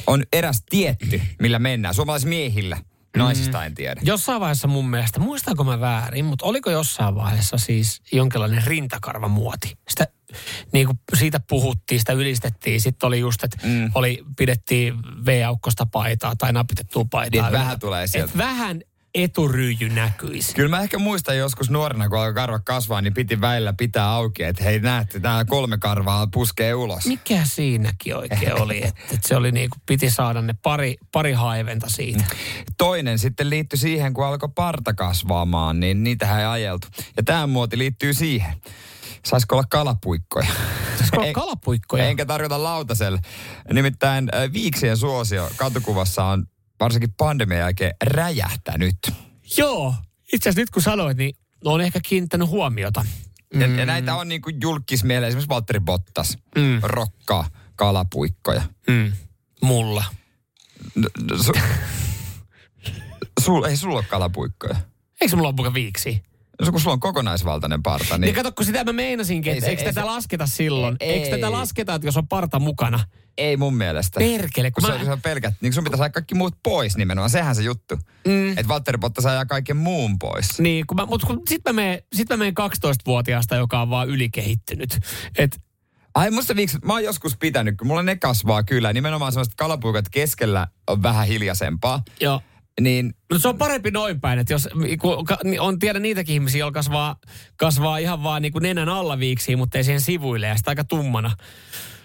On 0.06 0.22
eräs 0.32 0.62
tietty, 0.70 1.20
millä 1.40 1.58
mennään. 1.58 1.94
Suomalaismiehillä. 1.94 2.76
Naisista 3.16 3.64
en 3.64 3.74
tiedä. 3.74 4.00
Jossain 4.04 4.40
vaiheessa 4.40 4.68
mun 4.68 4.90
mielestä, 4.90 5.20
muistanko 5.20 5.64
mä 5.64 5.80
väärin, 5.80 6.24
mutta 6.24 6.46
oliko 6.46 6.70
jossain 6.70 7.14
vaiheessa 7.14 7.58
siis 7.58 8.02
jonkinlainen 8.12 8.62
rintakarvamuoti? 8.66 9.78
Sitä, 9.88 10.06
niin 10.72 10.86
kuin 10.86 10.98
siitä 11.18 11.40
puhuttiin, 11.40 11.98
sitä 11.98 12.12
ylistettiin. 12.12 12.80
Sitten 12.80 13.06
oli 13.06 13.20
just, 13.20 13.44
että 13.44 13.66
mm. 13.66 13.90
oli, 13.94 14.24
pidettiin 14.36 14.94
V-aukkosta 15.26 15.86
paitaa 15.86 16.36
tai 16.36 16.52
napitettua 16.52 17.04
paitaa. 17.10 17.42
Niin, 17.42 17.52
vähän 17.52 17.80
tulee 17.80 18.06
sieltä. 18.06 18.32
Et 18.32 18.38
vähän 18.38 18.80
eturyijy 19.14 19.88
näkyisi. 19.88 20.54
Kyllä 20.54 20.68
mä 20.68 20.82
ehkä 20.82 20.98
muistan 20.98 21.36
joskus 21.36 21.70
nuorena, 21.70 22.08
kun 22.08 22.18
alkoi 22.18 22.34
karva 22.34 22.60
kasvaa, 22.60 23.00
niin 23.00 23.14
piti 23.14 23.40
väillä 23.40 23.72
pitää 23.72 24.10
auki, 24.10 24.42
että 24.42 24.64
hei 24.64 24.80
näette, 24.80 25.20
tää 25.20 25.44
kolme 25.44 25.78
karvaa 25.78 26.26
puskee 26.26 26.74
ulos. 26.74 27.06
Mikä 27.06 27.40
siinäkin 27.44 28.16
oikein 28.16 28.62
oli? 28.62 28.84
Että 28.84 29.00
et 29.14 29.24
se 29.24 29.36
oli 29.36 29.52
niin 29.52 29.70
kuin, 29.70 29.82
piti 29.86 30.10
saada 30.10 30.42
ne 30.42 30.54
pari, 30.62 30.96
pari 31.12 31.32
haiventa 31.32 31.86
siitä. 31.90 32.24
Toinen 32.78 33.18
sitten 33.18 33.50
liittyi 33.50 33.78
siihen, 33.78 34.14
kun 34.14 34.26
alkoi 34.26 34.48
parta 34.54 34.94
kasvaamaan, 34.94 35.80
niin 35.80 36.04
niitähän 36.04 36.40
ei 36.40 36.46
ajeltu. 36.46 36.88
Ja 37.16 37.22
tämä 37.22 37.46
muoti 37.46 37.78
liittyy 37.78 38.14
siihen. 38.14 38.52
Saisiko 39.24 39.54
olla 39.54 39.66
kalapuikkoja? 39.70 40.48
Saisiko 40.98 41.20
olla 41.20 41.32
kalapuikkoja? 41.32 42.04
Enkä 42.04 42.26
tarkoita 42.26 42.62
lautaselle. 42.62 43.20
Nimittäin 43.72 44.28
äh, 44.34 44.52
viiksien 44.52 44.96
suosio 44.96 45.50
katukuvassa 45.56 46.24
on 46.24 46.46
varsinkin 46.80 47.12
pandemian 47.16 47.60
jälkeen 47.60 47.92
räjähtänyt. 48.02 48.98
Joo, 49.56 49.94
itse 50.32 50.48
asiassa 50.48 50.60
nyt 50.60 50.70
kun 50.70 50.82
sanoit, 50.82 51.16
niin 51.16 51.36
on 51.64 51.80
ehkä 51.80 52.00
kiinnittänyt 52.08 52.48
huomiota. 52.48 53.04
Ja, 53.54 53.66
ja 53.66 53.86
näitä 53.86 54.14
on 54.16 54.28
niin 54.28 54.42
kuin 54.42 54.56
julkismielellä, 54.60 55.28
esimerkiksi 55.28 55.48
Valtteri 55.48 55.80
Bottas, 55.80 56.38
Mm. 56.56 56.78
rokkaa 56.82 57.48
kalapuikkoja. 57.76 58.62
Mm. 58.88 59.12
Mulla. 59.62 60.04
No, 60.94 61.08
no, 61.30 61.42
su, 61.42 61.52
sul, 63.44 63.64
ei 63.64 63.76
sulla 63.76 63.94
ole 63.98 64.04
kalapuikkoja. 64.04 64.76
Eikö 65.20 65.30
se 65.30 65.36
mulla 65.36 65.54
ole 65.58 65.74
viiksi? 65.74 66.22
No, 66.66 66.70
kun 66.72 66.80
sulla 66.80 66.92
on 66.92 67.00
kokonaisvaltainen 67.00 67.82
parta, 67.82 68.04
Niin, 68.04 68.20
niin... 68.20 68.20
niin 68.20 68.34
kato, 68.34 68.52
kun 68.52 68.66
sitä 68.66 68.84
mä 68.84 68.92
meinasinkin, 68.92 69.52
Ei 69.52 69.58
että 69.58 69.70
eikö 69.70 69.82
ei 69.82 69.88
tätä 69.88 70.00
se- 70.00 70.04
lasketa 70.06 70.46
silloin? 70.46 70.96
Ei. 71.00 71.10
Eikö 71.12 71.36
tätä 71.36 71.52
lasketa, 71.52 71.94
että 71.94 72.08
jos 72.08 72.16
on 72.16 72.28
parta 72.28 72.58
mukana? 72.58 73.00
Ei 73.38 73.56
mun 73.56 73.74
mielestä. 73.76 74.18
Perkele, 74.18 74.70
kun 74.70 74.82
kun 74.84 74.92
mä- 74.94 75.04
se, 75.04 75.10
on 75.12 75.20
pelkät, 75.22 75.54
niin 75.60 75.72
sun 75.72 75.84
pitäisi 75.84 75.98
saada 75.98 76.12
kaikki 76.12 76.34
muut 76.34 76.54
pois 76.62 76.96
nimenomaan. 76.96 77.30
Sehän 77.30 77.54
se 77.54 77.62
juttu. 77.62 77.98
Mm. 78.26 78.50
Että 78.50 78.68
Valtteri 78.68 78.98
Bottas 78.98 79.26
ajaa 79.26 79.46
kaiken 79.46 79.76
muun 79.76 80.18
pois. 80.18 80.58
Niin, 80.60 80.86
kun 80.86 80.96
mä, 80.96 81.06
mutta 81.06 81.26
kun 81.26 81.42
sit 81.48 81.62
mä 81.68 81.72
menen, 81.72 82.02
sit 82.12 82.28
mä 82.28 82.36
menen 82.36 82.54
12-vuotiaasta, 82.60 83.56
joka 83.56 83.80
on 83.80 83.90
vaan 83.90 84.08
ylikehittynyt. 84.08 84.98
Et, 85.38 85.60
Ai 86.14 86.30
musta 86.30 86.56
viiksi, 86.56 86.78
mä 86.84 86.92
oon 86.92 87.04
joskus 87.04 87.36
pitänyt, 87.36 87.76
kun 87.76 87.86
mulla 87.86 88.02
ne 88.02 88.16
kasvaa 88.16 88.62
kyllä. 88.62 88.92
Nimenomaan 88.92 89.32
sellaiset 89.32 89.54
kalapuikat 89.54 90.04
keskellä 90.10 90.66
on 90.86 91.02
vähän 91.02 91.26
hiljaisempaa. 91.26 92.02
joo. 92.20 92.42
Niin 92.80 93.14
No 93.32 93.38
se 93.38 93.48
on 93.48 93.58
parempi 93.58 93.90
noin 93.90 94.20
päin, 94.20 94.38
että 94.38 94.52
jos 94.52 94.68
kun 95.00 95.26
niin 95.44 95.60
on 95.60 95.78
tiedä 95.78 95.98
niitäkin 95.98 96.34
ihmisiä, 96.34 96.58
joilla 96.58 96.72
kasvaa, 96.72 97.16
kasvaa 97.56 97.98
ihan 97.98 98.22
vaan 98.22 98.42
niin 98.42 98.52
kuin 98.52 98.62
nenän 98.62 98.88
alla 98.88 99.18
viiksiä, 99.18 99.56
mutta 99.56 99.78
ei 99.78 99.84
siihen 99.84 100.00
sivuille 100.00 100.46
ja 100.46 100.56
sitä 100.56 100.70
aika 100.70 100.84
tummana. 100.84 101.30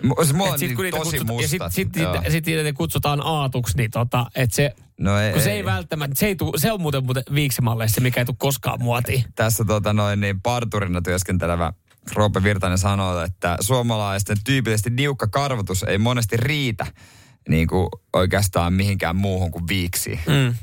mulla 0.04 0.24
Et 0.24 0.52
on 0.54 0.60
sit, 0.60 0.68
niin 0.68 0.76
kun 0.76 0.86
niitä 0.86 0.98
tosi 0.98 1.10
kutsut, 1.10 1.28
mustat. 1.28 1.42
ja 1.62 1.70
sitten 1.70 1.72
sit, 1.72 1.96
Joo. 1.96 2.14
sit, 2.16 2.32
sit, 2.32 2.46
niitä 2.46 2.74
kutsutaan 2.74 3.22
aatuksi, 3.24 3.78
niin 3.78 3.92
tota, 3.92 4.26
että 4.36 4.56
se, 4.56 4.76
No 4.98 5.20
ei, 5.20 5.34
kun 5.34 5.42
se 5.42 5.52
ei 5.52 5.66
välttämättä, 5.66 6.20
se, 6.20 6.26
ei 6.26 6.36
tuu, 6.36 6.54
se 6.58 6.72
on 6.72 6.82
muuten, 6.82 7.06
muuten 7.06 7.24
viiksimalleissa 7.34 7.96
se, 7.96 8.02
mikä 8.02 8.22
ei 8.22 8.26
tule 8.26 8.36
koskaan 8.40 8.84
muotiin. 8.84 9.24
Tässä 9.36 9.66
tota 9.66 9.94
noin, 9.94 10.20
niin 10.20 10.42
parturina 10.42 11.02
työskentelevä 11.02 11.74
Roope 12.14 12.44
Virtanen 12.44 12.78
sanoo, 12.78 13.22
että 13.22 13.58
suomalaisten 13.62 14.38
tyypillisesti 14.44 14.90
niukka 14.90 15.28
karvotus 15.28 15.84
ei 15.84 15.98
monesti 15.98 16.38
riitä 16.38 16.86
niin 17.50 17.68
kuin 17.68 17.88
oikeastaan 18.14 18.74
mihinkään 18.74 19.16
muuhun 19.16 19.52
kuin 19.52 19.68
viiksiin. 19.68 20.20
Mm. 20.28 20.56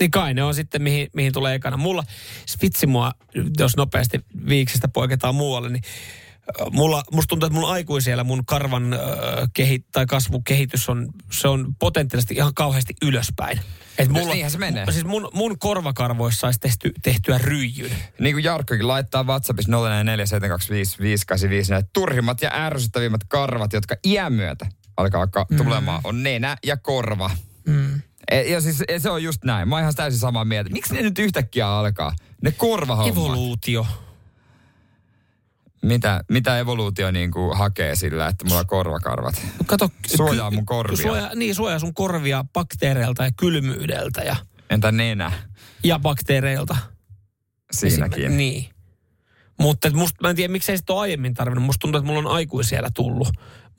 Niin 0.00 0.10
kai 0.10 0.34
ne 0.34 0.42
on 0.42 0.54
sitten, 0.54 0.82
mihin, 0.82 1.08
mihin 1.14 1.32
tulee 1.32 1.54
ekana. 1.54 1.76
Mulla, 1.76 2.04
spitsi 2.48 2.86
mua, 2.86 3.12
jos 3.58 3.76
nopeasti 3.76 4.20
viiksistä 4.48 4.88
poiketaan 4.88 5.34
muualle, 5.34 5.68
niin 5.68 5.82
mulla, 6.70 7.02
musta 7.12 7.28
tuntuu, 7.28 7.46
että 7.46 7.60
mun 7.60 7.70
aikuisiellä 7.70 8.24
mun 8.24 8.46
karvan 8.46 8.92
äh, 8.92 9.00
kehi, 9.54 9.84
tai 9.92 10.06
kasvukehitys 10.06 10.88
on, 10.88 11.08
se 11.32 11.48
on 11.48 11.74
potentiaalisesti 11.78 12.34
ihan 12.34 12.54
kauheasti 12.54 12.94
ylöspäin. 13.02 13.60
Et 13.98 14.08
mulla, 14.08 14.32
niinhän 14.32 14.50
se 14.50 14.58
menee. 14.58 14.86
Siis 14.90 15.04
mun, 15.04 15.30
mun 15.34 15.58
korvakarvoissa 15.58 16.40
saisi 16.40 16.60
tehty, 16.60 16.92
tehtyä 17.02 17.38
ryijyn. 17.38 17.90
Niin 18.20 18.34
kuin 18.34 18.44
Jarkkokin 18.44 18.88
laittaa 18.88 19.24
WhatsAppissa 19.24 19.72
0447255855 19.72 19.76
näitä 21.70 21.88
turhimmat 21.92 22.42
ja 22.42 22.50
ärsyttävimmät 22.52 23.20
karvat, 23.28 23.72
jotka 23.72 23.96
iän 24.06 24.32
myötä 24.32 24.66
alkaa 24.96 25.26
ka- 25.26 25.46
tulemaan, 25.56 26.00
on 26.04 26.22
nenä 26.22 26.56
ja 26.66 26.76
korva. 26.76 27.30
Mm. 27.66 28.02
E, 28.30 28.40
ja 28.42 28.60
siis 28.60 28.82
e, 28.88 28.98
se 28.98 29.10
on 29.10 29.22
just 29.22 29.44
näin. 29.44 29.68
Mä 29.68 29.74
oon 29.74 29.82
ihan 29.82 29.94
täysin 29.94 30.20
samaa 30.20 30.44
mieltä. 30.44 30.70
Miksi 30.70 30.94
ne 30.94 31.02
nyt 31.02 31.18
yhtäkkiä 31.18 31.68
alkaa? 31.68 32.12
Ne 32.42 32.52
korvahommat. 32.52 33.16
Evoluutio. 33.16 33.86
Mitä, 35.82 36.24
mitä 36.28 36.58
evoluutio 36.58 37.10
niin 37.10 37.30
kuin 37.30 37.58
hakee 37.58 37.96
sillä, 37.96 38.26
että 38.28 38.44
mulla 38.44 38.60
on 38.60 38.66
korvakarvat? 38.66 39.42
Kato, 39.66 39.88
Suojaa 40.16 40.50
ky- 40.50 40.56
mun 40.56 40.66
korvia. 40.66 40.96
Suojaa, 40.96 41.34
niin, 41.34 41.54
suojaa 41.54 41.78
sun 41.78 41.94
korvia 41.94 42.44
bakteereilta 42.52 43.24
ja 43.24 43.30
kylmyydeltä 43.36 44.20
ja, 44.22 44.36
Entä 44.70 44.92
nenä? 44.92 45.32
ja 45.84 45.98
bakteereilta. 45.98 46.76
Siinäkin. 47.72 48.24
Esim- 48.24 48.30
Niin. 48.36 48.68
Mutta 49.58 49.88
et 49.88 49.94
musta, 49.94 50.18
mä 50.22 50.30
en 50.30 50.36
tiedä, 50.36 50.52
miksei 50.52 50.78
sitä 50.78 50.92
ole 50.92 51.00
aiemmin 51.00 51.34
tarvinnut. 51.34 51.64
Musta 51.64 51.78
tuntuu, 51.80 51.98
että 51.98 52.06
mulla 52.12 52.28
on 52.30 52.36
aikuisiellä 52.36 52.88
tullut. 52.94 53.28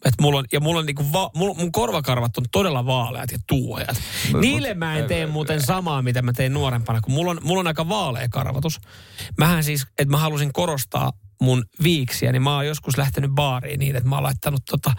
Et 0.05 0.13
mulla 0.21 0.39
on, 0.39 0.45
ja 0.51 0.59
mulla 0.59 0.79
on 0.79 0.85
niinku 0.85 1.13
va, 1.13 1.31
mulla, 1.35 1.53
mun 1.53 1.71
korvakarvat 1.71 2.37
on 2.37 2.43
todella 2.51 2.85
vaaleat 2.85 3.31
ja 3.31 3.37
tuuheat. 3.47 4.01
No, 4.33 4.39
Niille 4.39 4.73
mä 4.73 4.97
en 4.97 5.05
tee 5.05 5.27
muuten 5.27 5.61
samaa, 5.61 6.01
mitä 6.01 6.21
mä 6.21 6.33
tein 6.33 6.53
nuorempana, 6.53 7.01
kun 7.01 7.13
mulla 7.13 7.31
on, 7.31 7.39
mulla 7.43 7.59
on 7.59 7.67
aika 7.67 7.89
vaalea 7.89 8.29
karvatus. 8.29 8.79
Mähän 9.37 9.63
siis, 9.63 9.85
että 9.97 10.11
mä 10.11 10.17
halusin 10.17 10.53
korostaa 10.53 11.13
mun 11.41 11.65
viiksiä, 11.83 12.31
niin 12.31 12.41
mä 12.41 12.55
oon 12.55 12.67
joskus 12.67 12.97
lähtenyt 12.97 13.31
baariin 13.31 13.79
niin, 13.79 13.95
että 13.95 14.09
mä 14.09 14.15
oon 14.15 14.23
laittanut 14.23 14.61
tota, 14.69 14.91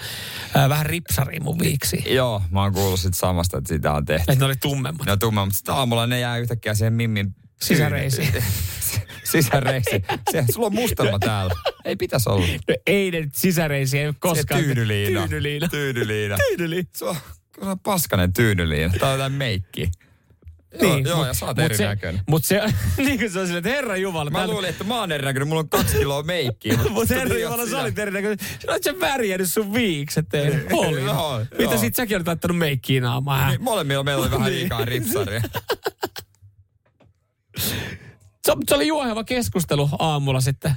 ää, 0.54 0.68
vähän 0.68 0.86
ripsariin 0.86 1.44
mun 1.44 1.58
viiksiin. 1.58 2.14
Joo, 2.14 2.42
mä 2.50 2.62
oon 2.62 2.72
kuullut 2.72 3.00
sit 3.00 3.14
samasta, 3.14 3.58
että 3.58 3.68
sitä 3.68 3.92
on 3.92 4.04
tehty. 4.04 4.32
Että 4.32 4.44
ne 4.44 4.46
oli 4.46 4.56
tummemmat. 4.56 5.06
Ne 5.06 5.12
on 5.12 5.18
tumma, 5.18 5.44
mutta 5.44 5.56
sitten 5.56 5.74
aamulla 5.74 6.06
ne 6.06 6.20
jää 6.20 6.38
yhtäkkiä 6.38 6.74
siihen 6.74 6.92
mimmin 6.92 7.34
Sisäreisiin. 7.62 8.34
Sisäreisiin. 9.24 10.04
Se, 10.32 10.44
sulla 10.52 10.66
on 10.66 10.74
mustelma 10.74 11.18
täällä. 11.18 11.54
Ei 11.84 11.96
pitäisi 11.96 12.28
olla. 12.30 12.46
No 12.68 12.74
ei 12.86 13.10
ne 13.10 13.20
nyt 13.20 13.34
sisäreisiä, 13.34 14.00
ei 14.00 14.06
ole 14.06 14.14
koskaan. 14.18 14.60
Se 14.60 14.66
tyynyliina. 14.66 15.20
Tyynyliina. 15.28 15.68
Tyynyliina. 15.68 16.36
Tyynyliina. 16.48 16.88
Se 16.94 17.04
on, 17.04 17.16
se 17.60 17.68
on 17.68 17.78
paskanen 17.78 18.32
tyynyliina. 18.32 18.92
Tää 19.00 19.08
on 19.08 19.14
jotain 19.14 19.32
meikki. 19.32 19.90
Joo, 20.82 20.98
joo, 20.98 21.26
ja 21.26 21.34
sä 21.34 21.46
oot 21.46 21.56
Niin, 21.56 21.64
mut 21.70 21.76
se, 21.76 21.84
erinäköinen. 21.84 22.22
mut 22.28 22.44
se, 22.44 22.60
niin 22.96 23.18
kuin 23.18 23.30
se 23.30 23.38
on 23.38 23.46
silleen, 23.46 23.58
että 23.66 23.70
herra 23.76 23.96
Jumala. 23.96 24.30
Mä 24.30 24.46
luulin, 24.46 24.70
että 24.70 24.84
mä 24.84 25.00
oon 25.00 25.12
erinäköinen. 25.12 25.48
Mulla 25.48 25.60
on 25.60 25.68
kaksi 25.68 25.96
kiloa 25.98 26.22
meikkiä. 26.22 26.76
Mutta 26.90 27.14
herra 27.14 27.38
Jumala, 27.38 27.66
sä 27.66 27.78
olit 27.80 27.98
erinäköinen. 27.98 28.38
Sä 28.38 28.72
olet 28.72 28.82
sen 28.82 29.00
värjännyt 29.00 29.50
sun 29.52 29.74
viikset. 29.74 30.34
ei? 30.34 30.50
Oli. 30.72 31.04
Joo, 31.04 31.38
Mitä 31.40 31.62
joo. 31.62 31.78
sit 31.78 31.94
säkin 31.94 32.16
olit 32.16 32.26
laittanut 32.26 32.58
meikkiin 32.58 33.02
naamaan? 33.02 33.48
Niin, 33.50 33.62
molemmilla 33.62 34.02
meillä 34.04 34.22
oli 34.22 34.30
vähän 34.30 34.52
liikaa 34.52 34.84
ripsaria. 34.84 35.42
Se, 38.44 38.52
se 38.68 38.74
oli 38.74 38.86
juoheva 38.86 39.24
keskustelu 39.24 39.88
aamulla 39.98 40.40
sitten. 40.40 40.72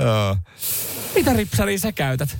Joo. 0.00 0.36
Mitä 1.14 1.32
ripsaria 1.32 1.78
sä 1.78 1.92
käytät? 1.92 2.38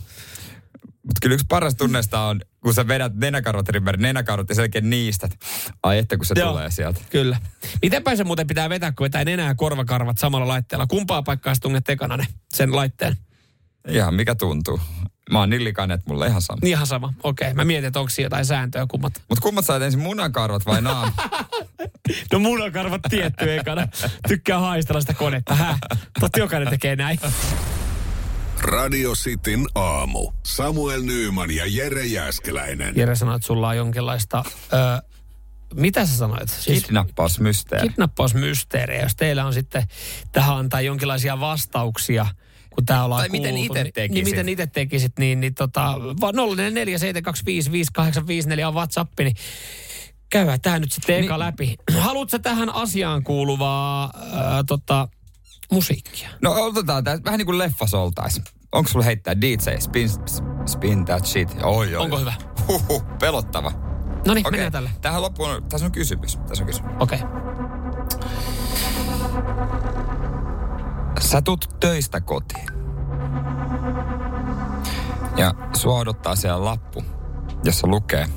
Mutta 0.82 1.18
kyllä 1.22 1.34
yksi 1.34 1.46
paras 1.48 1.74
tunneista 1.74 2.20
on, 2.20 2.40
kun 2.60 2.74
sä 2.74 2.88
vedät 2.88 3.14
nenäkarvat 3.14 3.66
ympäri 3.74 4.02
nenäkarvat 4.02 4.48
ja 4.48 4.54
selkeä 4.54 4.80
niistät. 4.80 5.38
Ai 5.82 5.98
että 5.98 6.16
kun 6.16 6.26
se 6.26 6.34
Joo. 6.38 6.50
tulee 6.50 6.70
sieltä. 6.70 7.00
Kyllä. 7.10 7.36
Miten 7.82 8.02
päin 8.02 8.16
se 8.16 8.24
muuten 8.24 8.46
pitää 8.46 8.68
vetää, 8.68 8.92
kun 8.92 9.04
vetää 9.04 9.24
nenää 9.24 9.54
korvakarvat 9.54 10.18
samalla 10.18 10.48
laitteella? 10.48 10.86
Kumpaa 10.86 11.22
paikkaa 11.22 11.54
sä 11.54 11.60
tunnet 11.60 11.88
ekana 11.88 12.16
ne, 12.16 12.26
sen 12.54 12.76
laitteen? 12.76 13.16
Ihan 13.88 14.14
mikä 14.14 14.34
tuntuu. 14.34 14.80
Mä 15.30 15.38
oon 15.38 15.50
niin 15.50 15.64
likainen, 15.64 15.94
että 15.94 16.10
mulla 16.10 16.24
on 16.24 16.30
ihan 16.30 16.42
sama. 16.42 16.58
Niin 16.62 16.70
ihan 16.70 16.86
sama. 16.86 17.12
Okei, 17.22 17.54
mä 17.54 17.64
mietin, 17.64 17.84
että 17.88 18.00
onko 18.00 18.10
siinä 18.10 18.26
jotain 18.26 18.44
sääntöä 18.44 18.86
kummat. 18.90 19.12
Mutta 19.28 19.42
kummat 19.42 19.64
sä 19.66 19.72
oot 19.72 19.82
ensin 19.82 20.00
munakarvat 20.00 20.66
vai 20.66 20.82
naam? 20.82 21.12
No 22.32 22.38
munakarvat 22.38 23.00
tietty 23.10 23.54
ekana. 23.56 23.88
Tykkää 24.28 24.58
haistella 24.58 25.00
sitä 25.00 25.14
konetta. 25.14 25.54
Häh? 25.54 25.78
Totta 26.20 26.38
jokainen 26.38 26.68
tekee 26.68 26.96
näin. 26.96 27.18
Radio 28.60 29.12
Cityn 29.14 29.66
aamu. 29.74 30.32
Samuel 30.46 31.02
Nyyman 31.02 31.50
ja 31.50 31.64
Jere 31.66 32.06
Jäskeläinen. 32.06 32.96
Jere 32.96 33.14
sanoi, 33.16 33.36
että 33.36 33.46
sulla 33.46 33.68
on 33.68 33.76
jonkinlaista... 33.76 34.44
Ö, 34.72 35.02
mitä 35.74 36.06
sä 36.06 36.16
sanoit? 36.16 36.48
Siis 36.48 36.84
Kidnappausmysteeri. 36.84 37.88
kidnappausmysteerejä. 37.88 39.02
Jos 39.02 39.16
teillä 39.16 39.44
on 39.44 39.54
sitten 39.54 39.82
tähän 40.32 40.56
antaa 40.56 40.80
jonkinlaisia 40.80 41.40
vastauksia, 41.40 42.26
kun 42.74 42.87
tää 42.87 43.04
ollaan 43.04 43.20
Tai 43.20 43.28
miten 43.28 43.54
kuultu, 43.54 43.72
ite 43.72 43.83
niin- 43.85 43.92
tekisit. 43.92 44.14
Niin 44.14 44.24
miten 44.35 44.48
itse 44.48 44.66
tekisit, 44.66 45.12
niin, 45.18 45.40
niin 45.40 45.54
tota, 45.54 45.94
047255854 45.98 48.66
on 48.68 48.74
WhatsApp, 48.74 49.12
niin 49.18 49.35
käydään 50.30 50.61
tää 50.61 50.78
nyt 50.78 50.92
sitten 50.92 51.16
eka 51.24 51.35
Niin. 51.35 51.38
läpi. 51.38 51.76
Haluatko 51.98 52.38
tähän 52.38 52.74
asiaan 52.74 53.24
kuuluvaa 53.24 54.12
ää, 54.33 54.64
tota, 54.64 55.09
musiikkia? 55.72 56.28
No 56.42 56.52
otetaan 56.52 57.04
tää 57.04 57.18
vähän 57.24 57.38
niin 57.38 57.46
kuin 57.46 57.59
leffas 57.59 57.94
oltais. 57.94 58.40
Onko 58.72 58.90
sulla 58.90 59.04
heittää 59.04 59.40
DJ 59.40 59.56
spin, 59.78 60.09
spin 60.66 61.04
that 61.04 61.26
shit? 61.26 61.48
Oi, 61.62 61.96
oi. 61.96 61.96
Onko 61.96 62.18
hyvä? 62.18 62.33
Huhhuh, 62.68 63.04
pelottava. 63.20 63.70
No 64.26 64.35
niin, 64.35 64.46
Okei, 64.46 64.50
mennään 64.50 64.72
tällä. 64.72 64.90
tähän 65.00 65.22
loppuun, 65.22 65.62
tässä 65.68 65.87
on 65.87 65.92
kysymys. 65.92 66.37
Tässä 66.48 66.64
on 66.64 66.66
kysymys. 66.66 66.92
Okei. 67.00 67.18
Okay. 67.22 67.49
Sä 71.30 71.42
tulet 71.42 71.76
töistä 71.80 72.20
kotiin. 72.20 72.66
Ja 75.36 75.54
sua 75.72 75.98
odottaa 75.98 76.36
siellä 76.36 76.64
lappu, 76.64 77.04
jossa 77.64 77.86
lukee, 77.86 78.28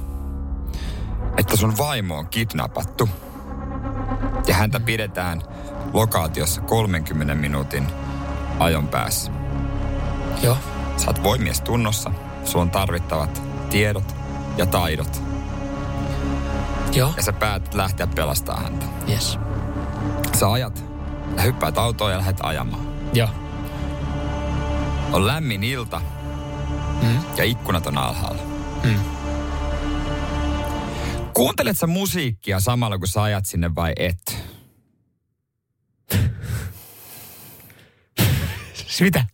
että 1.37 1.57
sun 1.57 1.77
vaimo 1.77 2.17
on 2.17 2.27
kidnappattu. 2.27 3.09
Ja 4.47 4.55
häntä 4.55 4.79
pidetään 4.79 5.41
lokaatiossa 5.93 6.61
30 6.61 7.35
minuutin 7.35 7.87
ajon 8.59 8.87
päässä. 8.87 9.31
Joo. 10.43 10.57
Sä 10.97 11.07
oot 11.07 11.23
voimies 11.23 11.61
tunnossa, 11.61 12.11
sulla 12.45 12.61
on 12.61 12.71
tarvittavat 12.71 13.41
tiedot 13.69 14.15
ja 14.57 14.65
taidot. 14.65 15.21
Joo. 16.95 17.13
Ja 17.17 17.23
sä 17.23 17.33
päätät 17.33 17.73
lähteä 17.73 18.07
pelastaa 18.07 18.59
häntä. 18.59 18.85
Yes. 19.09 19.39
Sä 20.39 20.51
ajat 20.51 20.83
ja 20.85 20.92
hyppäät 21.43 21.77
autoon 21.77 22.11
ja 22.11 22.17
lähdet 22.17 22.37
ajamaan. 22.43 22.87
Joo. 23.13 23.29
On 25.11 25.27
lämmin 25.27 25.63
ilta 25.63 26.01
Mm. 27.01 27.19
ja 27.37 27.43
ikkunat 27.43 27.87
on 27.87 27.97
alhaalla. 27.97 28.41
Mm. 28.83 28.99
Kuuntelet 31.33 31.77
sä 31.77 31.87
musiikkia 31.87 32.59
samalla 32.59 32.97
kun 32.97 33.07
sä 33.07 33.21
ajat 33.23 33.45
sinne 33.45 33.75
vai 33.75 33.93
et? 33.99 34.37
Siis 38.73 39.01
mitä? 39.07 39.25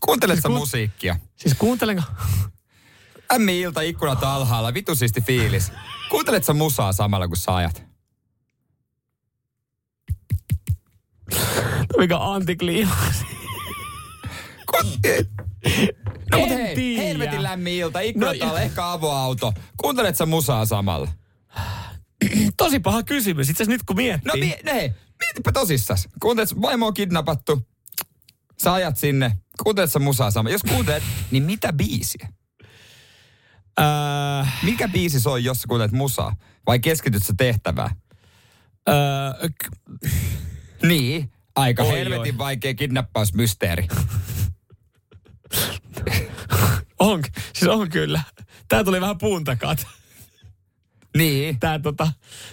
Kuuntelet 0.00 0.34
Siis 0.34 0.42
sä 0.42 0.48
kuun- 0.48 0.58
musiikkia? 0.58 1.16
Siis 1.36 1.54
kuuntelenko? 1.54 2.02
Lämmin 3.32 3.54
ilta, 3.54 3.80
ikkunat 3.80 4.24
alhaalla, 4.24 4.74
vitu 4.74 4.94
siisti 4.94 5.20
fiilis. 5.20 5.72
Kuuntelet 6.10 6.44
sä 6.44 6.52
musaa 6.52 6.92
samalla 6.92 7.28
kun 7.28 7.36
sä 7.36 7.54
ajat? 7.56 7.82
Mikä 12.00 12.18
antikliimaksi? 12.18 13.24
No 16.32 16.38
En 16.38 16.48
hei, 16.48 16.74
tiedä. 16.74 17.02
helvetin 17.02 17.42
lämmin 17.42 17.72
ilta, 17.74 18.00
ikkunat 18.00 18.36
No, 18.40 18.56
ehkä 18.56 18.90
avoauto. 18.92 19.52
Kuuntelet 19.76 20.16
sä 20.16 20.26
musaa 20.26 20.64
samalla? 20.66 21.08
Tosi 22.56 22.80
paha 22.80 23.02
kysymys. 23.02 23.48
Itse 23.50 23.62
asiassa 23.62 23.72
nyt 23.72 23.82
kun 23.82 23.96
miettii. 23.96 24.32
No, 24.32 24.36
mi- 24.40 24.56
no 24.66 24.72
hei, 24.72 24.92
mietipä 25.20 25.52
tosissas. 25.52 26.08
Kuuntelet, 26.22 26.60
vaimo 26.62 26.86
on 26.86 26.94
kidnappattu. 26.94 27.68
Sä 28.62 28.72
ajat 28.72 28.96
sinne. 28.96 29.36
Kuuntelet 29.62 29.92
sä 29.92 29.98
musaa 29.98 30.30
samalla? 30.30 30.54
Jos 30.54 30.62
kuuntelet, 30.62 31.02
niin 31.30 31.42
mitä 31.42 31.72
biisiä? 31.72 32.28
Öö, 33.80 33.86
Mikä 34.62 34.88
biisi 34.88 35.20
soi, 35.20 35.44
jos 35.44 35.58
sä 35.62 35.68
kuuntelet 35.68 35.92
musaa? 35.92 36.36
Vai 36.66 36.78
keskityt 36.78 37.22
sä 37.24 37.34
tehtävään? 37.38 37.90
öö, 38.88 38.94
k- 39.48 39.96
Niin, 40.82 41.32
aika 41.60 41.82
Oi, 41.82 41.98
helvetin 41.98 42.34
oi. 42.34 42.38
vaikea 42.38 42.74
kidnappausmysteeri. 42.74 43.88
on, 46.98 47.22
siis 47.54 47.68
on 47.70 47.88
kyllä. 47.90 48.22
Tää 48.68 48.84
tuli 48.84 49.00
vähän 49.00 49.18
puun 49.18 49.44
takaa. 49.44 49.76
Niin. 51.16 51.60
Tää, 51.60 51.78
tota, 51.78 52.12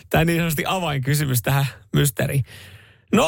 tää 0.09 0.25
niin 0.25 0.37
sanotusti 0.37 0.63
avainkysymys 0.67 1.41
tähän 1.41 1.65
mysteeriin. 1.93 2.43
0447255854. 3.15 3.19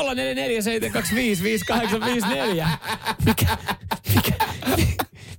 Mikä, 3.25 3.57
mikä, 4.15 4.33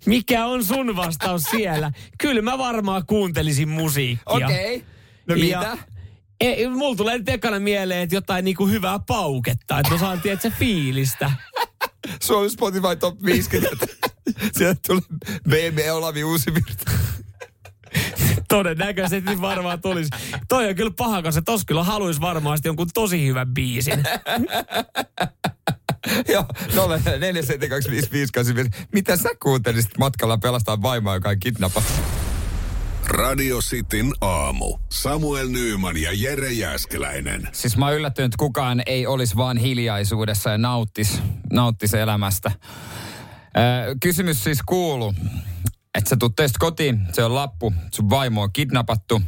mikä 0.06 0.46
on 0.46 0.64
sun 0.64 0.96
vastaus 0.96 1.42
siellä? 1.42 1.92
Kyllä 2.18 2.42
mä 2.42 2.58
varmaan 2.58 3.06
kuuntelisin 3.06 3.68
musiikkia. 3.68 4.22
Okei. 4.26 4.76
Okay. 4.76 4.88
No 5.28 5.34
Ja- 5.34 5.58
mitä? 5.58 5.78
Ei, 6.40 6.68
mulla 6.68 6.96
tulee 6.96 7.18
nyt 7.18 7.28
ekana 7.28 7.60
mieleen, 7.60 8.00
että 8.00 8.14
jotain 8.14 8.44
niinku 8.44 8.66
hyvää 8.66 8.98
pauketta. 8.98 9.78
Että 9.78 9.92
mä 9.92 9.98
saan, 9.98 10.20
tiedätkö, 10.20 10.50
fiilistä. 10.58 11.30
Suomen 12.22 12.50
Spotify 12.50 12.96
Top 13.00 13.22
50. 13.24 13.86
Sieltä 14.58 14.80
tulee 14.86 15.02
BB 15.48 15.78
Olavi 15.92 16.24
Uusivirta. 16.24 16.92
Todennäköisesti 18.48 19.40
varmaan 19.40 19.80
tulisi. 19.80 20.10
Toi 20.48 20.68
on 20.68 20.74
kyllä 20.74 20.90
paha, 20.96 21.22
koska 21.22 21.42
tos 21.42 21.64
kyllä 21.64 21.84
haluaisi 21.84 22.20
varmasti 22.20 22.68
jonkun 22.68 22.88
tosi 22.94 23.26
hyvän 23.26 23.54
biisin. 23.54 24.04
Joo, 26.32 26.44
04725585. 26.72 28.70
Mitä 28.92 29.16
sä 29.16 29.28
kuuntelisit 29.42 29.98
matkalla 29.98 30.38
pelastaa 30.38 30.82
vaimoa, 30.82 31.14
joka 31.14 31.28
on 31.28 31.40
kidnappattu? 31.40 32.19
Radio 33.10 33.58
Cityn 33.58 34.12
aamu. 34.20 34.78
Samuel 34.92 35.48
Nyyman 35.48 35.96
ja 35.96 36.10
Jere 36.12 36.52
Jäskeläinen. 36.52 37.48
Siis 37.52 37.76
mä 37.76 37.86
oon 37.86 37.94
yllättynyt, 37.94 38.26
että 38.26 38.38
kukaan 38.38 38.82
ei 38.86 39.06
olisi 39.06 39.36
vaan 39.36 39.56
hiljaisuudessa 39.56 40.50
ja 40.50 40.58
nauttis, 40.58 41.22
nauttis 41.52 41.94
elämästä. 41.94 42.52
Ö, 42.60 43.96
kysymys 44.02 44.44
siis 44.44 44.58
kuuluu, 44.66 45.14
että 45.94 46.10
sä 46.10 46.16
tuut 46.16 46.36
töistä 46.36 46.56
kotiin, 46.58 47.00
se 47.12 47.24
on 47.24 47.34
lappu, 47.34 47.72
sun 47.94 48.10
vaimo 48.10 48.42
on 48.42 48.52
kidnappattu, 48.52 49.22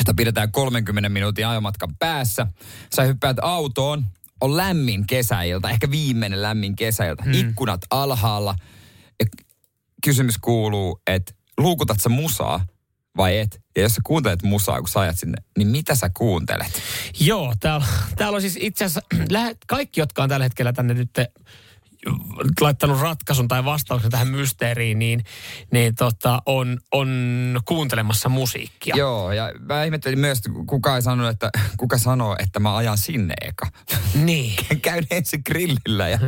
että 0.00 0.14
pidetään 0.16 0.52
30 0.52 1.08
minuutin 1.08 1.46
ajomatkan 1.46 1.96
päässä. 1.98 2.46
Sä 2.94 3.02
hyppäät 3.02 3.36
autoon, 3.42 4.04
on 4.40 4.56
lämmin 4.56 5.06
kesäilta, 5.06 5.70
ehkä 5.70 5.90
viimeinen 5.90 6.42
lämmin 6.42 6.76
kesäilta, 6.76 7.24
mm. 7.24 7.32
ikkunat 7.32 7.80
alhaalla. 7.90 8.54
Ja 9.20 9.26
kysymys 10.04 10.38
kuuluu, 10.38 11.00
että 11.06 11.39
luukutat 11.62 12.00
sä 12.00 12.08
musaa 12.08 12.66
vai 13.16 13.38
et? 13.38 13.60
Ja 13.76 13.82
jos 13.82 13.94
sä 13.94 14.00
kuuntelet 14.04 14.42
musaa, 14.42 14.78
kun 14.78 14.88
sä 14.88 15.00
ajat 15.00 15.18
sinne, 15.18 15.42
niin 15.58 15.68
mitä 15.68 15.94
sä 15.94 16.10
kuuntelet? 16.16 16.82
Joo, 17.20 17.54
täällä, 17.60 17.86
täällä 18.16 18.36
on 18.36 18.40
siis 18.40 18.58
itse 18.60 18.84
asiassa 18.84 19.02
kaikki, 19.66 20.00
jotka 20.00 20.22
on 20.22 20.28
tällä 20.28 20.44
hetkellä 20.44 20.72
tänne 20.72 20.94
nyt 20.94 21.10
laittanut 22.60 23.00
ratkaisun 23.00 23.48
tai 23.48 23.64
vastauksen 23.64 24.10
tähän 24.10 24.28
mysteeriin, 24.28 24.98
niin, 24.98 25.24
niin 25.72 25.94
tota, 25.94 26.42
on, 26.46 26.78
on 26.92 27.60
kuuntelemassa 27.64 28.28
musiikkia. 28.28 28.94
Joo, 28.96 29.32
ja 29.32 29.52
mä 29.60 29.84
ihmettelin 29.84 30.18
myös, 30.18 30.38
että 30.38 30.50
kuka 30.66 30.96
ei 30.96 31.02
sanonut, 31.02 31.30
että 31.30 31.50
kuka 31.76 31.98
sanoo, 31.98 32.36
että 32.38 32.60
mä 32.60 32.76
ajan 32.76 32.98
sinne 32.98 33.34
eka. 33.40 33.66
Niin. 34.14 34.54
Käyn 34.82 35.06
ensin 35.10 35.42
grillillä 35.46 36.08
ja... 36.08 36.18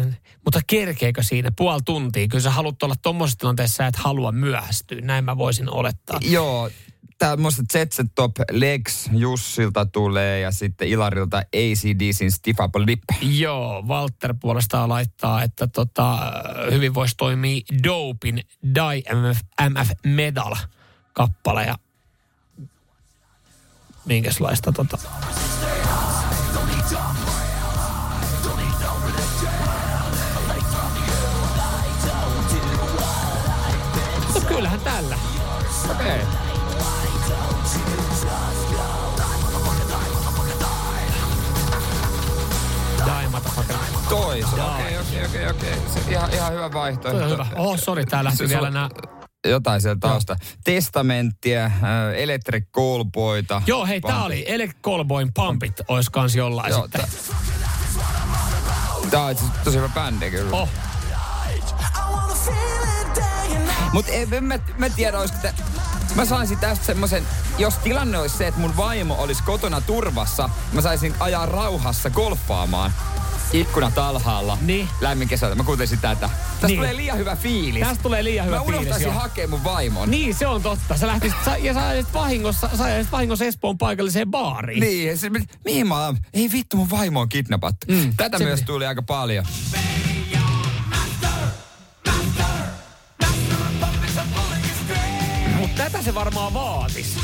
Mutta 0.45 0.61
kerkeekö 0.67 1.23
siinä 1.23 1.51
puoli 1.57 1.81
tuntia? 1.85 2.29
Kyllä 2.29 2.43
sä 2.43 2.51
haluat 2.51 2.83
olla 2.83 2.95
tuommoisessa 3.03 3.39
tilanteessa, 3.39 3.77
sä 3.77 3.87
et 3.87 3.97
halua 3.97 4.33
myöhästyä. 4.33 5.01
Näin 5.01 5.25
mä 5.25 5.39
voisin 5.39 5.71
olettaa. 5.71 6.21
Joo, 6.23 6.71
tää 7.19 7.37
muista 7.37 7.63
ZZ 7.73 8.01
Top 8.15 8.33
Lex 8.51 9.09
Jussilta 9.13 9.87
tulee 9.87 10.41
ja 10.41 10.51
sitten 10.51 10.89
Ilarilta 10.89 11.37
ACDCin 11.39 12.33
Stiff 12.33 12.61
Upper 12.61 12.83
Lip. 12.87 13.03
Joo, 13.21 13.83
Walter 13.87 14.35
puolestaan 14.41 14.89
laittaa, 14.89 15.43
että 15.43 15.67
tota, 15.67 16.19
hyvin 16.71 16.95
voisi 16.95 17.15
toimia 17.17 17.61
Dopin 17.85 18.43
Die 18.75 19.03
MF, 19.15 19.39
MF 19.71 19.91
Medal 20.05 20.57
kappale 21.13 21.65
ja 21.65 21.79
minkäslaista 24.05 24.73
tota... 24.73 24.99
No 34.35 34.41
kyllähän 34.49 34.81
tällä. 34.81 35.19
Okei. 35.91 36.23
Okay. 36.23 36.42
Die 43.05 43.29
motherfucker. 43.31 43.77
Toi 44.09 44.43
se. 44.55 44.63
Okei, 44.63 44.99
okei, 44.99 45.25
okei, 45.27 45.47
okei. 45.49 45.75
Se 45.95 46.11
Ihan, 46.11 46.33
ihan 46.33 46.53
hyvä 46.53 46.73
vaihtoehto. 46.73 47.29
Hyvä. 47.29 47.47
Oh, 47.57 47.79
sori, 47.79 48.07
tää 48.07 48.25
lähti 48.25 48.37
Se- 48.37 48.49
vielä 48.49 48.71
nää... 48.71 48.89
Jotain 49.49 49.81
sieltä 49.81 50.01
tausta. 50.01 50.37
Testamenttia, 50.65 51.65
äh, 51.65 51.73
Electric 52.17 52.65
Callboyta. 52.75 53.63
Joo, 53.67 53.87
hei, 53.87 54.01
tää 54.01 54.25
oli 54.25 54.45
Elec 54.49 54.71
Callboyn 54.85 55.33
Pumpit, 55.35 55.73
ois 55.89 56.11
kans 56.11 56.35
jollain 56.35 56.71
Joo, 56.71 56.83
sitten. 56.83 57.05
Tää 59.11 59.23
on 59.23 59.37
tosi 59.65 59.77
hyvä 59.77 59.89
bändi 59.89 60.31
kyllä. 60.31 60.57
Oh. 60.57 60.69
Mut 63.93 64.07
en, 64.09 64.35
en 64.35 64.45
mä, 64.45 64.59
mä 64.79 64.89
tiedä, 64.89 65.19
olisiko 65.19 65.39
tä... 65.43 65.53
Mä 66.15 66.25
saisin 66.25 66.59
tästä 66.59 66.85
semmoisen, 66.87 67.23
jos 67.59 67.79
tilanne 67.79 68.19
olisi 68.19 68.37
se, 68.37 68.47
että 68.47 68.61
mun 68.61 68.77
vaimo 68.77 69.15
olisi 69.15 69.43
kotona 69.43 69.81
turvassa, 69.81 70.51
mä 70.73 70.81
saisin 70.81 71.15
ajaa 71.21 71.47
rauhassa 71.47 72.11
golfaamaan 72.11 72.93
ikkunat 73.53 73.99
alhaalla. 73.99 74.59
Niin. 74.61 74.89
Lämmin 75.01 75.29
kesällä. 75.29 75.55
Mä 75.55 75.65
kuuntelisin 75.65 75.99
tätä. 75.99 76.31
Tästä 76.53 76.67
Niin. 76.67 76.79
tulee 76.79 76.97
liian 76.97 77.19
hyvä 77.19 77.37
fiilis. 77.37 77.83
Tästä 77.87 78.03
tulee 78.03 78.25
liian 78.25 78.47
hyvä 78.47 78.57
Mä 78.57 78.63
fiilis, 78.63 78.79
unohtaisin 78.81 79.07
joo. 79.09 79.15
hakea 79.21 79.49
mun 79.49 79.65
vaimon. 79.65 80.11
Niin, 80.11 80.35
se 80.35 80.47
on 80.47 80.63
totta. 80.63 80.97
Sä 80.97 81.07
lähtisit, 81.07 81.39
sä, 81.45 81.57
ja 81.57 81.75
sä 81.75 81.87
ajasit 81.89 82.15
vahingossa, 82.15 82.69
sä 82.79 82.85
ajasit 82.85 83.13
vahingossa 83.13 83.45
Espoon 83.45 83.79
paikalliseen 83.79 84.31
baariin. 84.31 84.81
Niin, 84.81 85.19
se, 85.19 85.31
mihin 85.65 85.87
mä? 85.89 86.15
Ei 86.35 86.51
vittu, 86.53 86.77
mun 86.77 86.91
vaimo 86.91 87.21
on 87.21 87.29
kidnappattu. 87.29 87.87
Mm, 87.91 88.13
Tätä 88.17 88.39
myös 88.39 88.63
tuli 88.63 88.87
aika 88.87 89.03
paljon. 89.03 89.45
Tätä 95.77 96.03
se 96.03 96.15
varmaan 96.15 96.55
vaatis. 96.55 97.17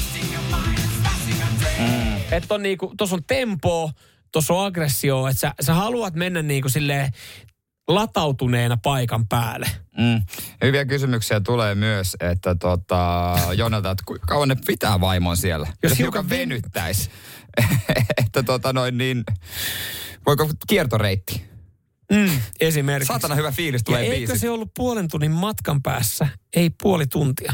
Mm. 1.78 2.16
Että 2.30 2.54
on 2.54 2.62
niinku, 2.62 2.94
tossa 2.96 3.16
on 3.16 3.24
tempo, 3.26 3.90
tossa 4.32 4.54
on 4.54 4.66
aggressio, 4.66 5.26
että 5.26 5.40
sä, 5.40 5.54
sä 5.61 5.74
haluat 5.74 6.14
mennä 6.14 6.42
niinku 6.42 6.68
silleen 6.68 7.12
latautuneena 7.88 8.76
paikan 8.76 9.28
päälle. 9.28 9.66
Mm. 9.98 10.22
Hyviä 10.62 10.84
kysymyksiä 10.84 11.40
tulee 11.40 11.74
myös, 11.74 12.16
että 12.20 12.54
tota, 12.54 13.34
Jonelta, 13.56 13.90
että 13.90 14.04
kuinka 14.06 14.26
kauan 14.26 14.48
ne 14.48 14.56
pitää 14.66 15.00
vaimon 15.00 15.37
siellä? 15.37 15.66
Jos, 15.66 15.76
Jos 15.90 15.98
hiukan 15.98 16.24
hiukan 16.24 16.38
ven- 16.38 16.48
venyttäisi. 16.48 17.11
että 18.24 18.42
tota 18.42 18.72
noin 18.72 18.98
niin, 18.98 19.24
voiko 20.26 20.50
kiertoreitti? 20.66 21.48
Mm, 22.12 22.40
esimerkiksi. 22.61 23.08
Saatana 23.08 23.34
hyvä 23.34 23.52
fiilis 23.52 23.80
ja 23.80 23.84
tulee 23.84 24.02
eikö 24.02 24.16
biisi. 24.16 24.38
se 24.38 24.50
ollut 24.50 24.70
puolen 24.76 25.08
tunnin 25.08 25.30
matkan 25.30 25.82
päässä? 25.82 26.28
Ei 26.56 26.70
puoli 26.82 27.06
tuntia. 27.06 27.52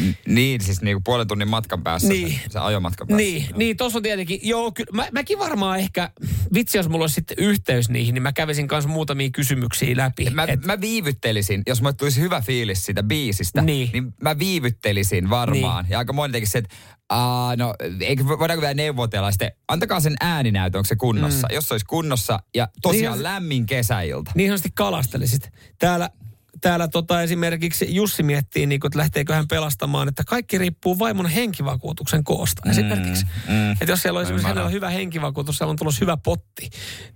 N- 0.00 0.14
Niin, 0.26 0.60
siis 0.60 0.82
niinku 0.82 1.00
puolen 1.04 1.28
tunnin 1.28 1.48
matkan 1.48 1.82
päässä. 1.82 2.08
Niin. 2.08 2.32
Se, 2.32 2.40
se 2.50 2.58
ajomatkan 2.58 3.06
päässä. 3.06 3.16
Niin, 3.24 3.46
niin 3.56 3.76
tuossa 3.76 3.98
on 3.98 4.02
tietenkin, 4.02 4.40
joo, 4.42 4.72
ky- 4.72 4.84
mä, 4.92 5.06
mäkin 5.12 5.38
varmaan 5.38 5.78
ehkä, 5.78 6.10
vitsi 6.54 6.78
jos 6.78 6.88
mulla 6.88 7.02
olisi 7.02 7.14
sitten 7.14 7.36
yhteys 7.40 7.88
niihin, 7.88 8.14
niin 8.14 8.22
mä 8.22 8.32
kävisin 8.32 8.68
kanssa 8.68 8.90
muutamia 8.90 9.30
kysymyksiä 9.32 9.96
läpi. 9.96 10.30
Mä, 10.30 10.44
Et- 10.44 10.64
mä 10.64 10.80
viivyttelisin, 10.80 11.62
jos 11.66 11.80
mulle 11.82 11.94
tulisi 11.94 12.20
hyvä 12.20 12.40
fiilis 12.40 12.84
siitä 12.86 13.02
biisistä, 13.02 13.62
Niin. 13.62 13.90
niin 13.92 14.14
mä 14.22 14.38
viivyttelisin 14.38 15.30
varmaan. 15.30 15.84
Niin. 15.84 15.90
Ja 15.92 15.98
aika 15.98 16.12
moni 16.12 16.32
teki 16.32 16.46
se, 16.46 16.58
että 16.58 16.74
Aa, 17.10 17.56
no, 17.56 17.74
eikö, 18.00 18.24
voidaanko 18.24 18.60
vielä 18.60 18.74
neuvotella 18.74 19.30
sitten, 19.30 19.52
antakaa 19.68 20.00
sen 20.00 20.16
ääninäytö, 20.20 20.78
onko 20.78 20.86
se 20.88 20.96
kunnossa. 20.96 21.48
Mm. 21.48 21.54
Jos 21.54 21.68
se 21.68 21.74
olisi 21.74 21.86
kunnossa 21.86 22.38
ja 22.54 22.68
tosiaan 22.82 23.16
Niin, 23.18 23.22
lämmin 23.22 23.66
kesäilta. 23.66 24.30
Niin 24.34 24.44
ihanasti 24.44 24.68
kalastelisit. 24.74 25.50
Täällä, 25.78 26.10
täällä 26.60 26.88
tota 26.88 27.22
esimerkiksi 27.22 27.94
Jussi 27.94 28.22
miettii, 28.22 28.66
niin 28.66 28.80
kun, 28.80 28.88
että 28.88 28.98
lähteekö 28.98 29.34
hän 29.34 29.48
pelastamaan, 29.48 30.08
että 30.08 30.24
kaikki 30.26 30.58
riippuu 30.58 30.98
vaimon 30.98 31.26
henkivakuutuksen 31.26 32.24
koosta 32.24 32.70
esimerkiksi. 32.70 33.26
mm. 33.48 33.72
Että 33.72 33.84
jos 33.88 34.02
siellä 34.02 34.18
on 34.18 34.22
esimerkiksi 34.22 34.48
hänellä 34.48 34.66
on 34.66 34.72
hyvä 34.72 34.90
henkivakuutus, 34.90 35.56
siellä 35.56 35.70
on 35.70 35.76
tulossa 35.76 36.00
hyvä 36.00 36.16
potti, 36.16 36.70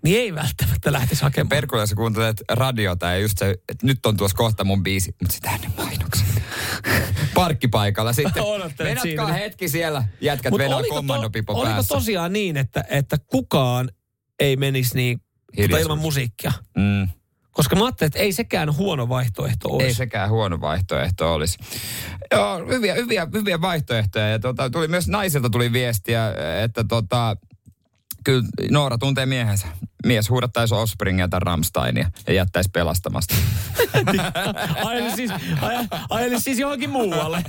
niin 0.04 0.20
ei 0.20 0.34
välttämättä 0.34 0.92
lähtisi 0.92 1.22
hakemaan. 1.22 1.48
Perkulla 1.48 1.86
sä 1.86 1.94
kuuntelet 1.94 2.42
radiota 2.50 3.06
ja 3.06 3.18
just 3.18 3.38
se, 3.38 3.50
että 3.50 3.86
nyt 3.86 4.06
on 4.06 4.16
tuossa 4.16 4.36
kohta 4.36 4.64
mun 4.64 4.82
biisi, 4.82 5.14
mutta 5.20 5.34
sitä 5.34 5.50
ennen 5.50 5.72
mainokset. 5.76 6.42
Parkkipaikalla 7.34 8.12
sitten. 8.12 8.44
Venatkaa 8.78 9.02
siinä. 9.02 9.32
hetki 9.32 9.68
siellä, 9.68 10.04
jätkät 10.20 10.50
Mut 10.50 10.58
venaa 10.58 10.78
oliko, 10.78 10.94
kommandopipo 10.94 11.52
oliko 11.52 11.74
päässä. 11.74 11.94
tosiaan 11.94 12.32
niin, 12.32 12.56
että, 12.56 12.84
että 12.90 13.16
kukaan 13.26 13.90
ei 14.40 14.56
menisi 14.56 14.96
niin 14.96 15.20
tota 15.56 15.78
ilman 15.78 15.98
musiikkia? 15.98 16.52
Mm. 16.76 17.08
Koska 17.52 17.76
mä 17.76 17.84
ajattelin, 17.84 18.08
että 18.08 18.18
ei 18.18 18.32
sekään 18.32 18.76
huono 18.76 19.08
vaihtoehto 19.08 19.68
olisi. 19.68 19.86
Ei 19.88 19.94
sekään 19.94 20.30
huono 20.30 20.60
vaihtoehto 20.60 21.34
olisi. 21.34 21.58
Joo, 22.30 22.58
hyviä, 22.66 22.94
hyviä, 22.94 23.26
hyviä 23.32 23.60
vaihtoehtoja. 23.60 24.28
Ja 24.28 24.38
tota, 24.38 24.70
tuli 24.70 24.88
myös 24.88 25.08
naisilta 25.08 25.50
tuli 25.50 25.72
viestiä, 25.72 26.32
että 26.64 26.84
tota, 26.84 27.36
kyllä 28.24 28.42
Noora 28.70 28.98
tuntee 28.98 29.26
miehensä. 29.26 29.66
Mies 30.06 30.30
huudattaisi 30.30 30.74
Offspringia 30.74 31.28
tai 31.28 31.40
Rammsteinia 31.40 32.10
ja 32.26 32.34
jättäisi 32.34 32.70
pelastamasta. 32.72 33.34
Ajeli 34.84 35.16
siis, 35.16 35.30
aj- 35.30 35.98
ajeli 36.10 36.40
siis 36.40 36.58
johonkin 36.58 36.90
muualle. 36.90 37.44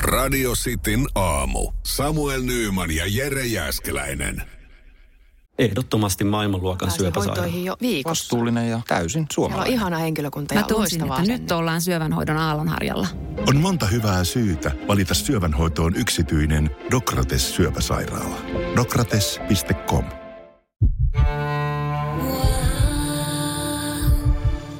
Radio 0.00 0.52
Cityn 0.52 1.06
aamu. 1.14 1.72
Samuel 1.82 2.42
Nyyman 2.42 2.90
ja 2.90 3.04
Jere 3.08 3.46
Jäskeläinen. 3.46 4.53
Ehdottomasti 5.58 6.24
maailmanluokan 6.24 6.86
Pääsin 6.88 6.98
syöpäsairaala. 6.98 7.40
hoitoihin 7.42 7.64
jo 7.64 7.76
viikossa. 7.80 8.22
Vastuullinen 8.22 8.70
ja 8.70 8.80
täysin 8.88 9.10
Siellä 9.10 9.22
on 9.22 9.28
suomalainen. 9.34 9.74
ihana 9.74 9.98
henkilökunta 9.98 10.54
Mä 10.54 10.60
ja 10.60 10.66
tunsin, 10.66 10.80
loistavaa 11.00 11.18
että 11.20 11.32
nyt 11.32 11.52
ollaan 11.52 11.80
syövänhoidon 11.82 12.36
aallonharjalla. 12.36 13.08
On 13.48 13.56
monta 13.56 13.86
hyvää 13.86 14.24
syytä 14.24 14.72
valita 14.88 15.14
syövänhoitoon 15.14 15.96
yksityinen 15.96 16.70
Dokrates 16.90 17.54
syöpäsairaala. 17.54 18.36
Dokrates.com 18.76 20.04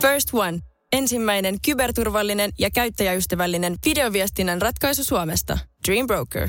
First 0.00 0.28
One. 0.32 0.58
Ensimmäinen 0.92 1.56
kyberturvallinen 1.64 2.50
ja 2.58 2.70
käyttäjäystävällinen 2.70 3.76
videoviestinnän 3.86 4.62
ratkaisu 4.62 5.04
Suomesta. 5.04 5.58
Dream 5.88 6.06
Broker. 6.06 6.48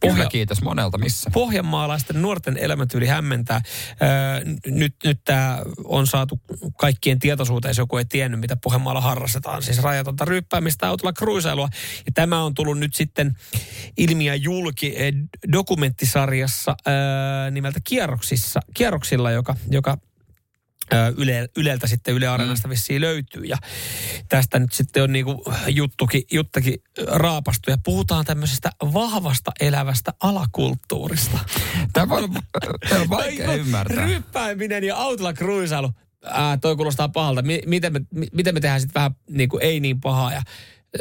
Kyllä, 0.00 0.26
kiitos 0.26 0.62
monelta 0.62 0.98
missä. 0.98 1.30
Pohjanmaalaisten 1.32 2.22
nuorten 2.22 2.56
elämäntyyli 2.56 3.06
hämmentää. 3.06 3.60
Öö, 4.02 4.54
nyt 4.66 4.94
nyt 5.04 5.20
tämä 5.24 5.58
on 5.84 6.06
saatu 6.06 6.40
kaikkien 6.76 7.18
tietoisuuteen, 7.18 7.70
jos 7.70 7.78
joku 7.78 7.96
ei 7.96 8.04
tiennyt, 8.04 8.40
mitä 8.40 8.56
Pohjanmaalla 8.56 9.00
harrastetaan. 9.00 9.62
Siis 9.62 9.78
rajatonta 9.78 10.24
ryyppäämistä 10.24 10.86
ja 10.86 10.90
autolla 10.90 11.12
kruisailua. 11.12 11.68
Ja 12.06 12.12
tämä 12.14 12.42
on 12.42 12.54
tullut 12.54 12.78
nyt 12.78 12.94
sitten 12.94 13.36
ilmiä 13.96 14.34
julki 14.34 14.94
eh, 14.96 15.12
dokumenttisarjassa 15.52 16.76
öö, 16.86 17.50
nimeltä 17.50 17.80
Kierroksissa, 17.84 18.60
Kierroksilla, 18.74 19.30
joka, 19.30 19.56
joka 19.70 19.98
Yle, 21.16 21.48
Yleltä 21.56 21.86
sitten 21.86 22.14
Yle 22.14 22.26
Areenasta 22.26 22.68
vissiin 22.68 23.00
löytyy. 23.00 23.42
Ja 23.44 23.56
tästä 24.28 24.58
nyt 24.58 24.72
sitten 24.72 25.02
on 25.02 25.12
niinku 25.12 25.44
juttukin, 25.68 26.22
juttakin 26.32 26.74
raapastu. 27.06 27.70
Ja 27.70 27.78
puhutaan 27.84 28.24
tämmöisestä 28.24 28.70
vahvasta 28.80 29.52
elävästä 29.60 30.12
alakulttuurista. 30.20 31.38
Tämä 31.92 32.14
on, 32.14 32.34
tämä 32.88 33.00
on 33.00 33.10
vaikea 33.10 33.54
ymmärtää. 33.54 34.06
Ryyppääminen 34.06 34.84
ja 34.84 34.96
autolla 34.96 35.32
kruisailu. 35.32 35.90
Ää, 36.24 36.56
toi 36.56 36.76
kuulostaa 36.76 37.08
pahalta. 37.08 37.42
Mi- 37.42 37.62
miten, 37.66 37.92
me, 37.92 38.00
mi- 38.14 38.28
miten 38.32 38.54
me 38.54 38.60
tehdään 38.60 38.80
sitten 38.80 39.00
vähän 39.00 39.14
niin 39.30 39.48
kuin 39.48 39.62
ei 39.62 39.80
niin 39.80 40.00
pahaa 40.00 40.32
ja 40.32 40.42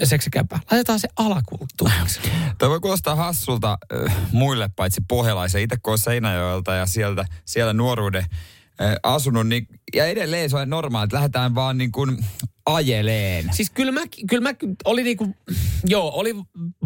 seksikämpää. 0.03 0.59
Laitetaan 0.71 0.99
se 0.99 1.07
alakulttuuriksi. 1.17 2.19
Tämä 2.57 2.69
voi 2.69 2.79
kuulostaa 2.79 3.15
hassulta 3.15 3.77
äh, 4.07 4.15
muille 4.31 4.69
paitsi 4.75 5.01
pohjalaisia. 5.07 5.61
Itse 5.61 5.77
kun 5.83 5.97
Seinäjoelta 5.97 6.73
ja 6.73 6.85
sieltä, 6.85 7.25
siellä 7.45 7.73
nuoruuden 7.73 8.25
asunut, 9.03 9.47
niin, 9.47 9.67
ja 9.95 10.05
edelleen 10.05 10.49
se 10.49 10.57
on 10.57 10.69
normaali, 10.69 11.03
että 11.03 11.15
lähdetään 11.15 11.55
vaan 11.55 11.77
niin 11.77 11.91
kuin 11.91 12.17
ajeleen. 12.65 13.49
Siis 13.53 13.69
kyllä 13.69 13.91
mä, 13.91 14.01
kyllä 14.29 14.43
mä 14.49 14.55
oli 14.85 15.03
niinku, 15.03 15.35
joo, 15.85 16.11
oli 16.13 16.35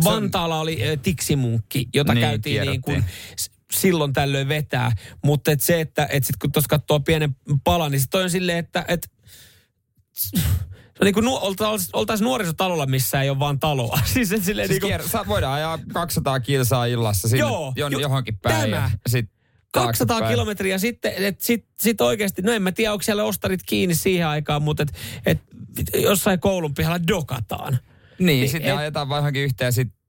Vantaalla 0.03 0.59
oli 0.59 0.79
tiksimunkki, 1.01 1.87
jota 1.93 2.13
Niin, 2.13 2.21
käytiin 2.21 2.61
niin 2.67 2.81
kuin 2.81 3.05
silloin 3.73 4.13
tällöin 4.13 4.47
vetää. 4.47 4.91
Mutta 5.25 5.51
et 5.51 5.61
se, 5.61 5.81
että 5.81 6.07
et 6.11 6.23
sit 6.23 6.35
kun 6.37 6.51
tuossa 6.51 6.67
katsoo 6.69 6.99
pienen 6.99 7.35
palan, 7.63 7.91
niin 7.91 8.01
sit 8.01 8.15
on 8.15 8.29
silleen, 8.29 8.57
että 8.57 8.85
et, 8.87 9.11
se 10.13 10.39
on 11.01 11.05
niin 11.05 11.13
kuin 11.13 11.25
nu, 11.25 11.35
oltaisiin 11.35 11.89
oltais 11.93 12.21
nuorisotalolla, 12.21 12.85
missä 12.85 13.21
ei 13.21 13.29
ole 13.29 13.39
vaan 13.39 13.59
taloa. 13.59 13.99
siis 14.13 14.31
et 14.31 14.43
silleen 14.43 14.67
Siis 14.67 14.81
niin 14.81 14.99
kier- 14.99 15.07
saa, 15.07 15.27
voidaan 15.27 15.53
ajaa 15.53 15.79
200 15.93 16.39
kilsaa 16.39 16.85
illassa 16.85 17.27
sinne 17.27 17.39
Joo, 17.39 17.73
jon, 17.75 17.91
ju- 17.91 17.99
johonkin 17.99 18.37
päin. 18.37 18.71
tämä. 18.71 18.91
Ja 18.93 19.09
sit 19.09 19.29
200 19.71 20.05
taaksepäin. 20.07 20.33
kilometriä 20.33 20.77
sitten, 20.77 21.13
että 21.17 21.45
sit, 21.45 21.65
sit 21.81 22.01
oikeasti, 22.01 22.41
no 22.41 22.51
en 22.51 22.61
mä 22.61 22.71
tiedä, 22.71 22.91
onko 22.93 23.01
siellä 23.03 23.23
ostarit 23.23 23.63
kiinni 23.65 23.95
siihen 23.95 24.27
aikaan, 24.27 24.61
mutta 24.61 24.83
et, 24.83 24.91
et, 25.25 25.41
jossain 26.01 26.39
koulun 26.39 26.73
pihalla 26.73 27.07
dokataan. 27.07 27.73
Niin, 27.73 28.25
Niin, 28.25 28.49
sitten 28.49 28.71
et- 28.71 28.77
ajetaan 28.77 29.09
vaan 29.09 29.19
johonkin 29.19 29.43
yhteen 29.43 29.67
ja 29.67 29.71
sitten 29.71 29.99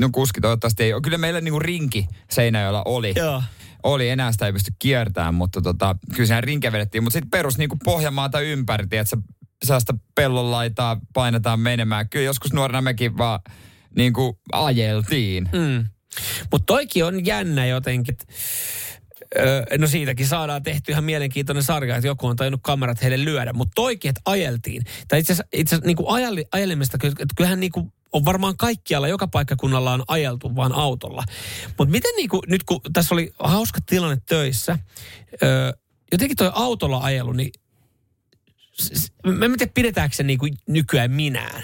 no 0.00 0.08
kuski 0.12 0.40
toivottavasti 0.40 0.82
ei 0.82 0.92
ole. 0.92 1.02
Kyllä 1.02 1.18
meillä 1.18 1.40
niinku 1.40 1.58
rinki 1.60 2.06
Seinäjoella 2.30 2.82
oli. 2.84 3.12
Joo. 3.16 3.42
Oli, 3.82 4.08
enää 4.08 4.32
sitä 4.32 4.46
ei 4.46 4.52
pysty 4.52 4.72
kiertämään, 4.78 5.34
mutta 5.34 5.62
tota, 5.62 5.96
kyllä 6.14 6.26
siinä 6.26 6.40
rinke 6.40 6.72
vedettiin. 6.72 7.02
Mutta 7.04 7.12
sitten 7.14 7.30
perus 7.30 7.58
niinku 7.58 7.76
Pohjanmaata 7.84 8.40
ympäri, 8.40 8.84
että 8.92 9.16
sellaista 9.64 9.94
pellon 10.14 10.50
laitaa 10.50 11.00
painetaan 11.14 11.60
menemään. 11.60 12.08
Kyllä 12.08 12.24
joskus 12.24 12.52
nuorena 12.52 12.80
mekin 12.80 13.18
vaan 13.18 13.40
niinku 13.96 14.38
ajeltiin. 14.52 15.48
Mm. 15.52 15.86
Mutta 16.50 16.66
toikin 16.66 17.04
on 17.04 17.26
jännä 17.26 17.66
jotenkin. 17.66 18.16
No 19.78 19.86
siitäkin 19.86 20.26
saadaan 20.26 20.62
tehty 20.62 20.92
ihan 20.92 21.04
mielenkiintoinen 21.04 21.62
sarja, 21.62 21.96
että 21.96 22.06
joku 22.06 22.26
on 22.26 22.36
tajunnut 22.36 22.60
kamerat 22.62 23.02
heille 23.02 23.24
lyödä. 23.24 23.52
Mutta 23.52 23.72
toikin, 23.74 24.08
että 24.08 24.20
ajeltiin. 24.24 24.82
Tai 25.08 25.20
itse 25.20 25.32
asiassa, 25.32 25.48
itse 25.52 25.78
niin 25.84 25.96
ajelemista, 26.52 26.98
että 27.06 27.34
kyllähän 27.36 27.60
niin 27.60 27.72
kuin 27.72 27.92
on 28.12 28.24
varmaan 28.24 28.56
kaikkialla, 28.56 29.08
joka 29.08 29.26
paikkakunnalla 29.28 29.92
on 29.92 30.04
ajeltu 30.08 30.56
vaan 30.56 30.72
autolla. 30.72 31.24
Mutta 31.78 31.92
miten 31.92 32.16
niin 32.16 32.28
kuin, 32.28 32.42
nyt 32.46 32.64
kun 32.64 32.80
tässä 32.92 33.14
oli 33.14 33.32
hauska 33.38 33.80
tilanne 33.86 34.22
töissä, 34.28 34.78
öö, 35.42 35.72
jotenkin 36.12 36.36
toi 36.36 36.50
autolla 36.54 36.98
ajelu, 36.98 37.32
niin 37.32 37.50
mä 39.26 39.44
en 39.44 39.58
tiedä 39.58 39.72
pidetäänkö 39.74 40.16
se 40.16 40.22
niin 40.22 40.38
kuin 40.38 40.54
nykyään 40.68 41.10
minään. 41.10 41.62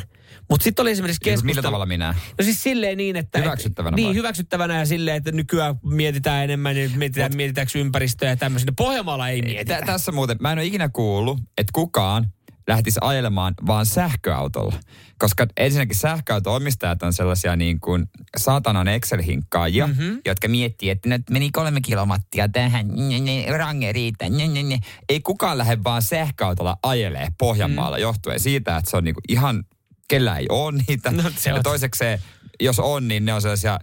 Mutta 0.51 0.65
sitten 0.65 0.83
oli 0.83 0.91
esimerkiksi 0.91 1.21
Niin, 1.25 1.33
keskustelu. 1.33 1.51
Millä 1.51 1.63
tavalla 1.63 1.87
minä? 1.87 2.15
No 2.39 2.45
siis 2.45 2.63
silleen 2.63 2.97
niin, 2.97 3.17
että... 3.17 3.39
Hyväksyttävänä 3.39 3.95
Niin, 3.95 4.07
vai? 4.07 4.15
hyväksyttävänä 4.15 4.79
ja 4.79 4.87
silleen, 4.87 5.17
että 5.17 5.33
nykyään 5.33 5.75
mietitään 5.85 6.45
enemmän, 6.45 6.75
niin 6.75 6.91
mietitään, 6.99 7.37
mietitäänkö 7.37 7.79
ympäristöä 7.79 8.29
ja 8.29 8.37
tämmöisiä. 8.37 8.73
Pohjanmaalla 8.77 9.29
ei 9.29 9.43
mietitä. 9.43 9.81
Tä, 9.81 9.87
tässä 9.87 10.13
muuten, 10.13 10.37
mä 10.41 10.53
en 10.53 10.59
ole 10.59 10.67
ikinä 10.67 10.89
kuullut, 10.89 11.39
että 11.59 11.71
kukaan 11.75 12.27
lähtisi 12.69 12.99
ajelemaan 13.03 13.55
vaan 13.67 13.87
sähköautolla. 13.87 14.75
Koska 15.19 15.47
ensinnäkin 15.57 15.97
sähköauto-omistajat 15.97 17.03
on 17.03 17.13
sellaisia 17.13 17.57
niin 17.57 17.81
kuin 17.81 18.07
saatanan 18.37 18.89
Excel-hinkkaajia, 18.89 19.87
Mhm. 19.87 20.01
mm-hmm. 20.03 20.21
jotka 20.27 20.49
miettii, 20.49 20.91
että 20.91 21.09
nyt 21.09 21.23
meni 21.31 21.51
kolme 21.53 21.81
kilomattia 21.81 22.49
tähän, 22.49 22.89
nye, 22.89 23.19
nye, 23.19 23.59
range 23.59 23.93
riittää, 23.93 24.29
nye. 24.29 24.79
Ei 25.09 25.21
kukaan 25.21 25.59
lähde 25.59 25.79
vaan 25.85 26.03
sähköautolla 26.03 26.77
ajelee 26.83 27.29
Pohjanmaalla 27.39 27.97
mm. 27.97 28.03
johtuen 28.03 28.41
siitä, 28.41 28.77
että 28.77 28.91
se 28.91 28.97
on 28.97 29.05
niin 29.05 29.15
kuin 29.15 29.25
ihan, 29.29 29.65
kellä 30.09 30.37
ei 30.37 30.47
ole 30.49 30.83
niitä. 30.89 31.11
No, 31.11 31.31
se 31.37 31.51
ja 31.51 31.63
toisekseen, 31.63 32.19
jos 32.61 32.79
on, 32.79 33.09
niin 33.09 33.25
ne 33.25 33.35
on 33.35 33.43
sellaisia 33.43 33.79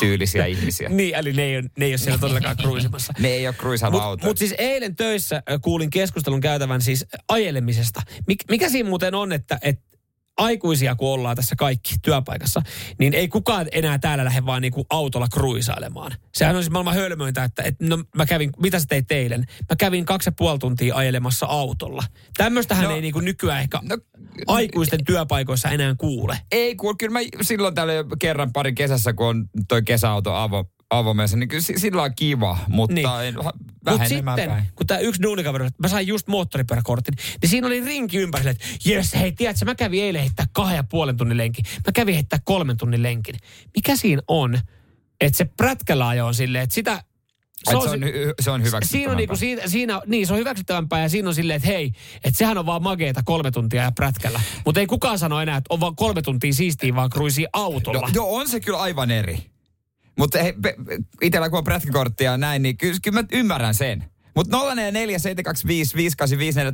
tyylisiä 0.00 0.46
ihmisiä. 0.46 0.88
Niin, 0.88 1.14
eli 1.14 1.32
ne 1.32 1.42
ei 1.42 1.56
ole, 1.56 1.70
ne 1.78 1.84
ei 1.84 1.92
ole 1.92 1.98
siellä 1.98 2.18
todellakaan 2.18 2.56
kruisimassa. 2.56 3.12
Ne 3.18 3.28
ei 3.28 3.46
ole 3.46 3.54
kruisaava 3.54 4.02
auto. 4.02 4.10
Mutta 4.10 4.26
mut 4.26 4.38
siis 4.38 4.54
eilen 4.58 4.96
töissä 4.96 5.36
äh, 5.36 5.60
kuulin 5.62 5.90
keskustelun 5.90 6.40
käytävän 6.40 6.82
siis 6.82 7.06
ajelemisesta. 7.28 8.02
Mik, 8.26 8.38
mikä 8.50 8.68
siinä 8.68 8.88
muuten 8.88 9.14
on, 9.14 9.32
että, 9.32 9.58
että 9.62 9.89
aikuisia 10.36 10.94
kun 10.94 11.08
ollaan 11.08 11.36
tässä 11.36 11.56
kaikki 11.56 11.94
työpaikassa, 12.02 12.62
niin 12.98 13.14
ei 13.14 13.28
kukaan 13.28 13.66
enää 13.72 13.98
täällä 13.98 14.24
lähde 14.24 14.46
vaan 14.46 14.62
niinku 14.62 14.86
autolla 14.90 15.28
kruisailemaan. 15.28 16.12
Sehän 16.34 16.56
on 16.56 16.62
siis 16.62 16.70
maailman 16.72 16.94
hölmöintä, 16.94 17.44
että, 17.44 17.62
että 17.62 17.86
no 17.86 18.04
mä 18.16 18.26
kävin, 18.26 18.50
mitä 18.62 18.78
sä 18.78 18.86
teit 18.88 19.12
eilen? 19.12 19.40
Mä 19.40 19.76
kävin 19.78 20.04
kaksi 20.04 20.28
ja 20.28 20.32
puoli 20.32 20.58
tuntia 20.58 20.96
ajelemassa 20.96 21.46
autolla. 21.46 22.02
Tämmöistähän 22.36 22.84
No, 22.84 22.94
ei 22.94 23.00
niinku 23.00 23.20
nykyään 23.20 23.60
ehkä 23.60 23.78
no, 23.82 23.98
aikuisten 24.46 25.04
työpaikoissa 25.04 25.68
enää 25.68 25.94
kuule. 25.98 26.38
Ei, 26.52 26.76
kun 26.76 26.98
kyllä 26.98 27.12
mä 27.12 27.20
silloin 27.42 27.74
täällä 27.74 27.92
kerran 28.18 28.52
pari 28.52 28.72
kesässä, 28.72 29.12
kun 29.12 29.26
on 29.26 29.48
toi 29.68 29.82
kesäauto 29.82 30.34
avo, 30.34 30.64
avomessa, 30.90 31.36
niin 31.36 31.48
kyllä 31.48 31.62
si- 31.62 31.78
sillä 31.78 32.02
on 32.02 32.14
kiva, 32.16 32.58
mutta 32.68 32.94
Niin. 32.94 33.06
Mutta 33.34 33.52
vähenemään 33.84 34.38
sitten, 34.38 34.54
päin. 34.56 34.64
kun 34.76 34.86
tämä 34.86 35.00
yksi 35.00 35.22
duunikaveri, 35.22 35.68
mä 35.78 35.88
sain 35.88 36.06
just 36.06 36.28
moottoripyöräkortin, 36.28 37.14
niin 37.42 37.50
siinä 37.50 37.66
oli 37.66 37.80
rinki 37.80 38.18
ympärillä, 38.18 38.50
että 38.50 38.64
jes, 38.84 39.14
hei, 39.14 39.32
tiedätkö, 39.32 39.64
mä 39.64 39.74
kävin 39.74 40.02
eilen 40.04 40.20
heittää 40.20 40.46
kahden 40.52 40.76
ja 40.76 40.84
puolen 40.84 41.16
tunnin 41.16 41.38
lenkin. 41.38 41.64
Mä 41.86 41.92
kävin 41.94 42.14
heittää 42.14 42.38
kolmen 42.44 42.76
tunnin 42.76 43.02
lenkin. 43.02 43.34
Mikä 43.76 43.96
siinä 43.96 44.22
on, 44.28 44.58
että 45.20 45.36
se 45.38 45.44
prätkällä 45.44 46.08
ajo 46.08 46.26
on 46.26 46.34
silleen, 46.34 46.64
että 46.64 46.74
sitä... 46.74 47.02
Se 47.70 47.76
on, 47.76 47.82
se 47.82 47.88
on, 47.88 48.00
se 48.40 48.50
on 48.50 48.62
hyväksyttävämpää. 48.62 48.88
Siinä 48.88 49.10
on 49.10 49.16
niinku, 49.16 49.36
siinä, 49.36 49.62
siinä, 49.66 50.00
niin, 50.06 50.26
se 50.26 50.32
on 50.32 50.38
hyväksyttävämpää 50.38 51.02
ja 51.02 51.08
siinä 51.08 51.28
on 51.28 51.34
silleen, 51.34 51.56
että 51.56 51.68
hei, 51.68 51.92
että 52.24 52.38
sehän 52.38 52.58
on 52.58 52.66
vaan 52.66 52.82
mageeta 52.82 53.22
kolme 53.24 53.50
tuntia 53.50 53.82
ja 53.82 53.92
prätkällä. 53.92 54.40
Mutta 54.64 54.80
ei 54.80 54.86
kukaan 54.86 55.18
sano 55.18 55.40
enää, 55.40 55.56
että 55.56 55.74
on 55.74 55.80
vaan 55.80 55.96
kolme 55.96 56.22
tuntia 56.22 56.52
siistiä, 56.52 56.94
vaan 56.94 57.10
kruisii 57.10 57.46
autolla. 57.52 58.00
No, 58.00 58.08
joo, 58.14 58.36
on 58.36 58.48
se 58.48 58.60
kyllä 58.60 58.78
aivan 58.78 59.10
eri. 59.10 59.50
Mutta 60.20 60.38
itsellä 61.22 61.50
kun 61.50 61.58
on 61.58 61.64
prätkäkortti 61.64 62.24
ja 62.24 62.36
näin, 62.36 62.62
niin 62.62 62.76
kyllä, 62.76 62.98
kyllä 63.02 63.22
mä 63.22 63.28
ymmärrän 63.32 63.74
sen. 63.74 64.04
Mutta 64.36 64.56
047255854, 64.56 64.60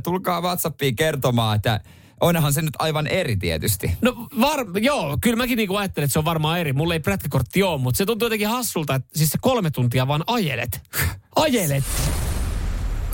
tulkaa 0.03 0.41
WhatsAppiin 0.41 0.95
kertomaan, 0.95 1.55
että 1.55 1.79
onhan 2.21 2.53
se 2.53 2.61
nyt 2.61 2.73
aivan 2.79 3.07
eri 3.07 3.37
tietysti. 3.37 3.91
No 4.01 4.27
var, 4.39 4.65
joo, 4.81 5.17
kyllä 5.21 5.35
mäkin 5.35 5.57
niinku 5.57 5.75
ajattelen, 5.75 6.05
että 6.05 6.13
se 6.13 6.19
on 6.19 6.25
varmaan 6.25 6.59
eri. 6.59 6.73
Mulla 6.73 6.93
ei 6.93 6.99
prätkäkortti 6.99 7.63
ole, 7.63 7.81
mutta 7.81 7.97
se 7.97 8.05
tuntuu 8.05 8.25
jotenkin 8.25 8.47
hassulta, 8.47 8.95
että 8.95 9.09
siis 9.15 9.29
se 9.29 9.37
kolme 9.41 9.71
tuntia 9.71 10.07
vaan 10.07 10.23
ajelet. 10.27 10.81
Ajelet. 11.35 11.83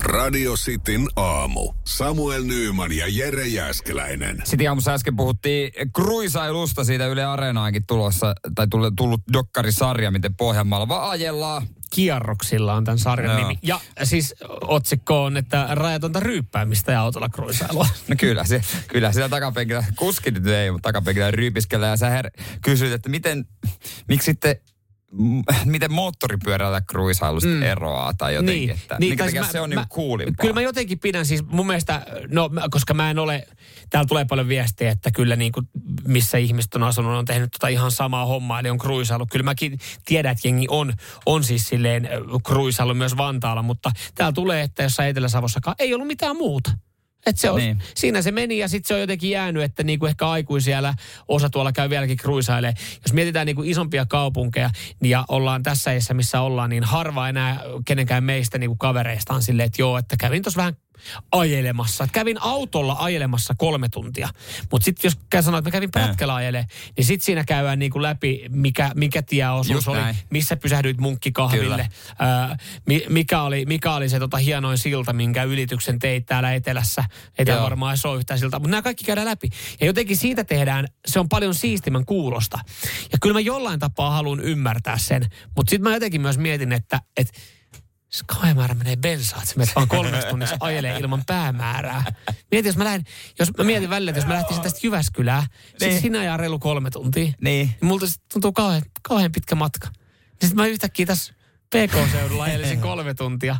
Radio 0.03 0.53
Cityn 0.53 1.07
aamu. 1.15 1.73
Samuel 1.87 2.43
Nyyman 2.43 2.91
ja 2.91 3.05
Jere 3.07 3.47
Jäskeläinen. 3.47 4.41
Sitten 4.43 4.69
aamussa 4.69 4.93
äsken 4.93 5.15
puhuttiin 5.15 5.71
kruisailusta 5.95 6.83
siitä 6.83 7.07
Yle 7.07 7.25
Areenaankin 7.25 7.83
tulossa, 7.87 8.35
tai 8.55 8.67
tullut, 8.67 8.93
tullut 8.95 9.21
dokkarisarja, 9.33 10.11
miten 10.11 10.35
Pohjanmaalla 10.35 10.87
vaan 10.87 11.09
ajellaan. 11.09 11.67
Kierroksilla 11.91 12.73
on 12.73 12.83
tämän 12.83 12.99
sarjan 12.99 13.39
Joo. 13.39 13.47
nimi. 13.47 13.59
Ja 13.63 13.79
siis 14.03 14.35
otsikko 14.61 15.23
on, 15.23 15.37
että 15.37 15.67
rajatonta 15.71 16.19
ryyppäämistä 16.19 16.91
ja 16.91 17.01
autolla 17.01 17.29
kruisailua. 17.29 17.87
No 18.07 18.15
kyllä, 18.19 18.43
se, 18.43 18.61
kyllä 18.87 19.11
siellä 19.11 19.29
takapenkillä, 19.29 19.83
kuski 19.95 20.31
nyt 20.31 20.47
ei, 20.47 20.71
mutta 20.71 20.89
takapenkillä 20.89 21.31
ryypiskellä. 21.31 21.87
Ja 21.87 21.97
sä 21.97 22.09
her, 22.09 22.31
kysyit, 22.61 22.93
että 22.93 23.09
miten, 23.09 23.45
miksi 24.07 24.25
sitten 24.25 24.55
miten 25.65 25.93
moottoripyörällä 25.93 26.81
kruisailusta 26.81 27.49
mm. 27.49 27.63
eroaa 27.63 28.13
tai 28.13 28.33
jotenkin, 28.35 28.67
Niin, 28.67 28.69
että 28.71 28.95
niin, 28.99 29.09
minkä 29.09 29.23
tai 29.23 29.27
takia 29.27 29.41
siis 29.43 29.51
se 29.51 29.61
on 29.61 29.69
mä- 29.69 29.75
niinku 29.75 29.95
kuulimpaa. 29.95 30.41
Kyllä 30.41 30.53
mä 30.53 30.61
jotenkin 30.61 30.99
pidän 30.99 31.25
siis 31.25 31.43
mun 31.47 31.67
mielestä, 31.67 32.05
no 32.27 32.49
mä- 32.49 32.61
koska 32.71 32.93
mä 32.93 33.09
en 33.09 33.19
ole, 33.19 33.47
täällä 33.89 34.07
tulee 34.07 34.25
paljon 34.25 34.47
viestejä, 34.47 34.91
että 34.91 35.11
kyllä 35.11 35.35
niin 35.35 35.51
kuin 35.51 35.67
missä 36.07 36.37
ihmiset 36.37 36.75
on 36.75 36.83
asunut, 36.83 37.17
on 37.17 37.25
tehnyt 37.25 37.51
tota 37.51 37.67
ihan 37.67 37.91
samaa 37.91 38.25
hommaa, 38.25 38.59
eli 38.59 38.69
on 38.69 38.77
kruisailu. 38.77 39.25
Kyllä 39.31 39.43
mäkin 39.43 39.79
tiedän, 40.05 40.31
että 40.31 40.47
jengi 40.47 40.65
on, 40.69 40.93
on 41.25 41.43
siis 41.43 41.67
silleen 41.67 42.09
kruisailu 42.45 42.93
myös 42.93 43.17
Vantaalla, 43.17 43.61
mutta 43.61 43.91
täällä 44.15 44.33
tulee, 44.33 44.61
että 44.61 44.83
jossain 44.83 45.09
Etelä-Savossakaan 45.09 45.75
ei 45.79 45.93
ollut 45.93 46.07
mitään 46.07 46.35
muuta. 46.37 46.71
Et 47.25 47.37
se 47.37 47.49
on, 47.49 47.59
niin. 47.59 47.83
Siinä 47.95 48.21
se 48.21 48.31
meni 48.31 48.57
ja 48.57 48.67
sitten 48.67 48.87
se 48.87 48.93
on 48.93 48.99
jotenkin 48.99 49.29
jäänyt, 49.29 49.63
että 49.63 49.83
niinku 49.83 50.05
ehkä 50.05 50.29
aikuisiellä 50.29 50.93
osa 51.27 51.49
tuolla 51.49 51.71
käy 51.71 51.89
vieläkin 51.89 52.17
kruisailee. 52.17 52.73
Jos 53.03 53.13
mietitään 53.13 53.45
niinku 53.45 53.63
isompia 53.65 54.05
kaupunkeja 54.05 54.69
niin 54.99 55.09
ja 55.09 55.25
ollaan 55.27 55.63
tässä 55.63 55.91
iässä, 55.93 56.13
missä 56.13 56.41
ollaan, 56.41 56.69
niin 56.69 56.83
harva 56.83 57.29
enää 57.29 57.59
kenenkään 57.85 58.23
meistä 58.23 58.57
niinku 58.57 58.75
kavereista 58.75 59.33
on 59.33 59.41
silleen, 59.41 59.65
että 59.65 59.81
joo, 59.81 59.97
että 59.97 60.15
kävin 60.17 60.43
tuossa 60.43 60.57
vähän 60.57 60.77
ajelemassa. 61.31 62.07
Kävin 62.11 62.41
autolla 62.41 62.95
ajelemassa 62.99 63.53
kolme 63.57 63.89
tuntia. 63.89 64.29
Mutta 64.71 64.85
sitten 64.85 65.09
jos 65.09 65.45
sanoo, 65.45 65.57
että 65.57 65.69
mä 65.69 65.71
kävin 65.71 65.91
prätkällä 65.91 66.35
ajelemaan, 66.35 66.67
niin 66.97 67.05
sitten 67.05 67.25
siinä 67.25 67.43
käydään 67.43 67.79
niinku 67.79 68.01
läpi, 68.01 68.45
mikä, 68.49 68.91
mikä 68.95 69.21
tieosuus 69.21 69.87
oli, 69.87 69.99
missä 70.29 70.55
pysähdyit 70.55 70.97
munkkikahville, 70.97 71.89
ää, 72.19 72.57
mi, 72.85 73.05
mikä, 73.09 73.41
oli, 73.41 73.65
mikä 73.65 73.93
oli 73.93 74.09
se 74.09 74.19
tota 74.19 74.37
hienoin 74.37 74.77
silta, 74.77 75.13
minkä 75.13 75.43
ylityksen 75.43 75.99
teit 75.99 76.25
täällä 76.25 76.53
etelässä. 76.53 77.03
Ei 77.37 77.45
Joo. 77.47 77.63
varmaan 77.63 77.93
edes 77.93 78.05
ole 78.05 78.17
yhtään 78.17 78.39
siltaa, 78.39 78.59
mutta 78.59 78.71
nämä 78.71 78.81
kaikki 78.81 79.05
käydään 79.05 79.27
läpi. 79.27 79.49
Ja 79.79 79.85
jotenkin 79.85 80.17
siitä 80.17 80.43
tehdään, 80.43 80.87
se 81.05 81.19
on 81.19 81.29
paljon 81.29 81.55
siistimän 81.55 82.05
kuulosta. 82.05 82.59
Ja 83.11 83.17
kyllä 83.21 83.33
mä 83.33 83.39
jollain 83.39 83.79
tapaa 83.79 84.11
haluan 84.11 84.39
ymmärtää 84.39 84.97
sen, 84.97 85.25
mutta 85.55 85.69
sitten 85.69 85.83
mä 85.89 85.95
jotenkin 85.95 86.21
myös 86.21 86.37
mietin, 86.37 86.71
että, 86.71 87.01
että 87.17 87.33
se 88.13 88.23
kauhean 88.27 88.55
määrä 88.55 88.73
menee 88.73 88.95
bensaa, 88.95 89.39
että 89.39 89.49
sä 89.49 89.57
menet 89.57 89.75
vaan 89.75 89.87
kolmessa 89.87 90.29
tunnissa 90.29 90.57
ajelee 90.59 90.99
ilman 90.99 91.23
päämäärää. 91.27 92.03
Mieti, 92.51 92.69
jos 92.69 92.77
mä 92.77 92.83
lähden, 92.83 93.03
jos 93.39 93.49
mä 93.57 93.63
mietin 93.63 93.89
välillä, 93.89 94.09
että 94.09 94.19
jos 94.19 94.27
mä 94.27 94.33
lähtisin 94.33 94.63
tästä 94.63 94.79
Jyväskylään, 94.83 95.43
niin. 95.79 95.91
siis 95.91 96.01
sinä 96.01 96.19
ajaa 96.19 96.37
reilu 96.37 96.59
kolme 96.59 96.89
tuntia. 96.89 97.23
Niin. 97.23 97.35
Niin 97.41 97.75
multa 97.81 98.05
tuntuu 98.33 98.51
kauhean, 98.51 98.81
kauhean 99.01 99.31
pitkä 99.31 99.55
matka. 99.55 99.87
Niin 99.87 100.49
sitten 100.49 100.55
mä 100.55 100.67
yhtäkkiä 100.67 101.05
tässä 101.05 101.33
PK-seudulla 101.69 102.43
ajelisin 102.43 102.81
kolme 102.81 103.13
tuntia. 103.13 103.57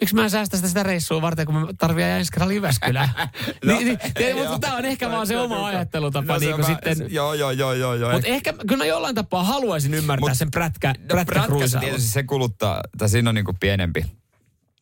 Miksi 0.00 0.14
mä 0.14 0.24
en 0.24 0.30
säästä 0.30 0.56
sitä, 0.56 0.68
sitä 0.68 0.82
reissua 0.82 1.22
varten, 1.22 1.46
kun 1.46 1.54
mä 1.54 1.66
tarvii 1.78 2.04
ajaa 2.04 2.18
ensi 2.18 2.32
kerralla 2.32 2.52
Jyväskylään? 2.52 3.08
no, 3.64 3.74
niin, 3.74 3.86
niin, 3.86 3.98
tiedä, 4.14 4.34
mutta 4.34 4.58
tämä 4.58 4.76
on 4.76 4.84
ehkä 4.84 5.10
vaan 5.10 5.26
se 5.26 5.38
oma 5.38 5.66
ajattelutapa. 5.66 6.32
No, 6.32 6.38
niin 6.38 6.54
kuin 6.54 6.64
sitten, 6.64 6.96
Joo, 7.08 7.34
joo, 7.34 7.50
joo, 7.50 7.72
joo. 7.72 7.94
joo. 7.94 8.12
mutta 8.12 8.28
ehkä 8.28 8.52
kyllä 8.52 8.76
mä 8.76 8.84
jollain 8.84 9.14
tapaa 9.14 9.44
haluaisin 9.44 9.94
ymmärtää 9.94 10.34
sen 10.34 10.50
prätkä, 10.50 10.94
No, 10.98 11.24
prätkä 11.24 11.80
tietysti 11.80 12.08
se 12.08 12.22
kuluttaa, 12.22 12.80
tai 12.98 13.08
siinä 13.08 13.30
on 13.30 13.34
niinku 13.34 13.54
pienempi, 13.60 14.04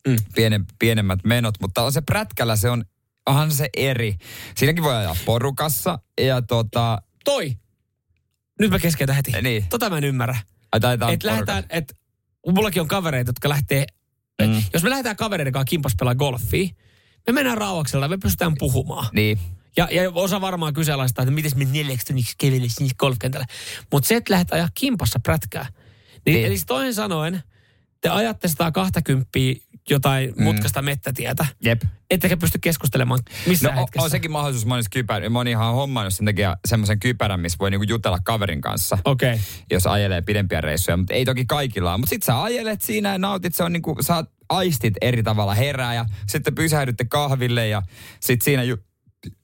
mm. 0.07 0.15
pienen, 0.35 0.65
pienemmät 0.79 1.19
menot, 1.23 1.55
mutta 1.61 1.83
on 1.83 1.93
se 1.93 2.01
prätkällä, 2.01 2.55
se 2.55 2.69
on, 2.69 2.85
onhan 3.25 3.51
se 3.51 3.69
eri. 3.77 4.15
Siinäkin 4.55 4.83
voi 4.83 4.95
ajaa 4.95 5.15
porukassa 5.25 5.99
ja 6.21 6.41
tota... 6.41 7.01
Toi! 7.25 7.57
Nyt 8.59 8.71
mä 8.71 8.79
keskeytän 8.79 9.15
heti. 9.15 9.31
Niin. 9.41 9.65
Tota 9.69 9.89
mä 9.89 9.97
en 9.97 10.03
ymmärrä. 10.03 10.37
Ai, 10.71 10.79
Että 11.13 11.27
lähdetään, 11.27 11.63
että 11.69 11.93
mullakin 12.47 12.81
on 12.81 12.87
kavereita, 12.87 13.29
jotka 13.29 13.49
lähtee, 13.49 13.85
mm. 14.41 14.63
jos 14.73 14.83
me 14.83 14.89
lähdetään 14.89 15.15
kavereiden 15.15 15.53
kanssa 15.53 15.69
kimpas 15.69 15.95
pelaa 15.99 16.15
golfia, 16.15 16.69
me 17.27 17.33
mennään 17.33 17.57
rauhaksella, 17.57 18.07
me 18.07 18.17
pystytään 18.17 18.55
puhumaan. 18.59 19.07
Niin. 19.13 19.39
Ja, 19.77 19.87
ja 19.91 20.11
osa 20.13 20.41
varmaan 20.41 20.73
kyseenalaistaa, 20.73 21.23
että 21.23 21.33
miten 21.33 21.51
me 21.55 21.65
neljäksi 21.65 22.05
tunniksi 22.05 22.35
kävelisi 22.37 22.75
sinne 22.75 22.93
golfkentällä. 22.99 23.45
Mutta 23.91 24.07
se, 24.07 24.15
että 24.15 24.33
lähdet 24.33 24.53
ajaa 24.53 24.69
kimpassa 24.73 25.19
prätkää. 25.19 25.65
Niin, 26.25 26.35
Niin. 26.35 26.45
Eli 26.45 26.57
siis 26.57 26.65
toisin 26.65 26.93
sanoen, 26.93 27.43
te 28.01 28.09
ajatte 28.09 28.47
120 28.47 29.29
jotain 29.89 30.33
mm. 30.37 30.43
mutkasta 30.43 30.81
mettätietä. 30.81 31.45
Jep. 31.63 31.81
Ettekä 32.09 32.37
pysty 32.37 32.59
keskustelemaan 32.59 33.19
missään 33.47 33.75
No 33.75 33.81
hetkessä. 33.81 34.03
on 34.03 34.09
sekin 34.09 34.31
mahdollisuus 34.31 34.65
monissa 34.65 34.89
kypärä. 34.89 35.29
Monihan 35.29 35.67
on 35.67 35.75
hommannut 35.75 36.13
sen 36.13 36.25
takia 36.25 36.57
semmoisen 36.67 36.99
kypärän, 36.99 37.39
missä 37.39 37.57
voi 37.59 37.71
niinku 37.71 37.85
jutella 37.89 38.19
kaverin 38.23 38.61
kanssa. 38.61 38.97
Okei. 39.05 39.33
Okay. 39.33 39.43
Jos 39.71 39.87
ajelee 39.87 40.21
pidempiä 40.21 40.61
reissuja, 40.61 40.97
mutta 40.97 41.13
ei 41.13 41.25
toki 41.25 41.45
kaikilla. 41.45 41.97
Mutta 41.97 42.09
sit 42.09 42.23
sä 42.23 42.43
ajelet 42.43 42.81
siinä 42.81 43.11
ja 43.11 43.17
nautit, 43.17 43.55
se 43.55 43.63
on 43.63 43.73
niinku, 43.73 43.95
saat 44.01 44.29
aistit 44.49 44.93
eri 45.01 45.23
tavalla 45.23 45.53
herää 45.53 45.93
ja 45.93 46.05
sitten 46.27 46.55
pysähdytte 46.55 47.05
kahville 47.05 47.67
ja 47.67 47.81
sit 48.19 48.41
siinä 48.41 48.63
ju- 48.63 48.86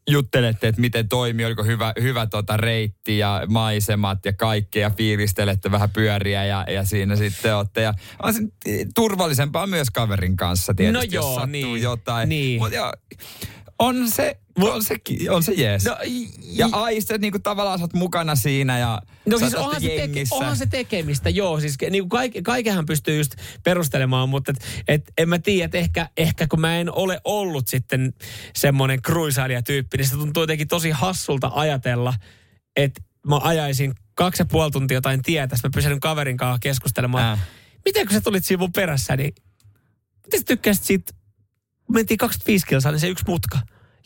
juttelette, 0.09 0.67
että 0.67 0.81
miten 0.81 1.09
toimii, 1.09 1.45
oliko 1.45 1.63
hyvä, 1.63 1.93
hyvä 2.01 2.27
tota 2.27 2.57
reitti 2.57 3.17
ja 3.17 3.41
maisemat 3.47 4.25
ja 4.25 4.33
kaikkea 4.33 4.81
ja 4.81 4.89
fiilistelette 4.89 5.71
vähän 5.71 5.89
pyöriä 5.89 6.45
ja, 6.45 6.65
ja 6.69 6.85
siinä 6.85 7.15
sitten 7.15 7.55
olette. 7.55 7.81
Ja 7.81 7.93
on 8.23 8.33
se 8.33 8.41
turvallisempaa 8.95 9.67
myös 9.67 9.89
kaverin 9.89 10.37
kanssa 10.37 10.73
tietysti, 10.73 11.07
No 11.07 11.13
joo, 11.13 11.25
jos 11.25 11.35
sattuu 11.35 11.51
niin, 11.51 11.81
jotain. 11.81 12.29
niin. 12.29 12.61
Mut 12.61 12.73
joo, 12.73 12.93
on 13.79 14.11
se, 14.11 14.37
on 14.61 14.83
se, 14.83 14.95
on 15.29 15.43
se 15.43 15.51
jees. 15.51 15.85
No, 15.85 15.97
ja 16.41 16.69
aistet 16.71 17.21
niinku 17.21 17.39
tavallaan 17.39 17.79
sä 17.79 17.83
oot 17.83 17.93
mukana 17.93 18.35
siinä 18.35 18.79
ja 18.79 19.01
No 19.25 19.39
siis 19.39 19.55
onhan 19.55 19.81
se, 19.81 19.87
teke, 19.87 20.23
onhan 20.31 20.57
se 20.57 20.65
tekemistä, 20.65 21.29
joo. 21.29 21.59
Siis 21.59 21.75
ke- 21.83 21.89
niin 21.89 22.09
kaik, 22.09 22.33
kaikenhan 22.43 22.85
pystyy 22.85 23.17
just 23.17 23.35
perustelemaan, 23.63 24.29
mutta 24.29 24.51
et, 24.51 24.63
et, 24.87 25.11
en 25.17 25.29
mä 25.29 25.39
tiedä, 25.39 25.65
että 25.65 25.77
ehkä, 25.77 26.09
ehkä 26.17 26.47
kun 26.47 26.61
mä 26.61 26.77
en 26.77 26.91
ole 26.95 27.21
ollut 27.23 27.67
sitten 27.67 28.13
semmoinen 28.55 29.01
kruisailijatyyppi, 29.01 29.97
niin 29.97 30.07
se 30.07 30.15
tuntuu 30.15 30.43
jotenkin 30.43 30.67
tosi 30.67 30.91
hassulta 30.91 31.51
ajatella, 31.53 32.13
että 32.75 33.01
mä 33.27 33.37
ajaisin 33.37 33.93
kaksi 34.15 34.41
ja 34.41 34.45
puoli 34.45 34.71
tuntia 34.71 34.97
jotain 34.97 35.21
tietä, 35.21 35.55
mä 35.63 35.69
pysyn 35.73 35.99
kaverin 35.99 36.37
kanssa 36.37 36.59
keskustelemaan. 36.59 37.33
Äh. 37.33 37.39
Miten 37.85 38.07
kun 38.07 38.13
sä 38.13 38.21
tulit 38.21 38.45
siinä 38.45 38.59
mun 38.59 38.71
perässä, 38.71 39.15
niin 39.15 39.33
miten 40.25 40.39
sä 40.39 40.45
tykkäsit 40.45 40.83
siitä, 40.83 41.13
kun 41.85 41.95
mentiin 41.95 42.17
25 42.17 42.65
kilsaa, 42.65 42.91
niin 42.91 42.99
se 42.99 43.07
yksi 43.07 43.25
mutka. 43.27 43.59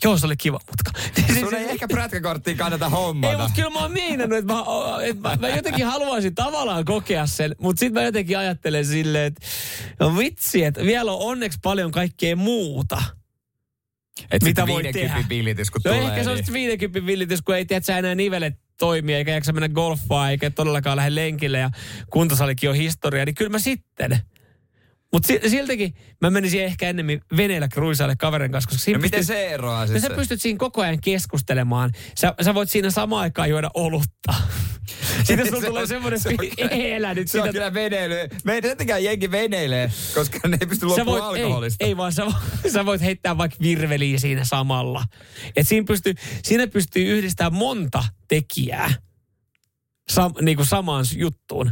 Joo, 0.03 0.17
se 0.17 0.25
oli 0.25 0.37
kiva 0.37 0.59
mutka. 0.67 1.01
Sun 1.39 1.55
ei 1.55 1.69
ehkä 1.69 1.87
prätkäkorttiin 1.87 2.57
kannata 2.57 2.89
hommata. 2.89 3.31
Ei, 3.33 3.37
mutta 3.37 3.53
kyllä 3.55 3.69
mä 3.69 3.79
oon 3.79 3.91
meinannut, 3.91 4.37
että 4.39 4.53
mä, 4.53 4.63
että 5.03 5.29
mä, 5.29 5.35
mä 5.35 5.49
jotenkin 5.49 5.85
haluaisin 5.85 6.35
tavallaan 6.35 6.85
kokea 6.85 7.25
sen, 7.25 7.55
mutta 7.61 7.79
sitten 7.79 7.93
mä 8.01 8.05
jotenkin 8.05 8.37
ajattelen 8.37 8.85
silleen, 8.85 9.25
että 9.25 9.47
no 9.99 10.17
vitsi, 10.17 10.63
että 10.63 10.83
vielä 10.83 11.11
on 11.11 11.19
onneksi 11.21 11.59
paljon 11.63 11.91
kaikkea 11.91 12.35
muuta. 12.35 13.01
Et 14.31 14.43
mitä 14.43 14.67
voi 14.67 14.83
50 14.83 15.15
tehdä. 15.15 15.29
villitys, 15.29 15.71
kun 15.71 15.81
No 15.85 15.91
tulee. 15.91 16.07
ehkä 16.07 16.23
se 16.23 16.29
on 16.29 16.35
niin- 16.35 16.45
sitten 16.45 16.61
50 16.61 17.05
villitys, 17.05 17.41
kun 17.41 17.55
ei 17.55 17.65
tiedä, 17.65 17.77
että 17.77 17.85
sä 17.85 17.97
enää 17.97 18.15
nivelet 18.15 18.53
toimii, 18.79 19.15
eikä 19.15 19.31
jaksa 19.31 19.53
mennä 19.53 19.69
golfaan, 19.69 20.31
eikä 20.31 20.49
todellakaan 20.49 20.97
lähde 20.97 21.15
lenkille 21.15 21.57
ja 21.57 21.69
kuntosalikin 22.09 22.69
on 22.69 22.75
historia, 22.75 23.25
niin 23.25 23.35
kyllä 23.35 23.49
mä 23.49 23.59
sitten. 23.59 24.19
Mutta 25.13 25.27
siltikin 25.47 25.93
mä 26.21 26.29
menisin 26.29 26.63
ehkä 26.63 26.89
ennemmin 26.89 27.21
veneellä 27.37 27.67
kruisaille 27.67 28.15
kaverin 28.15 28.51
kanssa, 28.51 28.69
koska 28.69 28.91
No 28.91 28.97
miten 28.97 29.19
pystyt- 29.19 29.35
se 29.35 29.47
eroaa 29.47 29.81
No 29.81 29.87
siis? 29.87 30.01
sä 30.01 30.09
pystyt 30.09 30.41
siinä 30.41 30.57
koko 30.57 30.81
ajan 30.81 31.01
keskustelemaan. 31.01 31.91
Sä, 32.17 32.33
sä 32.41 32.53
voit 32.53 32.69
siinä 32.69 32.89
samaan 32.89 33.21
aikaan 33.21 33.49
juoda 33.49 33.69
olutta. 33.73 34.33
Sitten 35.23 35.47
sulla 35.47 35.61
Se 35.61 35.67
tulee 35.67 35.81
on- 35.81 35.87
semmoinen, 35.87 36.19
se 36.19 36.29
kyllä- 36.37 36.69
ei 36.71 36.91
elä 36.93 37.13
nyt 37.13 37.27
Se 37.31 37.41
on 37.41 37.47
sitä. 37.47 37.53
kyllä 37.53 37.73
veneily. 37.73 38.15
Sen 38.61 38.77
takia 38.77 38.99
jengi 38.99 39.31
veneilee, 39.31 39.91
koska 40.13 40.39
ne 40.47 40.57
ei 40.61 40.67
pysty 40.67 40.85
loppumaan 40.85 41.23
voit, 41.23 41.37
ei, 41.37 41.43
alkoholista. 41.43 41.85
ei 41.85 41.97
vaan, 41.97 42.13
sä, 42.13 42.23
sä 42.73 42.85
voit 42.85 43.01
heittää 43.01 43.37
vaikka 43.37 43.57
virveliä 43.61 44.19
siinä 44.19 44.45
samalla. 44.45 45.03
Et 45.55 45.67
siinä, 45.67 45.85
pystyy, 45.87 46.13
siinä 46.43 46.67
pystyy 46.67 47.17
yhdistämään 47.17 47.53
monta 47.53 48.03
tekijää 48.27 48.93
sam, 50.09 50.33
niin 50.41 50.57
kuin 50.57 50.67
samaan 50.67 51.05
juttuun. 51.15 51.71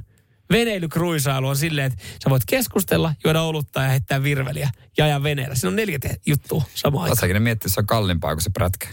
Veneilykruisailu 0.51 1.47
on 1.47 1.57
silleen, 1.57 1.91
että 1.91 2.03
sä 2.23 2.29
voit 2.29 2.43
keskustella, 2.45 3.13
juoda 3.23 3.41
olutta 3.41 3.81
ja 3.81 3.89
heittää 3.89 4.23
virveliä 4.23 4.69
ja 4.97 5.05
ajaa 5.05 5.23
veneellä. 5.23 5.55
Siinä 5.55 5.69
on 5.69 5.75
neljä 5.75 5.99
te- 5.99 6.19
juttua 6.25 6.63
samaan 6.73 7.03
aikaan. 7.03 7.29
Oletko 7.31 7.49
että 7.49 7.69
se 7.69 7.79
on 7.79 7.85
kalliimpaa 7.87 8.35
kuin 8.35 8.43
se 8.43 8.49
prätkä? 8.49 8.87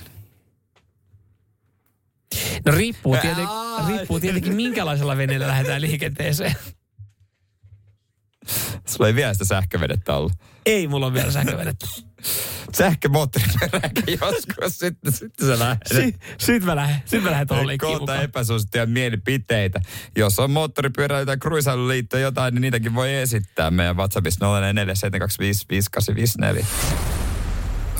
No 2.66 2.72
riippuu, 2.72 3.16
tieten, 3.16 3.46
riippuu 3.88 4.20
tietenkin, 4.20 4.54
minkälaisella 4.54 5.16
veneellä 5.16 5.46
lähdetään 5.46 5.80
liikenteeseen. 5.80 6.54
Sulla 8.88 9.06
ei 9.06 9.14
vielä 9.14 9.32
sitä 9.32 9.44
sähkövedettä 9.44 10.14
ollut. 10.16 10.32
Ei 10.66 10.88
mulla 10.88 11.06
on 11.06 11.14
vielä 11.14 11.30
sähkövedettä. 11.30 11.86
Sähkömoottoriperäkin 12.78 14.18
joskus, 14.20 14.78
sitten, 14.78 15.12
sitten 15.12 15.46
sä 15.48 15.58
lähdet. 15.58 15.88
Si- 15.88 16.16
Sitten 16.38 16.64
mä 16.66 16.76
lähden, 16.76 17.02
sit 17.04 17.22
mä 17.22 17.30
lähden 17.30 17.46
tuohon 17.48 17.66
mukaan. 18.00 18.22
epäsuosittuja 18.22 18.86
mielipiteitä. 18.86 19.80
Jos 20.16 20.38
on 20.38 20.50
moottoripyörä 20.50 21.26
tai 21.26 21.36
kruisailuliitto 21.36 22.18
jotain, 22.18 22.54
niin 22.54 22.62
niitäkin 22.62 22.94
voi 22.94 23.14
esittää 23.14 23.70
meidän 23.70 23.96
WhatsAppissa 23.96 24.46
0447255854. 26.60 26.64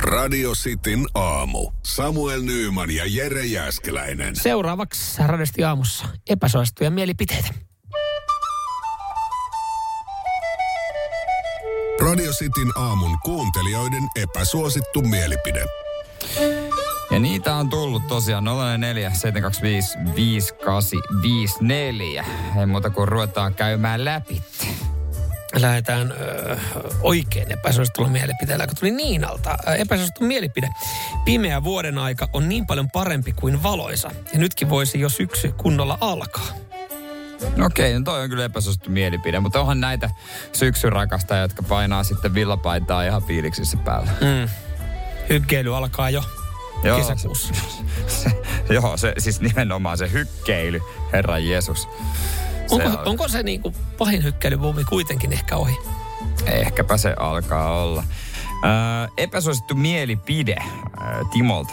Radio 0.01 0.53
Cityn 0.53 1.07
aamu. 1.15 1.71
Samuel 1.83 2.43
Nyyman 2.43 2.91
ja 2.91 3.05
Jere 3.07 3.45
Jäskeläinen. 3.47 4.37
Seuraavaksi 4.37 5.23
radiosti 5.27 5.65
aamussa 5.65 6.05
epäsuosittuja 6.31 6.91
mielipiteitä. 6.91 7.49
Radio 12.13 12.33
Cityn 12.33 12.79
aamun 12.79 13.19
kuuntelijoiden 13.25 14.03
epäsuosittu 14.17 15.03
mielipide. 15.03 15.65
Ja 17.11 17.19
niitä 17.19 17.55
on 17.55 17.71
tullut 17.71 18.07
tosiaan 18.09 18.45
044 18.45 19.11
725 19.11 19.99
5854. 20.17 22.25
Ei 22.61 22.67
muuta 22.67 22.91
kuin 22.91 23.09
ruvetaan 23.09 23.55
käymään 23.55 24.05
läpi. 24.05 24.43
Lähdetään 25.61 26.13
ö, 26.13 26.57
oikein 27.01 27.53
epäsuositulla 27.53 28.09
mielipiteellä, 28.09 28.67
kun 28.67 28.77
tuli 28.81 28.91
Niinalta. 28.91 29.57
Ö, 29.69 29.75
Epäsuosittu 29.75 30.25
mielipide. 30.25 30.69
Pimeä 31.25 31.65
vuoden 31.65 31.99
aika 31.99 32.29
on 32.33 32.49
niin 32.49 32.67
paljon 32.67 32.91
parempi 32.91 33.33
kuin 33.33 33.63
valoisa. 33.63 34.11
Ja 34.33 34.39
nytkin 34.39 34.71
voisi 34.71 35.01
jo 35.01 35.09
syksy 35.09 35.53
kunnolla 35.53 35.99
alkaa. 36.01 36.49
No 37.57 37.67
Okei, 37.67 37.95
no 37.95 38.01
toi 38.05 38.23
on 38.23 38.31
kyllä 38.31 38.45
epäsuosittu 38.45 38.91
mielipide, 38.91 39.41
mutta 39.41 39.61
onhan 39.61 39.81
näitä 39.81 40.11
syksyn 40.53 40.93
rakastajia, 40.93 41.43
jotka 41.43 41.63
painaa 41.63 42.05
sitten 42.05 42.35
villapaitaa 42.35 43.05
ihan 43.05 43.23
fiiliksissä 43.23 43.77
päällä. 43.77 44.11
Mm. 44.21 44.49
Hyggeily 45.29 45.77
alkaa 45.77 46.11
jo 46.11 46.23
Joo, 46.83 46.99
kesäkuussa. 46.99 47.55
Se, 48.07 48.31
joo, 48.71 48.97
se, 48.97 49.15
siis 49.19 49.41
nimenomaan 49.41 49.99
se 49.99 50.13
hykkeily, 50.13 50.81
Herra 51.13 51.39
Jeesus. 51.39 51.83
Se 52.67 52.75
Onko, 52.75 52.89
on- 52.89 53.09
onko 53.09 53.29
se 53.29 53.43
niinku 53.43 53.75
pahin 53.99 54.23
hykkeilybuumi 54.25 54.85
kuitenkin 54.85 55.33
ehkä 55.33 55.57
ohi? 55.57 55.79
Ehkäpä 56.47 56.97
se 56.97 57.15
alkaa 57.19 57.83
olla. 57.83 58.05
Ää, 58.63 59.09
epäsuosittu 59.17 59.75
mielipide 59.75 60.57
ää, 61.01 61.21
Timolta. 61.33 61.73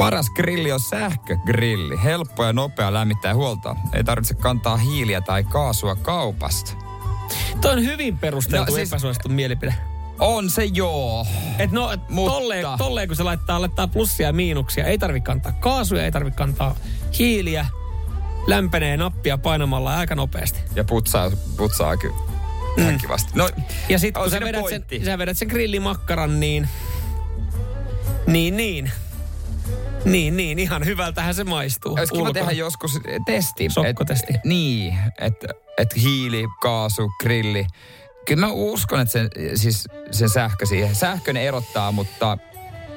Paras 0.00 0.30
grilli 0.30 0.72
on 0.72 0.80
sähkögrilli. 0.80 2.02
Helppo 2.04 2.44
ja 2.44 2.52
nopea 2.52 2.92
lämmittää 2.92 3.30
ja 3.30 3.34
huoltaa. 3.34 3.76
Ei 3.92 4.04
tarvitse 4.04 4.34
kantaa 4.34 4.76
hiiliä 4.76 5.20
tai 5.20 5.44
kaasua 5.44 5.96
kaupasta. 5.96 6.72
Toi 7.60 7.72
on 7.72 7.84
hyvin 7.84 8.18
perusteltu 8.18 8.72
No, 8.72 8.76
siis- 8.76 8.88
epäsuosittu 8.92 9.28
mielipide. 9.28 9.74
On 10.18 10.50
se 10.50 10.64
joo. 10.64 11.26
Et 11.58 11.70
no, 11.70 11.92
et 11.92 12.00
Mutta- 12.08 12.32
tolleen, 12.32 12.66
tolleen, 12.78 13.08
kun 13.08 13.16
se 13.16 13.22
laittaa, 13.22 13.60
laittaa 13.60 13.88
plussia 13.88 14.26
ja 14.26 14.32
miinuksia, 14.32 14.84
ei 14.84 14.98
tarvitse 14.98 15.26
kantaa 15.26 15.52
kaasuja, 15.52 16.04
ei 16.04 16.12
tarvitse 16.12 16.38
kantaa 16.38 16.76
hiiliä, 17.18 17.66
lämpenee 18.46 18.96
nappia 18.96 19.38
painamalla 19.38 19.96
aika 19.96 20.14
nopeasti. 20.14 20.60
Ja 20.74 20.84
putsaa, 20.84 21.30
putsaa 21.56 21.96
kyllä 21.96 22.16
mm. 22.76 22.98
kivasti. 22.98 23.30
No, 23.34 23.48
Ja 23.88 23.98
sitten 23.98 24.22
kun 24.22 24.30
sä 24.30 24.40
vedät, 24.40 24.64
sen, 24.68 24.84
sä 25.04 25.18
vedät 25.18 25.38
sen 25.38 25.48
grillimakkaran, 25.48 26.40
niin... 26.40 26.68
Niin, 28.26 28.56
niin. 28.56 28.92
Niin, 30.04 30.36
niin. 30.36 30.58
Ihan 30.58 30.84
hyvältähän 30.84 31.34
se 31.34 31.44
maistuu. 31.44 31.94
Olisi 31.98 32.12
kiva 32.12 32.32
tehdä 32.32 32.52
joskus 32.52 33.00
testin. 33.26 33.70
Sokkotesti. 33.70 34.34
Et, 34.34 34.44
niin, 34.44 34.98
että 35.18 35.48
et 35.78 35.96
hiili, 35.96 36.44
kaasu, 36.60 37.10
grilli. 37.20 37.66
Kyllä 38.26 38.46
mä 38.46 38.52
uskon, 38.52 39.00
että 39.00 39.12
sen, 39.12 39.30
siis 39.54 39.88
sen 40.10 40.28
sähkö 40.28 40.66
siihen. 40.66 40.94
Sähkön 40.94 41.36
erottaa, 41.36 41.92
mutta 41.92 42.38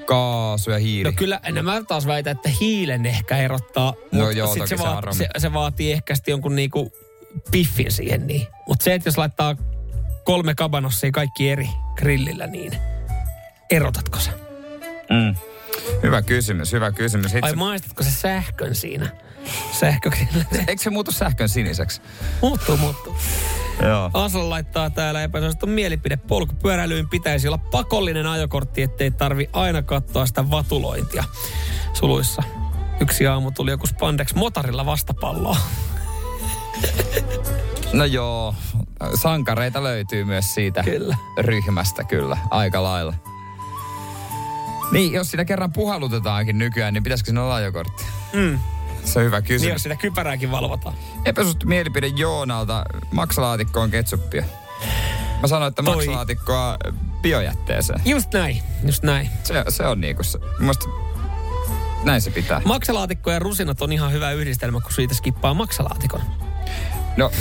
kaasu 0.05 0.71
ja 0.71 0.79
hiili. 0.79 1.03
No 1.03 1.13
kyllä, 1.15 1.39
en 1.43 1.65
mä 1.65 1.83
taas 1.87 2.07
väitä, 2.07 2.31
että 2.31 2.49
hiilen 2.59 3.05
ehkä 3.05 3.37
erottaa. 3.37 3.93
No 4.11 4.29
joo, 4.29 4.53
sit 4.53 4.67
se, 4.67 4.77
se 4.77 4.83
vaat, 4.83 5.05
se, 5.11 5.27
se, 5.37 5.53
vaatii 5.53 5.91
ehkä 5.91 6.15
sitten 6.15 6.31
jonkun 6.31 6.55
niinku 6.55 6.91
piffin 7.51 7.91
siihen 7.91 8.27
niin. 8.27 8.47
Mutta 8.67 8.83
se, 8.83 8.93
että 8.93 9.07
jos 9.07 9.17
laittaa 9.17 9.55
kolme 10.25 10.55
kabanossia 10.55 11.11
kaikki 11.11 11.49
eri 11.49 11.69
grillillä, 11.95 12.47
niin 12.47 12.77
erotatko 13.71 14.19
sä? 14.19 14.31
Mm. 15.09 15.35
Hyvä 16.03 16.21
kysymys, 16.21 16.71
hyvä 16.71 16.91
kysymys. 16.91 17.25
Itse, 17.33 17.39
Ai 17.41 17.55
maistatko 17.55 18.03
se 18.03 18.11
sähkön 18.11 18.75
siinä? 18.75 19.09
Sähkögrillillä. 19.79 20.45
eikö 20.67 20.83
se 20.83 20.89
muutu 20.89 21.11
sähkön 21.11 21.49
siniseksi? 21.49 22.01
muuttuu, 22.41 22.77
muuttuu. 22.77 23.17
Joo. 23.81 24.09
Asla 24.13 24.49
laittaa 24.49 24.89
täällä 24.89 25.23
epäsuosittu 25.23 25.67
mielipide. 25.67 26.17
Polkupyöräilyyn 26.17 27.09
pitäisi 27.09 27.47
olla 27.47 27.57
pakollinen 27.57 28.27
ajokortti, 28.27 28.81
ettei 28.81 29.11
tarvi 29.11 29.49
aina 29.53 29.81
katsoa 29.81 30.25
sitä 30.25 30.49
vatulointia. 30.49 31.23
Suluissa. 31.93 32.43
Yksi 32.99 33.27
aamu 33.27 33.51
tuli 33.51 33.71
joku 33.71 33.87
spandex 33.87 34.33
motorilla 34.35 34.85
vastapalloa. 34.85 35.57
No 37.93 38.05
joo, 38.05 38.55
sankareita 39.15 39.83
löytyy 39.83 40.23
myös 40.25 40.53
siitä 40.53 40.83
Kyllä. 40.83 41.17
ryhmästä 41.39 42.03
kyllä, 42.03 42.37
aika 42.51 42.83
lailla. 42.83 43.13
Niin, 44.93 45.13
jos 45.13 45.31
siinä 45.31 45.45
kerran 45.45 45.73
puhallutetaankin 45.73 46.57
nykyään, 46.57 46.93
niin 46.93 47.03
pitäisikö 47.03 47.27
siinä 47.27 47.43
olla 47.43 47.55
ajokortti? 47.55 48.03
Mm. 48.33 48.59
Se 49.05 49.19
on 49.19 49.25
hyvä 49.25 49.37
Niin 49.39 49.47
kysymys. 49.47 49.73
jos 49.73 49.83
sitä 49.83 49.95
kypärääkin 49.95 50.51
valvotaan. 50.51 50.95
Epäsuosittu 51.25 51.67
mielipide 51.67 52.07
Joonalta. 52.07 52.85
Maksalaatikkoon 53.11 53.91
ketsuppia. 53.91 54.43
Mä 55.41 55.47
sanoin, 55.47 55.69
että 55.69 55.83
Toi. 55.83 55.95
maksalaatikkoa 55.95 56.77
biojätteeseen. 57.21 58.01
Just 58.05 58.33
näin, 58.33 58.63
just 58.85 59.03
näin. 59.03 59.29
Se, 59.43 59.63
se 59.69 59.83
on 59.87 60.01
niinku 60.01 60.23
se. 60.23 60.39
Musta 60.59 60.85
näin 62.03 62.21
se 62.21 62.31
pitää. 62.31 62.61
Maksalaatikko 62.65 63.31
ja 63.31 63.39
rusinat 63.39 63.81
on 63.81 63.93
ihan 63.93 64.11
hyvä 64.11 64.31
yhdistelmä, 64.31 64.79
kun 64.81 64.91
siitä 64.91 65.13
skippaa 65.13 65.53
maksalaatikon. 65.53 66.21
No, 67.17 67.31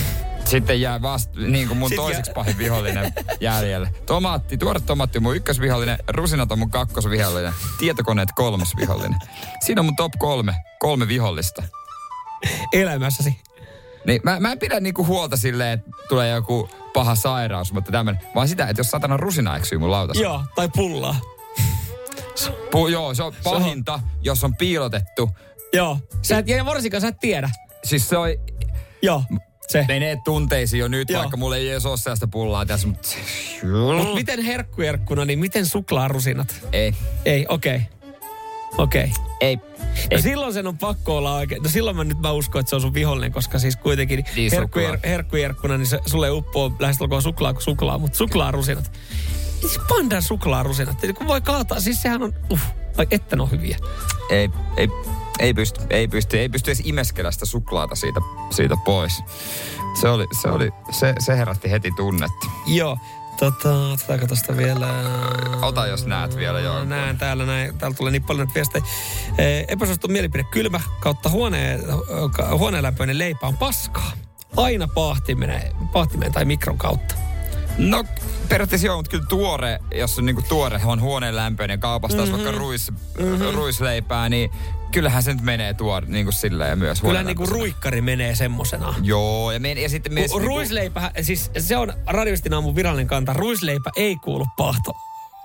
sitten 0.52 0.80
jää 0.80 1.02
vasta, 1.02 1.40
niin 1.40 1.68
kuin 1.68 1.78
mun 1.78 1.88
Sit 1.88 1.96
toiseksi 1.96 2.30
jää- 2.30 2.34
pahin 2.34 2.58
vihollinen 2.58 3.12
jäljelle. 3.40 3.94
Tomaatti, 4.06 4.58
tuore 4.58 4.80
tomaatti 4.80 5.18
on 5.18 5.22
mun 5.22 5.36
ykkösvihollinen, 5.36 5.98
rusinat 6.08 6.52
on 6.52 6.58
mun 6.58 6.70
kakkosvihollinen, 6.70 7.52
tietokoneet 7.78 8.28
kolmas 8.34 8.76
vihollinen. 8.76 9.18
Siinä 9.60 9.80
on 9.80 9.84
mun 9.84 9.96
top 9.96 10.12
kolme, 10.18 10.54
kolme 10.78 11.08
vihollista. 11.08 11.62
Elämässäsi. 12.72 13.36
Niin 14.06 14.20
mä, 14.24 14.40
mä 14.40 14.52
en 14.52 14.58
pidä 14.58 14.80
niinku 14.80 15.06
huolta 15.06 15.36
silleen, 15.36 15.72
että 15.72 15.90
tulee 16.08 16.30
joku 16.30 16.70
paha 16.94 17.14
sairaus, 17.14 17.72
mutta 17.72 17.92
tämmönen, 17.92 18.20
vaan 18.34 18.48
sitä, 18.48 18.66
että 18.66 18.80
jos 18.80 18.90
satana 18.90 19.16
rusina 19.16 19.56
eksyy 19.56 19.78
mun 19.78 19.90
lautasella. 19.90 20.28
Joo, 20.28 20.42
tai 20.54 20.68
pullaa. 20.76 21.16
Pu, 22.70 22.88
joo, 22.88 23.14
se 23.14 23.22
on 23.22 23.32
pahinta, 23.44 24.00
jos 24.22 24.44
on 24.44 24.56
piilotettu. 24.56 25.30
Joo. 25.72 25.98
Sä 26.22 26.38
et, 26.38 26.48
ja 26.48 26.64
varsinkaan 26.64 27.00
sä 27.00 27.08
et 27.08 27.20
tiedä. 27.20 27.50
Siis 27.84 28.08
se 28.08 28.16
on, 28.16 28.28
Joo, 29.02 29.22
se. 29.68 29.84
menee 29.88 30.16
tunteisiin 30.24 30.80
jo 30.80 30.88
nyt, 30.88 31.10
Joo. 31.10 31.20
vaikka 31.20 31.36
mulla 31.36 31.56
ei 31.56 31.70
edes 31.70 31.86
ole 31.86 31.96
sellaista 31.96 32.26
pullaa 32.26 32.66
tässä, 32.66 32.88
mutta... 32.88 33.08
Mut 33.96 34.14
miten 34.14 34.42
herkkujerkkuna, 34.42 35.24
niin 35.24 35.38
miten 35.38 35.66
suklaarusinat? 35.66 36.54
Ei, 36.72 36.94
Ei, 37.24 37.46
okei. 37.48 37.76
Okay. 37.76 38.02
Okei. 38.78 39.04
Okay. 39.04 39.24
ei. 39.40 39.56
No 39.56 39.62
ei. 40.10 40.22
silloin 40.22 40.52
sen 40.52 40.66
on 40.66 40.78
pakko 40.78 41.16
olla 41.16 41.34
oikein. 41.34 41.62
No 41.62 41.68
silloin 41.68 41.96
mä 41.96 42.04
nyt 42.04 42.18
mä 42.18 42.32
uskon, 42.32 42.60
että 42.60 42.70
se 42.70 42.76
on 42.76 42.82
sun 42.82 42.94
vihollinen, 42.94 43.32
koska 43.32 43.58
siis 43.58 43.76
kuitenkin 43.76 44.24
Niin, 44.36 44.52
herkkujer, 44.52 44.98
herkkujerkkuna, 45.04 45.78
niin 45.78 45.86
se, 45.86 45.98
sulle 46.06 46.30
uppoo 46.30 46.76
lähestulkoon 46.78 47.22
suklaa 47.22 47.52
kuin 47.52 47.62
suklaa, 47.62 47.98
mutta 47.98 48.18
suklaarusinat. 48.18 48.92
Siis 49.60 49.78
pandan 49.88 50.22
suklaarusinat. 50.22 51.04
Eli 51.04 51.12
kun 51.12 51.26
voi 51.26 51.40
kaataa, 51.40 51.80
siis 51.80 52.02
sehän 52.02 52.22
on, 52.22 52.34
uh, 52.50 52.60
ai 52.96 53.06
että 53.10 53.36
ne 53.36 53.42
on 53.42 53.50
hyviä. 53.50 53.78
Ei, 54.30 54.50
ei, 54.76 54.88
ei 55.38 55.54
pysty, 55.54 55.80
ei 55.90 56.08
pysty, 56.08 56.38
ei 56.38 56.48
pysty 56.48 56.70
edes 56.70 56.82
imeskellä 56.84 57.30
sitä 57.30 57.46
suklaata 57.46 57.94
siitä, 57.94 58.20
siitä 58.50 58.76
pois. 58.84 59.22
Se 60.00 60.08
oli, 60.08 60.26
se 60.42 60.48
oli, 60.48 60.70
se, 60.90 61.14
se 61.18 61.36
herätti 61.36 61.70
heti 61.70 61.90
tunnetta. 61.96 62.46
Joo. 62.66 62.98
Tota, 63.38 63.88
otetaanko 63.92 64.26
tosta 64.26 64.56
vielä... 64.56 64.88
Ota, 65.62 65.86
jos 65.86 66.06
näet 66.06 66.36
vielä 66.36 66.60
jonkun. 66.60 66.88
Näen 66.88 67.18
täällä 67.18 67.46
näin. 67.46 67.78
Täällä 67.78 67.96
tulee 67.96 68.12
niin 68.12 68.22
paljon 68.22 68.48
viestejä. 68.54 68.84
Epäsuosittu 69.68 70.08
mielipide. 70.08 70.44
Kylmä 70.44 70.80
kautta 71.00 71.28
huoneen, 71.28 71.80
huoneenlämpöinen 72.58 73.18
leipä 73.18 73.46
on 73.46 73.56
paskaa. 73.56 74.12
Aina 74.56 74.88
pahtimeen, 74.88 75.76
pahtimeen 75.92 76.32
tai 76.32 76.44
mikron 76.44 76.78
kautta. 76.78 77.14
No 77.78 78.04
periaatteessa 78.48 78.86
joo, 78.86 78.96
mutta 78.96 79.10
kyllä 79.10 79.26
tuore, 79.28 79.78
jos 79.94 80.18
on 80.18 80.26
niinku 80.26 80.42
tuore 80.48 80.80
on 80.84 81.00
huoneen 81.00 81.36
lämpöinen 81.36 81.80
kaupasta, 81.80 82.18
mm-hmm. 82.18 82.32
vaikka 82.32 82.50
ruis, 82.50 82.90
mm-hmm. 82.90 83.54
ruisleipää, 83.54 84.28
niin 84.28 84.50
kyllähän 84.92 85.22
se 85.22 85.32
nyt 85.34 85.42
menee 85.42 85.74
tuore 85.74 86.06
niin 86.06 86.26
kuin 86.26 86.32
silleen 86.34 86.70
ja 86.70 86.76
myös 86.76 87.00
Kyllä 87.00 87.22
niinku 87.22 87.42
lämpöisenä. 87.42 87.58
ruikkari 87.58 88.00
menee 88.00 88.34
semmosena. 88.34 88.94
Joo, 89.02 89.52
ja, 89.52 89.60
men, 89.60 89.78
ja 89.78 89.88
sitten 89.88 90.12
myös... 90.14 90.30
Ku- 90.30 90.38
Ruisleipä, 90.38 91.10
siis 91.22 91.50
se 91.58 91.76
on 91.76 91.92
radioistin 92.06 92.54
aamun 92.54 92.74
virallinen 92.76 93.06
kanta. 93.06 93.32
Ruisleipä 93.32 93.90
ei 93.96 94.16
kuulu 94.16 94.46
pahto. 94.56 94.92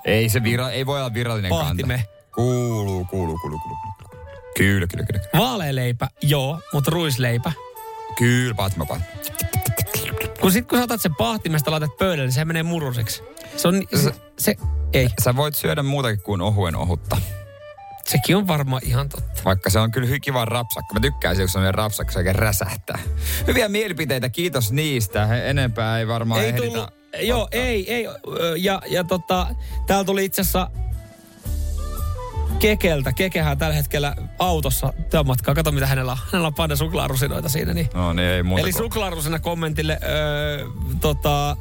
Ei 0.06 0.30
se 0.30 0.44
vira, 0.44 0.70
ei 0.70 0.86
voi 0.86 1.00
olla 1.00 1.14
virallinen 1.14 1.50
Pahtime. 1.50 1.98
kanta. 1.98 2.12
Kuuluu, 2.36 3.06
kuuluu, 3.06 3.38
kuuluu, 3.40 3.60
kuuluu. 3.60 3.78
kuuluu. 4.04 4.26
Kyllä, 4.58 4.88
kyllä, 4.88 5.06
kyllä. 5.06 5.22
Vaalealeipä, 5.38 6.08
joo, 6.22 6.62
mutta 6.74 6.92
ruisleipä. 6.92 7.52
Kyllä, 8.18 8.54
pahtima, 8.56 8.86
pahtima. 8.86 9.10
Kun 10.42 10.52
sit 10.52 10.68
kun 10.68 10.78
sä 10.78 10.84
otat 10.84 11.02
sen 11.02 11.16
pahtimesta 11.16 11.72
laitat 11.72 11.98
pöydälle, 11.98 12.24
niin 12.24 12.32
se 12.34 12.46
menee 12.46 12.64
muruseksi. 12.64 13.24
Se 13.58 13.68
on, 13.68 13.84
se, 13.96 14.12
se, 14.40 14.56
ei. 14.94 15.10
Sä 15.24 15.36
voit 15.36 15.56
syödä 15.56 15.84
muutakin 15.84 16.22
kuin 16.22 16.42
ohuen 16.42 16.76
ohutta. 16.76 17.18
Sekin 18.08 18.36
on 18.38 18.48
varmaan 18.48 18.82
ihan 18.86 19.10
totta. 19.10 19.42
Vaikka 19.46 19.70
se 19.70 19.80
on 19.80 19.92
kyllä 19.92 20.20
kiva 20.20 20.46
rapsakka. 20.46 20.94
Mä 20.94 21.00
tykkään 21.00 21.36
siitä, 21.36 21.52
kun 21.54 21.62
se 21.62 21.68
on 21.68 21.74
rapsakka, 21.74 22.14
se 22.14 22.20
oikein 22.20 22.36
räsähtää. 22.36 23.00
Hyviä 23.48 23.70
mielipiteitä, 23.70 24.30
kiitos 24.30 24.72
niistä. 24.72 25.26
He, 25.26 25.50
enempää 25.50 26.00
ei 26.00 26.08
varmaan 26.08 26.42
Ei 26.42 26.48
ehditä. 26.50 26.66
tullut, 26.68 26.90
joo, 27.20 27.48
ei, 27.52 27.94
ei. 27.94 28.08
Ja, 28.58 28.82
ja 28.88 29.04
tota, 29.04 29.48
täällä 29.88 30.04
tuli 30.04 30.26
itse 30.26 30.42
asiassa 30.42 30.70
Kekeltä. 32.60 33.14
Kekehän 33.14 33.58
tällä 33.58 33.76
hetkellä 33.76 34.16
autossa 34.40 34.94
työmatkaa. 35.10 35.56
Kato, 35.56 35.72
mitä 35.72 35.88
hänellä 35.88 36.12
on. 36.12 36.18
Hänellä 36.32 36.48
on 36.48 36.54
panda 36.54 36.76
suklaarusinoita 36.76 37.50
siinä. 37.50 37.74
Niin. 37.74 37.90
No 37.94 38.14
niin, 38.14 38.28
ei 38.28 38.44
muuta 38.44 38.64
Eli 38.64 38.72
kuin- 38.72 38.84
suklaarusina 38.84 39.40
kommentille 39.40 40.00
öö, 40.04 40.66
tota, 41.02 41.58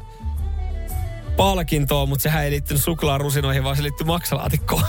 palkintoon, 1.37 2.09
mutta 2.09 2.23
sehän 2.23 2.43
ei 2.43 2.51
liittynyt 2.51 2.83
suklaarusinoihin, 2.83 3.63
vaan 3.63 3.75
se 3.77 3.83
liittyy 3.83 4.07
maksalaatikkoon. 4.07 4.83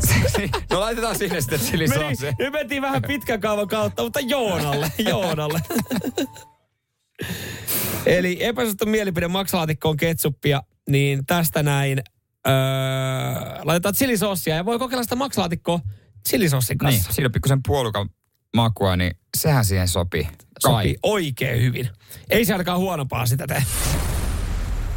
no 0.70 0.80
laitetaan 0.80 1.18
sinne 1.18 1.40
sitten 1.40 1.60
chilisoosia. 1.60 2.32
Meni, 2.38 2.50
mentiin 2.50 2.82
vähän 2.82 3.02
pitkän 3.02 3.40
kaavan 3.40 3.68
kautta, 3.68 4.02
mutta 4.02 4.20
Joonalle, 4.20 4.92
Joonalle. 5.08 5.60
Eli 8.06 8.38
epäsuosittu 8.40 8.86
mielipide 8.86 9.28
maksalaatikkoon 9.28 9.96
ketsuppia, 9.96 10.62
niin 10.88 11.26
tästä 11.26 11.62
näin 11.62 12.02
öö, 12.48 12.54
laitetaan 13.64 13.94
chilisoosia 13.94 14.56
ja 14.56 14.64
voi 14.64 14.78
kokeilla 14.78 15.02
sitä 15.02 15.16
maksalaatikkoa 15.16 15.80
chilisoosin 16.28 16.78
kanssa. 16.78 17.02
Niin, 17.08 17.14
siinä 17.14 17.26
on 17.26 17.32
pikkusen 17.32 17.60
puolukan 17.66 18.08
makua, 18.56 18.96
niin 18.96 19.16
sehän 19.36 19.64
siihen 19.64 19.88
sopii. 19.88 20.24
Kai. 20.24 20.34
Sopii 20.60 20.96
oikein 21.02 21.62
hyvin. 21.62 21.88
Ei 22.30 22.44
se 22.44 22.52
ainakaan 22.52 22.78
huonompaa 22.78 23.26
sitä 23.26 23.46
tee. 23.46 23.62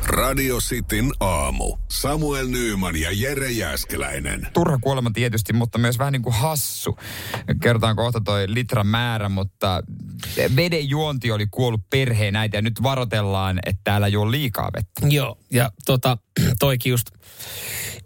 Radio 0.05 0.57
Cityn 0.57 1.11
aamu. 1.19 1.77
Samuel 1.91 2.47
Nyyman 2.47 2.95
ja 2.95 3.09
Jere 3.11 3.51
Jäskeläinen. 3.51 4.47
Turha 4.53 4.77
kuolema 4.77 5.11
tietysti, 5.13 5.53
mutta 5.53 5.77
myös 5.77 5.99
vähän 5.99 6.13
niin 6.13 6.21
kuin 6.21 6.35
hassu. 6.35 6.97
Kerrotaan 7.61 7.95
kohta 7.95 8.21
toi 8.21 8.45
litran 8.47 8.87
määrä, 8.87 9.29
mutta 9.29 9.83
veden 10.55 10.89
juonti 10.89 11.31
oli 11.31 11.47
kuollut 11.51 11.89
perheen 11.89 12.33
näitä 12.33 12.57
ja 12.57 12.61
nyt 12.61 12.83
varotellaan, 12.83 13.59
että 13.65 13.81
täällä 13.83 14.07
juo 14.07 14.31
liikaa 14.31 14.69
vettä. 14.75 15.07
Joo, 15.15 15.37
ja 15.51 15.71
tota, 15.85 16.17
toikin 16.59 16.89
just, 16.89 17.07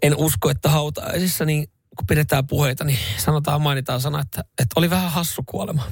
en 0.02 0.16
usko, 0.16 0.50
että 0.50 0.68
hautaisissa, 0.68 1.44
niin 1.44 1.68
kun 1.96 2.06
pidetään 2.06 2.46
puheita, 2.46 2.84
niin 2.84 2.98
sanotaan, 3.16 3.60
mainitaan 3.62 4.00
sana, 4.00 4.20
että, 4.20 4.40
että 4.40 4.72
oli 4.76 4.90
vähän 4.90 5.10
hassu 5.10 5.42
kuolema. 5.46 5.82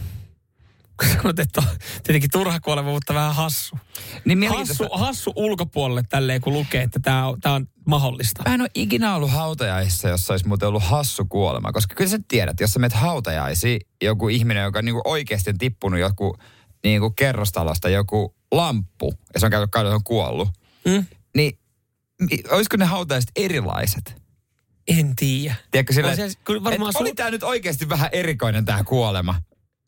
Sanoit, 1.16 1.38
että 1.38 1.61
on 1.61 1.66
tietenkin 2.03 2.30
turha 2.32 2.61
kuolema, 2.61 2.90
mutta 2.90 3.14
vähän 3.14 3.34
hassu. 3.34 3.78
Niin 4.24 4.49
hassu, 4.49 4.88
hassu 4.93 5.32
ulkopuolelle 5.36 6.03
tälleen, 6.09 6.40
kun 6.40 6.53
lukee, 6.53 6.82
että 6.82 7.01
tämä 7.01 7.28
on, 7.28 7.40
tää 7.40 7.53
on 7.53 7.66
mahdollista. 7.86 8.43
Mä 8.47 8.55
en 8.55 8.61
ole 8.61 8.70
ikinä 8.74 9.14
ollut 9.14 9.30
hautajaisissa, 9.30 10.09
jossa 10.09 10.32
olisi 10.32 10.49
muuten 10.49 10.68
ollut 10.68 10.82
hassu 10.82 11.24
kuolema. 11.24 11.72
Koska 11.72 11.95
kyllä 11.95 12.11
sä 12.11 12.18
tiedät, 12.28 12.61
jos 12.61 12.72
sä 12.72 12.78
menet 12.78 12.93
hautajaisiin, 12.93 13.80
joku 14.03 14.28
ihminen, 14.28 14.62
joka 14.62 14.82
niinku 14.82 15.03
oikeasti 15.05 15.51
on 15.51 15.59
tippunut 15.59 16.01
joku 16.01 16.36
niinku 16.84 17.11
kerrostalosta, 17.11 17.88
joku 17.88 18.34
lamppu, 18.53 19.14
ja 19.34 19.40
se 19.40 19.47
on 19.47 19.51
käynyt 19.51 19.70
kaudella 19.70 19.95
on 19.95 20.05
kuollut. 20.05 20.49
Mm? 20.84 21.07
Niin 21.36 21.59
olisiko 22.51 22.76
ne 22.76 22.84
hautajaiset 22.84 23.30
erilaiset? 23.36 24.22
En 24.88 25.16
tiedä. 25.16 25.55
Tiedätkö 25.70 25.93
sille, 25.93 26.16
se, 26.16 26.28
varmaan 26.64 26.93
su- 26.97 27.01
oli 27.01 27.14
tämä 27.14 27.30
nyt 27.30 27.43
oikeasti 27.43 27.88
vähän 27.88 28.09
erikoinen 28.12 28.64
tämä 28.64 28.84
kuolema. 28.84 29.43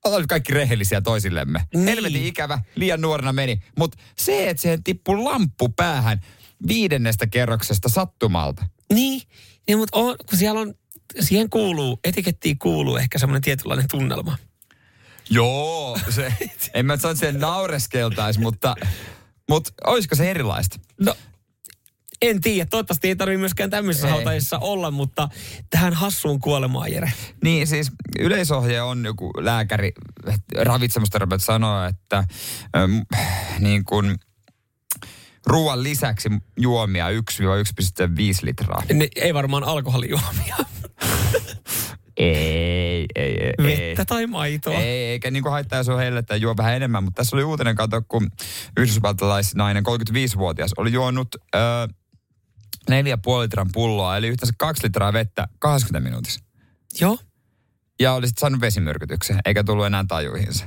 Ollaan 0.04 0.22
nyt 0.22 0.28
kaikki 0.28 0.52
rehellisiä 0.52 1.00
toisillemme. 1.00 1.66
Niin. 1.74 1.84
Helvetin 1.84 2.26
ikävä, 2.26 2.58
liian 2.74 3.00
nuorena 3.00 3.32
meni. 3.32 3.60
Mutta 3.78 3.98
se, 4.18 4.50
että 4.50 4.60
siihen 4.60 4.84
tippui 4.84 5.16
lamppu 5.16 5.68
päähän 5.68 6.20
viidennestä 6.68 7.26
kerroksesta 7.26 7.88
sattumalta. 7.88 8.66
Niin, 8.92 9.22
niin 9.68 9.78
mutta 9.78 9.98
on, 9.98 10.16
kun 10.28 10.38
siellä 10.38 10.60
on, 10.60 10.74
siihen 11.20 11.50
kuuluu, 11.50 12.00
etikettiin 12.04 12.58
kuuluu 12.58 12.96
ehkä 12.96 13.18
semmoinen 13.18 13.42
tietynlainen 13.42 13.88
tunnelma. 13.90 14.36
Joo, 15.30 15.98
se, 16.10 16.34
en 16.74 16.86
mä 16.86 16.96
sano, 16.96 17.12
että 17.12 17.20
se 17.20 17.32
naureskeltaisi, 17.32 18.40
mutta, 18.40 18.74
mutta 19.48 19.72
olisiko 19.86 20.14
se 20.14 20.30
erilaista? 20.30 20.78
No, 21.00 21.16
en 22.30 22.40
tiedä. 22.40 22.66
Toivottavasti 22.70 23.08
ei 23.08 23.16
tarvitse 23.16 23.40
myöskään 23.40 23.70
tämmöisessä 23.70 24.08
hautajissa 24.08 24.58
olla, 24.58 24.90
mutta 24.90 25.28
tähän 25.70 25.92
hassuun 25.92 26.40
kuolemaan, 26.40 26.92
Jere. 26.92 27.12
Niin, 27.42 27.66
siis 27.66 27.92
yleisohje 28.18 28.82
on 28.82 29.04
joku 29.04 29.30
lääkäri, 29.38 29.92
ravitsemusterapeutti 30.56 31.44
sanoo, 31.44 31.84
että 31.84 32.24
ähm, 32.76 32.92
niin 33.58 33.84
kuin 33.84 34.16
ruoan 35.46 35.82
lisäksi 35.82 36.28
juomia 36.60 37.10
1-1,5 37.10 37.16
litraa. 38.42 38.82
Ne, 38.92 39.08
ei 39.16 39.34
varmaan 39.34 39.64
alkoholijuomia. 39.64 40.56
Ei, 42.16 43.06
ei, 43.14 43.36
ei. 43.40 43.52
Vettä 43.62 44.02
ei. 44.02 44.06
tai 44.06 44.26
maitoa. 44.26 44.74
Ei, 44.74 45.04
eikä 45.04 45.30
niin 45.30 45.42
kuin 45.42 45.52
haittaa, 45.52 45.78
jos 45.78 45.88
on 45.88 45.98
heille, 45.98 46.18
että 46.18 46.36
juo 46.36 46.56
vähän 46.56 46.76
enemmän. 46.76 47.04
Mutta 47.04 47.16
tässä 47.16 47.36
oli 47.36 47.44
uutinen, 47.44 47.76
kato, 47.76 48.02
kun 48.08 48.30
yhdysvaltalaisnainen, 48.76 49.84
35-vuotias, 49.86 50.70
oli 50.76 50.92
juonut 50.92 51.28
öö, 51.54 51.62
neljä 52.88 53.16
puoli 53.16 53.42
litran 53.42 53.70
pulloa, 53.72 54.16
eli 54.16 54.28
yhteensä 54.28 54.54
kaksi 54.58 54.84
litraa 54.84 55.12
vettä 55.12 55.48
20 55.58 56.10
minuutissa. 56.10 56.40
Joo. 57.00 57.18
Ja 58.00 58.12
oli 58.12 58.26
sitten 58.26 58.40
saanut 58.40 58.60
vesimyrkytyksen, 58.60 59.40
eikä 59.44 59.64
tullut 59.64 59.86
enää 59.86 60.04
tajuihinsa. 60.08 60.64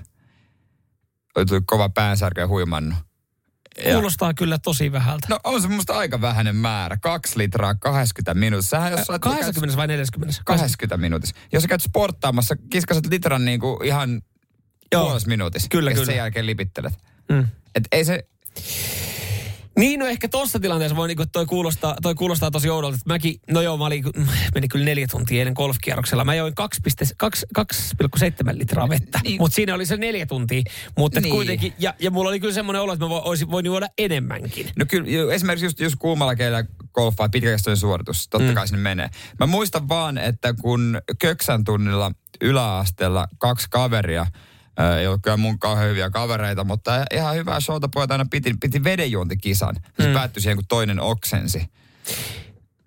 Oli 1.36 1.46
tullut 1.46 1.64
kova 1.68 1.90
päänsärkä 1.90 2.42
ja 2.42 2.48
huimannut. 2.48 2.98
Ja. 3.86 3.94
Kuulostaa 3.94 4.34
kyllä 4.34 4.58
tosi 4.58 4.92
vähältä. 4.92 5.28
No 5.30 5.40
on 5.44 5.62
se 5.62 5.68
musta 5.68 5.98
aika 5.98 6.22
vähäinen 6.22 6.56
määrä. 6.56 6.98
Kaksi 6.98 7.38
litraa 7.38 7.76
20 7.76 8.34
minuutissa. 8.34 8.78
Sähän 8.78 8.92
jos 8.92 9.08
80 9.08 9.68
käyt, 9.68 9.78
vai 9.78 9.88
40? 9.88 10.42
20 10.46 10.98
minuutissa. 10.98 11.36
Jos 11.52 11.62
sä 11.62 11.68
käyt 11.68 11.82
sporttaamassa, 11.82 12.56
kiskaset 12.56 13.06
litran 13.06 13.46
niin 13.46 13.60
kuin 13.60 13.86
ihan 13.86 14.22
puolessa 14.92 15.28
minuutissa. 15.28 15.68
Kyllä, 15.72 15.92
ja 15.92 15.94
kyllä. 15.94 16.06
sen 16.06 16.16
jälkeen 16.16 16.46
lipittelet. 16.46 16.94
Mm. 17.30 17.48
Et 17.76 17.84
ei 17.92 18.06
se... 18.06 18.28
Niin, 19.78 20.00
no 20.00 20.06
ehkä 20.06 20.28
tuossa 20.28 20.60
tilanteessa 20.60 20.96
voi, 20.96 21.08
niin 21.08 21.18
toi, 21.32 21.46
kuulostaa, 21.46 21.96
toi 22.02 22.16
kuulostaa 22.16 22.52
tosi 22.52 22.70
oudolta. 22.70 22.96
Että 22.96 23.10
mäkin, 23.14 23.40
no 23.52 23.62
joo, 23.62 23.78
mä 23.78 23.86
olin, 23.86 24.04
meni 24.56 24.68
kyllä 24.68 24.86
neljä 24.86 25.08
tuntia 25.12 25.42
ennen 25.42 25.54
golfkierroksella. 25.54 26.26
Mä 26.26 26.36
join 26.36 26.54
2,7 27.58 28.58
litraa 28.58 28.90
vettä. 28.90 29.20
Niin. 29.24 29.42
Mutta 29.42 29.56
siinä 29.56 29.76
oli 29.76 29.86
se 29.86 29.98
neljä 29.98 30.26
tuntia. 30.26 30.62
Mutta 30.98 31.22
niin. 31.22 31.34
kuitenkin, 31.34 31.74
ja, 31.80 31.94
ja 32.00 32.12
mulla 32.12 32.30
oli 32.30 32.40
kyllä 32.40 32.54
semmoinen 32.54 32.82
olo, 32.82 32.94
että 32.94 33.06
mä 33.06 33.10
voisin 33.10 33.52
voinut 33.52 33.72
juoda 33.72 33.88
enemmänkin. 33.98 34.70
No 34.76 34.86
kyllä, 34.86 35.34
esimerkiksi 35.34 35.66
just, 35.66 35.80
just 35.80 35.96
kuumalla 36.00 36.36
keillä 36.36 36.66
golfaa 36.94 37.30
pitkäkestoinen 37.30 37.78
suoritus, 37.78 38.28
totta 38.28 38.54
kai 38.54 38.66
mm. 38.66 38.68
sinne 38.68 38.82
menee. 38.82 39.10
Mä 39.40 39.46
muistan 39.46 39.90
vaan, 39.90 40.18
että 40.18 40.54
kun 40.54 41.02
köksän 41.20 41.64
tunnilla 41.64 42.12
yläasteella 42.42 43.28
kaksi 43.38 43.68
kaveria– 43.70 44.26
ei 45.00 45.08
ole 45.08 45.20
kyllä 45.22 45.38
mun 45.38 45.60
kauhean 45.60 45.90
hyviä 45.90 46.10
kavereita, 46.10 46.64
mutta 46.64 47.06
ihan 47.14 47.36
hyvää 47.36 47.60
showta 47.60 47.90
pojat 47.94 48.12
aina 48.12 48.26
piti, 48.32 48.54
piti 48.62 48.84
vedenjuontikisan. 48.84 49.76
Se 50.00 50.08
mm. 50.08 50.14
päättyi 50.14 50.42
siihen, 50.42 50.58
kun 50.58 50.66
toinen 50.68 51.00
oksensi. 51.00 51.70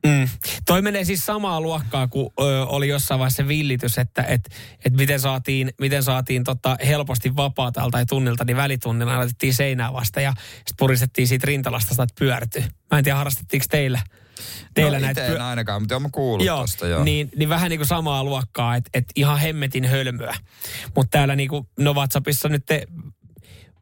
Mm. 0.07 0.29
Toi 0.67 0.83
menee 0.83 1.05
siis 1.05 1.27
samaa 1.27 1.61
luokkaa, 1.61 2.09
kun 2.09 2.31
ö, 2.41 2.67
oli 2.67 2.89
jossain 2.89 3.19
vaiheessa 3.19 3.49
villitys, 3.49 3.99
että 3.99 4.23
et, 4.23 4.51
et 4.85 4.93
miten 4.93 5.21
saatiin, 5.21 5.71
miten 5.81 6.03
saatiin 6.03 6.45
tota 6.45 6.77
helposti 6.87 7.37
vapaata 7.37 7.89
tai 7.91 8.07
tunnilta, 8.07 8.45
niin 8.45 8.57
välitunnilla 8.57 9.19
laitettiin 9.19 9.55
seinää 9.55 9.93
vasta 9.93 10.21
ja 10.21 10.33
sitten 10.57 10.75
puristettiin 10.79 11.29
siitä 11.29 11.47
rintalasta, 11.47 12.03
että 12.03 12.15
pyörtyi. 12.19 12.65
Mä 12.91 12.99
en 12.99 13.05
tiedä, 13.05 13.17
harrastettiinko 13.19 13.67
teillä 13.71 14.01
teillä 14.75 14.99
no, 14.99 15.05
näitä... 15.05 15.27
En 15.27 15.41
ainakaan, 15.41 15.83
mutta 15.83 15.97
olen 15.97 16.11
kuullut 16.11 16.47
joo, 16.47 16.61
tosta, 16.61 16.87
joo. 16.87 17.05
Niin, 17.05 17.31
niin 17.37 17.49
vähän 17.49 17.71
niin 17.71 17.79
kuin 17.79 17.89
samaa 17.89 18.25
luokkaa, 18.25 18.77
että 18.77 18.91
et 18.95 19.05
ihan 19.17 19.39
hemmetin 19.39 19.85
hölmöä. 19.85 20.35
Mutta 20.97 21.11
täällä 21.11 21.37
niin 21.37 21.49
kuin, 21.49 21.69
no 21.79 21.95
WhatsAppissa 21.95 22.49
nyt 22.49 22.63
te 22.67 22.87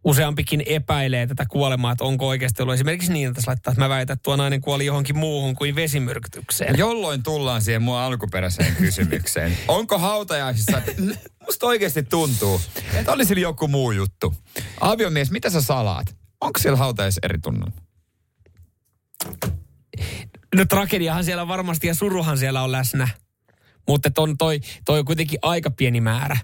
useampikin 0.04 0.62
epäilee 0.66 1.26
tätä 1.26 1.46
kuolemaa, 1.48 1.92
että 1.92 2.04
onko 2.04 2.28
oikeasti 2.28 2.62
ollut 2.62 2.74
esimerkiksi 2.74 3.12
niin, 3.12 3.28
että 3.28 3.42
laittaa, 3.46 3.70
että 3.70 3.84
mä 3.84 3.88
väitän, 3.88 4.14
että 4.14 4.22
tuo 4.22 4.36
nainen 4.36 4.60
kuoli 4.60 4.86
johonkin 4.86 5.18
muuhun 5.18 5.54
kuin 5.54 5.74
vesimyrkytykseen. 5.74 6.78
Jolloin 6.78 7.22
tullaan 7.22 7.62
siihen 7.62 7.82
mun 7.82 7.96
alkuperäiseen 7.96 8.76
kysymykseen. 8.76 9.58
onko 9.68 9.98
hautajaisissa, 9.98 10.82
musta 11.46 11.66
oikeasti 11.66 12.02
tuntuu, 12.02 12.60
että 12.94 13.12
olisi 13.12 13.40
joku 13.40 13.68
muu 13.68 13.92
juttu. 13.92 14.34
Aviomies, 14.80 15.30
mitä 15.30 15.50
sä 15.50 15.60
salaat? 15.60 16.16
Onko 16.40 16.58
siellä 16.58 16.78
hautajais 16.78 17.18
eri 17.22 17.38
tunnelma? 17.38 17.72
No 20.54 20.64
tragediahan 20.64 21.24
siellä 21.24 21.48
varmasti 21.48 21.86
ja 21.86 21.94
suruhan 21.94 22.38
siellä 22.38 22.62
on 22.62 22.72
läsnä. 22.72 23.08
Mutta 23.88 24.10
on 24.18 24.38
toi, 24.38 24.60
toi 24.84 24.98
on 24.98 25.04
kuitenkin 25.04 25.38
aika 25.42 25.70
pieni 25.70 26.00
määrä. 26.00 26.36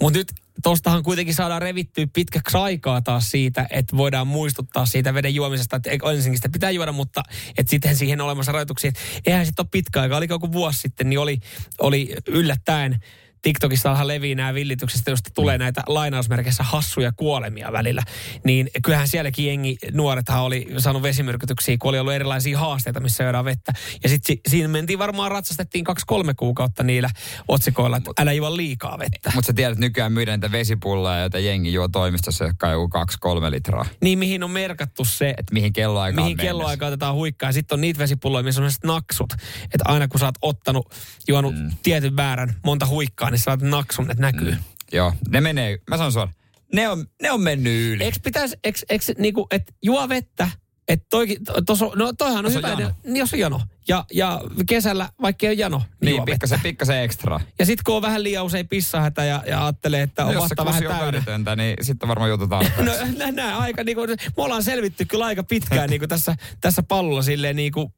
Mutta 0.00 0.18
nyt 0.18 0.32
tostahan 0.62 1.02
kuitenkin 1.02 1.34
saadaan 1.34 1.62
revittyä 1.62 2.06
pitkäksi 2.12 2.56
aikaa 2.56 3.02
taas 3.02 3.30
siitä, 3.30 3.66
että 3.70 3.96
voidaan 3.96 4.26
muistuttaa 4.26 4.86
siitä 4.86 5.14
veden 5.14 5.34
juomisesta, 5.34 5.76
että 5.76 5.90
ensinnäkin 5.90 6.36
sitä 6.36 6.48
pitää 6.48 6.70
juoda, 6.70 6.92
mutta 6.92 7.22
että 7.58 7.70
sitten 7.70 7.96
siihen 7.96 8.20
olemassa 8.20 8.52
rajoituksia. 8.52 8.92
Eihän 9.26 9.46
sitten 9.46 9.62
ole 9.62 9.68
pitkä 9.70 10.00
aika, 10.00 10.16
oliko 10.16 10.34
joku 10.34 10.52
vuosi 10.52 10.80
sitten, 10.80 11.08
niin 11.08 11.18
oli, 11.18 11.40
oli 11.80 12.14
yllättäen 12.26 13.00
TikTokissa 13.46 14.06
levii 14.06 14.34
nämä 14.34 14.54
villitykset, 14.54 15.02
josta 15.06 15.30
tulee 15.34 15.58
näitä 15.58 15.82
lainausmerkeissä 15.86 16.62
hassuja 16.62 17.12
kuolemia 17.16 17.72
välillä. 17.72 18.02
Niin 18.44 18.70
kyllähän 18.82 19.08
sielläkin 19.08 19.46
jengi, 19.46 19.76
nuorethan 19.92 20.42
oli 20.42 20.66
saanut 20.78 21.02
vesimyrkytyksiä, 21.02 21.76
kun 21.80 21.88
oli 21.88 21.98
ollut 21.98 22.12
erilaisia 22.12 22.58
haasteita, 22.58 23.00
missä 23.00 23.24
juodaan 23.24 23.44
vettä. 23.44 23.72
Ja 24.02 24.08
sitten 24.08 24.36
si- 24.36 24.40
siinä 24.50 24.68
mentiin 24.68 24.98
varmaan, 24.98 25.30
ratsastettiin 25.30 25.84
kaksi-kolme 25.84 26.34
kuukautta 26.34 26.82
niillä 26.82 27.10
otsikoilla, 27.48 27.96
että 27.96 28.10
älä 28.18 28.32
juo 28.32 28.56
liikaa 28.56 28.98
vettä. 28.98 29.32
Mutta 29.34 29.46
sä 29.46 29.52
tiedät, 29.52 29.72
että 29.72 29.80
nykyään 29.80 30.12
myydään 30.12 30.40
niitä 30.40 30.52
vesipulloja, 30.52 31.20
joita 31.20 31.38
jengi 31.38 31.72
juo 31.72 31.88
toimistossa, 31.88 32.44
jotka 32.44 32.70
joku 32.70 32.88
kaksi-kolme 32.88 33.50
litraa. 33.50 33.86
Niin, 34.00 34.18
mihin 34.18 34.42
on 34.42 34.50
merkattu 34.50 35.04
se, 35.04 35.30
että 35.30 35.54
mihin 35.54 35.72
kelloaikaan 35.72 36.24
Mihin 36.24 36.36
kelloaikaan 36.36 36.92
otetaan 36.92 37.14
huikkaa. 37.14 37.52
Sitten 37.52 37.76
on 37.76 37.80
niitä 37.80 37.98
vesipulloja, 37.98 38.44
missä 38.44 38.62
on 38.62 38.70
naksut. 38.84 39.32
Että 39.64 39.84
aina 39.84 40.08
kun 40.08 40.20
sä 40.20 40.26
oot 40.26 40.38
ottanut, 40.42 40.94
juonut 41.28 41.54
mm. 41.54 41.70
tietyn 41.82 42.14
määrän, 42.14 42.56
monta 42.64 42.86
huikkaa, 42.86 43.35
niin 43.36 43.44
saat 43.44 43.62
naksun, 43.62 44.10
että 44.10 44.20
näkyy. 44.22 44.50
Mm. 44.50 44.58
Joo, 44.92 45.12
ne 45.28 45.40
menee, 45.40 45.78
mä 45.90 45.96
sanon 45.96 46.12
suoraan, 46.12 46.34
ne 46.74 46.88
on, 46.88 47.06
ne 47.22 47.30
on 47.30 47.40
mennyt 47.40 47.72
yli. 47.94 48.04
Eikö 48.04 48.18
pitäisi, 48.24 48.56
eikö, 48.64 48.78
eikö 48.88 49.04
niinku, 49.18 49.46
että 49.50 49.72
juo 49.82 50.08
vettä, 50.08 50.48
Et 50.88 51.02
toikin, 51.10 51.44
to, 51.44 51.52
tos, 51.66 51.80
no 51.94 52.12
toihan 52.18 52.46
on 52.46 52.52
Jos 52.52 52.56
on 52.56 52.58
hyvä. 52.58 52.68
jano. 52.68 52.80
idea. 52.80 52.94
Niin 53.04 53.16
jos 53.16 53.32
on 53.32 53.38
jano. 53.38 53.60
Ja, 53.88 54.04
ja 54.12 54.40
kesällä, 54.68 55.08
vaikka 55.22 55.46
ei 55.46 55.50
ole 55.50 55.54
jano, 55.58 55.78
niin, 55.78 55.86
Niin, 56.00 56.10
juo 56.10 56.18
vettä. 56.20 56.32
pikkasen, 56.32 56.60
pikkasen 56.60 57.02
ekstra. 57.02 57.40
Ja 57.58 57.66
sitten 57.66 57.82
kun 57.86 57.96
on 57.96 58.02
vähän 58.02 58.22
liian 58.22 58.44
usein 58.44 58.68
pissahätä 58.68 59.24
ja, 59.24 59.42
ja 59.46 59.64
ajattelee, 59.64 60.02
että 60.02 60.24
on 60.24 60.34
No, 60.34 60.40
jos 60.40 60.42
se 60.48 60.56
vasta 60.56 60.64
vähän 60.64 60.82
kusi 61.12 61.30
on 61.30 61.44
täynnä. 61.44 61.56
niin 61.56 61.76
sitten 61.84 62.08
varmaan 62.08 62.30
jututaan. 62.30 62.66
No 62.78 62.92
nä, 63.18 63.32
nä, 63.32 63.58
aika 63.58 63.84
niin 63.84 63.96
kuin, 63.96 64.10
me 64.10 64.16
ollaan 64.36 64.62
selvitty 64.62 65.04
kyllä 65.04 65.24
aika 65.24 65.42
pitkään 65.42 65.90
niin 65.90 66.00
kuin 66.00 66.08
tässä, 66.08 66.36
tässä 66.60 66.82
pallolla 66.82 67.22
silleen 67.22 67.56
niin 67.56 67.72
kuin, 67.72 67.92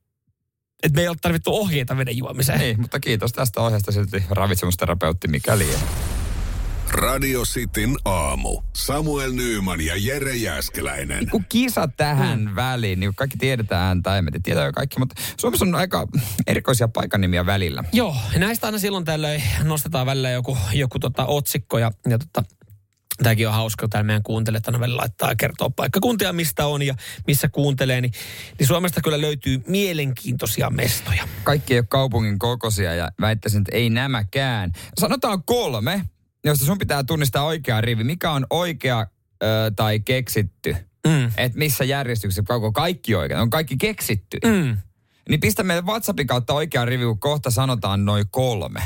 että 0.83 0.97
me 0.97 1.03
ei 1.03 1.09
ole 1.09 1.17
tarvittu 1.23 1.55
ohjeita 1.55 1.97
veden 1.97 2.17
juomiseen. 2.17 2.59
niin, 2.61 2.81
mutta 2.81 3.01
kiitos 3.01 3.33
tästä 3.33 3.61
ohjeesta 3.61 3.93
silti 3.93 4.25
ravitsemusterapeutti 4.31 5.29
mikäli. 5.29 5.69
Radio 6.91 7.43
Cityn 7.43 7.97
aamu. 8.05 8.63
Samuel 8.77 9.33
Nyyman 9.33 9.81
ja 9.81 9.95
Jere 9.97 10.37
Jäskeläinen. 10.37 11.31
Kun 11.31 11.45
kisa 11.49 11.89
tähän 11.97 12.41
mm. 12.41 12.55
väliin, 12.57 13.01
niin 13.01 13.09
kuin 13.09 13.17
kaikki 13.17 13.37
tiedetään, 13.37 14.03
tai 14.03 14.19
emme 14.19 14.31
tiedä, 14.43 14.65
jo 14.65 14.73
kaikki, 14.73 14.99
mutta 14.99 15.15
Suomessa 15.41 15.65
on 15.65 15.75
aika 15.75 16.09
erikoisia 16.47 16.89
paikanimiä 16.89 17.47
välillä. 17.47 17.85
Joo, 17.93 18.17
näistä 18.37 18.67
aina 18.67 18.79
silloin 18.79 19.05
tällöin 19.05 19.43
nostetaan 19.65 20.07
välillä 20.07 20.31
joku, 20.31 20.59
joku 20.73 20.99
tota 20.99 21.27
otsikko 21.27 21.79
ja, 21.79 21.93
ja 22.09 22.19
tota, 22.19 22.43
Tämäkin 23.23 23.49
on 23.49 23.55
hauska, 23.55 23.89
täällä 23.89 24.07
meidän 24.07 24.23
kuuntelijat 24.23 24.67
aina 24.67 24.81
välillä 24.81 25.01
laittaa 25.01 25.29
ja 25.29 25.37
kertoo 25.37 25.71
paikkakuntia, 25.71 26.33
mistä 26.33 26.67
on 26.67 26.83
ja 26.83 26.95
missä 27.27 27.49
kuuntelee. 27.49 28.01
Niin, 28.01 28.13
niin 28.59 28.67
Suomesta 28.67 29.01
kyllä 29.01 29.21
löytyy 29.21 29.63
mielenkiintoisia 29.67 30.71
mestoja. 30.71 31.29
Kaikki 31.45 31.75
ei 31.75 31.79
ole 31.79 31.87
kaupungin 31.89 32.39
kokoisia 32.39 32.95
ja 32.95 33.11
väittäisin, 33.21 33.61
että 33.61 33.77
ei 33.77 33.91
nämäkään. 33.91 34.73
Sanotaan 35.01 35.43
kolme, 35.43 36.05
josta 36.45 36.65
sun 36.67 36.79
pitää 36.79 37.05
tunnistaa 37.05 37.45
oikea 37.45 37.81
rivi. 37.81 38.05
Mikä 38.05 38.31
on 38.31 38.47
oikea 38.51 39.07
ö, 39.43 39.47
tai 39.77 40.01
keksitty? 40.01 40.77
Mm. 41.07 41.31
Että 41.37 41.59
missä 41.59 41.85
järjestyksessä, 41.85 42.55
onko 42.55 42.73
kaikki 42.73 43.15
oikein? 43.15 43.41
On 43.41 43.51
kaikki 43.51 43.77
keksitty? 43.77 44.39
Mm. 44.45 44.77
Niin 45.29 45.41
pistä 45.41 45.63
meille 45.63 45.83
WhatsAppin 45.83 46.27
kautta 46.27 46.55
oikea 46.55 46.85
rivi, 46.85 47.05
kun 47.05 47.21
kohta 47.21 47.51
sanotaan 47.51 48.05
noin 48.05 48.25
kolme. 48.31 48.83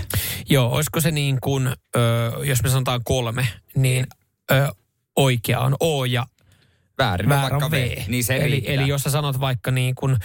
Joo, 0.51 0.71
olisiko 0.71 1.01
se 1.01 1.11
niin 1.11 1.39
kuin, 1.41 1.67
ö, 1.97 2.33
jos 2.45 2.63
me 2.63 2.69
sanotaan 2.69 3.01
kolme, 3.05 3.47
niin 3.77 4.07
ö, 4.51 4.69
oikea 5.17 5.61
on 5.61 5.77
O 5.81 6.05
ja 6.05 6.27
Väärin 6.99 7.27
on 7.27 7.31
väärä 7.31 7.43
vaikka 7.51 7.65
on 7.67 7.71
V. 7.71 7.75
V. 7.75 8.03
Niin 8.09 8.25
se 8.25 8.37
eli, 8.37 8.45
riittää. 8.51 8.75
eli 8.75 8.89
jos 8.89 9.03
sä 9.03 9.11
sanot 9.11 9.41
vaikka 9.41 9.71
niin 9.71 9.95
kuin 9.95 10.17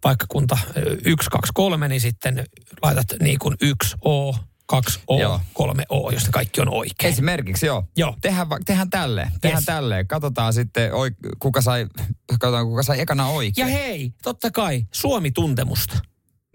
paikkakunta 0.00 0.58
1, 1.04 1.30
2, 1.30 1.50
3, 1.54 1.88
niin 1.88 2.00
sitten 2.00 2.44
laitat 2.82 3.06
niin 3.20 3.38
kuin 3.38 3.56
1 3.60 3.96
O, 4.04 4.34
2 4.66 5.00
O, 5.06 5.20
Joo. 5.20 5.40
3 5.52 5.84
O, 5.88 6.10
josta 6.10 6.30
kaikki 6.30 6.60
on 6.60 6.68
oikein. 6.74 7.12
Esimerkiksi 7.12 7.66
joo. 7.66 7.84
Joo. 7.96 8.16
Tehdään, 8.20 8.48
va- 8.48 8.58
tehdään 8.66 8.90
tälleen. 8.90 9.30
Tehdään 9.40 9.60
Yes. 9.60 9.66
tälleen. 9.66 10.06
Katsotaan 10.08 10.52
sitten, 10.52 10.94
oi, 10.94 11.10
kuka, 11.38 11.60
sai, 11.60 11.86
katsotaan, 12.30 12.66
kuka 12.66 12.82
sai 12.82 13.00
ekana 13.00 13.22
Ja 13.22 13.28
oikein. 13.28 13.68
hei, 13.68 14.12
totta 14.22 14.50
kai, 14.50 14.86
Suomi-tuntemusta. 14.92 15.98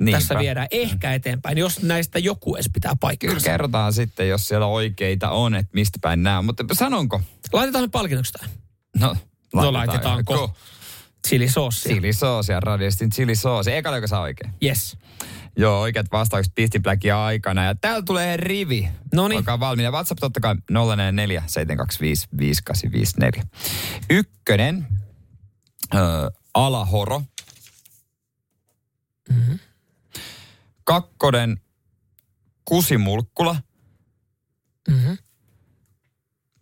Niinpä. 0.01 0.19
Tässä 0.19 0.39
viedään 0.39 0.67
ehkä 0.71 1.13
eteenpäin, 1.13 1.57
jos 1.57 1.81
näistä 1.81 2.19
joku 2.19 2.55
edes 2.55 2.69
pitää 2.73 2.89
Kyllä 2.89 2.97
paikkaansa. 2.99 3.45
kerrotaan 3.49 3.93
sitten, 3.93 4.29
jos 4.29 4.47
siellä 4.47 4.65
oikeita 4.65 5.29
on, 5.29 5.55
että 5.55 5.71
mistä 5.73 5.99
päin 6.01 6.23
nämä. 6.23 6.41
Mutta 6.41 6.63
sanonko? 6.73 7.21
Laitetaan 7.53 7.83
me 7.83 7.87
palkinnoksi 7.87 8.33
tämä. 8.33 8.49
No, 8.99 9.15
No 9.53 9.73
laitetaanko? 9.73 10.55
Chilisoosia. 11.27 11.91
Chilisoosia, 11.93 12.59
radiostin 12.59 13.09
chilisoosia. 13.09 13.75
Eka 13.75 13.95
joka 13.95 14.07
saa 14.07 14.21
oikein. 14.21 14.53
Yes. 14.63 14.97
Joo, 15.57 15.79
oikeat 15.81 16.05
vastaukset 16.11 16.55
Pistin 16.55 16.83
Blackia 16.83 17.25
aikana. 17.25 17.63
Ja 17.65 17.75
täällä 17.75 18.01
tulee 18.05 18.37
rivi. 18.37 18.89
Noniin. 19.13 19.37
Olkaa 19.37 19.59
valmiina. 19.59 19.91
WhatsApp 19.91 20.19
totta 20.19 20.39
kai 20.39 20.55
044 20.71 21.43
725 21.47 22.27
5854. 22.37 23.43
Ykkönen, 24.09 24.87
ö, 25.95 25.97
Alahoro. 26.53 27.21
Mm-hmm. 29.29 29.59
Kakkonen, 30.85 31.61
Kusimulkkula. 32.65 33.55
Mm-hmm. 34.89 35.17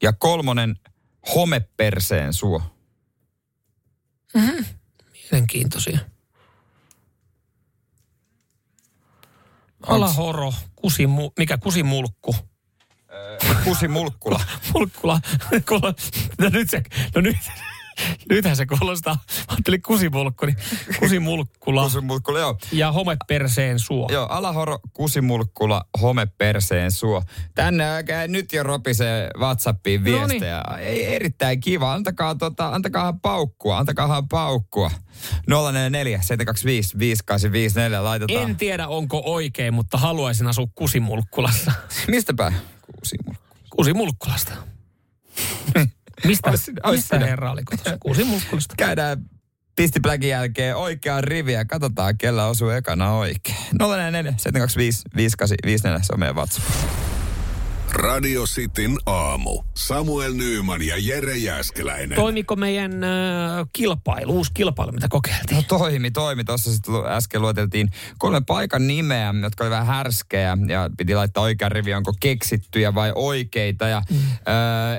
Ja 0.02 0.14
kolmonen, 0.14 0.80
Homeperseen 1.36 2.34
suo. 2.34 2.62
Mm-hmm. 4.34 4.66
Mielenkiintoisia. 5.12 6.00
Alahoro, 9.88 10.54
kusimu, 10.76 11.32
mikä 11.38 11.58
kusimulkku? 11.58 12.36
Kusimulkkula. 13.64 14.40
Mulkkula. 14.74 15.22
No 16.40 16.50
nyt 16.50 16.70
se, 16.70 16.84
no 17.16 17.22
nyt, 17.22 17.38
nythän 18.30 18.56
se 18.56 18.66
kuulostaa. 18.66 19.14
Mä 19.16 19.46
Ajattelin 19.48 19.82
kusimulkku, 19.82 20.46
niin 20.46 20.58
kusimulkkula 21.00 21.84
Kusimulkkula, 21.84 22.40
joo. 22.40 22.58
ja 22.72 22.92
homeperseen 22.92 23.80
suo. 23.80 24.10
Joo, 24.12 24.26
Alahoro, 24.28 24.80
Kusimulkkula, 24.94 25.86
Homeperseen 26.02 26.92
suo. 26.92 27.24
Tänne 27.56 27.94
oikein 27.94 28.32
nyt 28.32 28.54
jo 28.54 28.64
ropisee 28.64 29.30
WhatsAppiin 29.38 30.04
Noniin. 30.04 30.30
viestejä. 30.30 30.62
Ei, 30.80 31.16
erittäin 31.16 31.60
kiva. 31.62 31.94
Antakaa, 31.94 32.36
tota, 32.36 32.70
antakaahan 32.70 33.20
paukkua, 33.20 33.78
antakaahan 33.78 34.28
paukkua. 34.28 34.92
044 35.48 36.22
725 36.22 37.00
5854 37.00 38.04
laitetaan. 38.04 38.50
En 38.50 38.56
tiedä, 38.56 38.88
onko 38.88 39.22
oikein, 39.26 39.74
mutta 39.74 39.98
haluaisin 39.98 40.48
asua 40.48 40.68
Kusimulkkulassa. 40.76 41.72
Mistä 42.08 42.34
päin? 42.34 42.54
Kusimulkkula. 43.00 43.38
Kusimulkkulasta. 43.76 44.54
Mistä, 46.26 46.50
Ois 46.50 46.66
sinä- 46.66 46.82
ois 46.84 46.98
mistä 46.98 47.16
sinä. 47.16 47.26
herra 47.26 47.52
oli 47.52 47.64
kotoisin? 47.64 48.00
Kusimulkkulasta. 48.00 48.76
Käydään 48.78 49.18
Pisti 49.76 50.00
Blackin 50.00 50.30
jälkeen 50.30 50.76
oikeaan 50.76 51.24
riviä 51.24 51.66
katsotaan, 51.66 52.18
kellä 52.18 52.46
osuu 52.48 52.70
ekana 52.70 53.12
oikein. 53.12 53.58
044 53.80 54.32
725 54.38 55.02
5854, 55.16 56.00
se 56.04 56.14
on 56.14 56.20
meidän 56.20 56.36
WhatsApp. 56.36 56.68
Radio 57.94 58.44
Cityn 58.44 58.98
aamu. 59.06 59.64
Samuel 59.76 60.34
Nyyman 60.34 60.82
ja 60.82 60.96
Jere 60.98 61.38
Jäskeläinen. 61.38 62.16
Toimiko 62.16 62.56
meidän 62.56 63.04
äh, 63.04 63.10
kilpailu, 63.74 64.34
uusi 64.34 64.52
kilpailu, 64.54 64.92
mitä 64.92 65.08
kokeiltiin? 65.10 65.56
No 65.56 65.64
toimi, 65.68 66.12
toimi. 66.12 66.44
Tuossa 66.44 66.72
äsken 67.08 67.42
lueteltiin 67.42 67.90
kolme 68.18 68.42
paikan 68.48 68.88
nimeä, 68.88 69.34
jotka 69.42 69.64
oli 69.64 69.72
vähän 69.72 69.88
härskejä 69.88 70.58
ja 70.68 70.90
piti 70.98 71.16
laittaa 71.16 71.44
oikea 71.44 71.70
rivi, 71.70 71.94
onko 71.94 72.14
keksittyjä 72.20 72.96
vai 72.96 73.12
oikeita. 73.16 73.88
Ja 73.88 74.02
mm. 74.10 74.18
ö, 74.18 74.20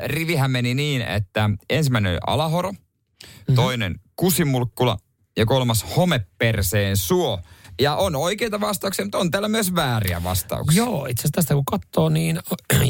rivihän 0.06 0.50
meni 0.50 0.74
niin, 0.74 1.02
että 1.02 1.50
ensimmäinen 1.70 2.12
oli 2.12 2.20
Alahoro, 2.26 2.72
mm-hmm. 2.72 3.54
toinen 3.54 4.00
Kusimulkkula 4.16 4.96
ja 5.36 5.46
kolmas 5.46 5.96
Homeperseen 5.96 6.96
suo. 6.96 7.40
Ja 7.80 7.96
on 7.96 8.16
oikeita 8.16 8.60
vastauksia, 8.60 9.04
mutta 9.04 9.18
on 9.18 9.30
täällä 9.30 9.48
myös 9.48 9.74
vääriä 9.74 10.22
vastauksia. 10.22 10.84
Joo, 10.84 11.06
itse 11.06 11.20
asiassa 11.20 11.32
tästä 11.34 11.54
kun 11.54 11.64
katsoo, 11.64 12.08
niin 12.08 12.38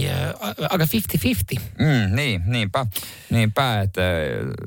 aika 0.71 0.85
50-50. 1.57 1.61
Mm, 1.79 2.17
niin, 2.17 2.43
niinpä. 2.47 2.87
Niinpä, 3.31 3.81
että 3.81 4.03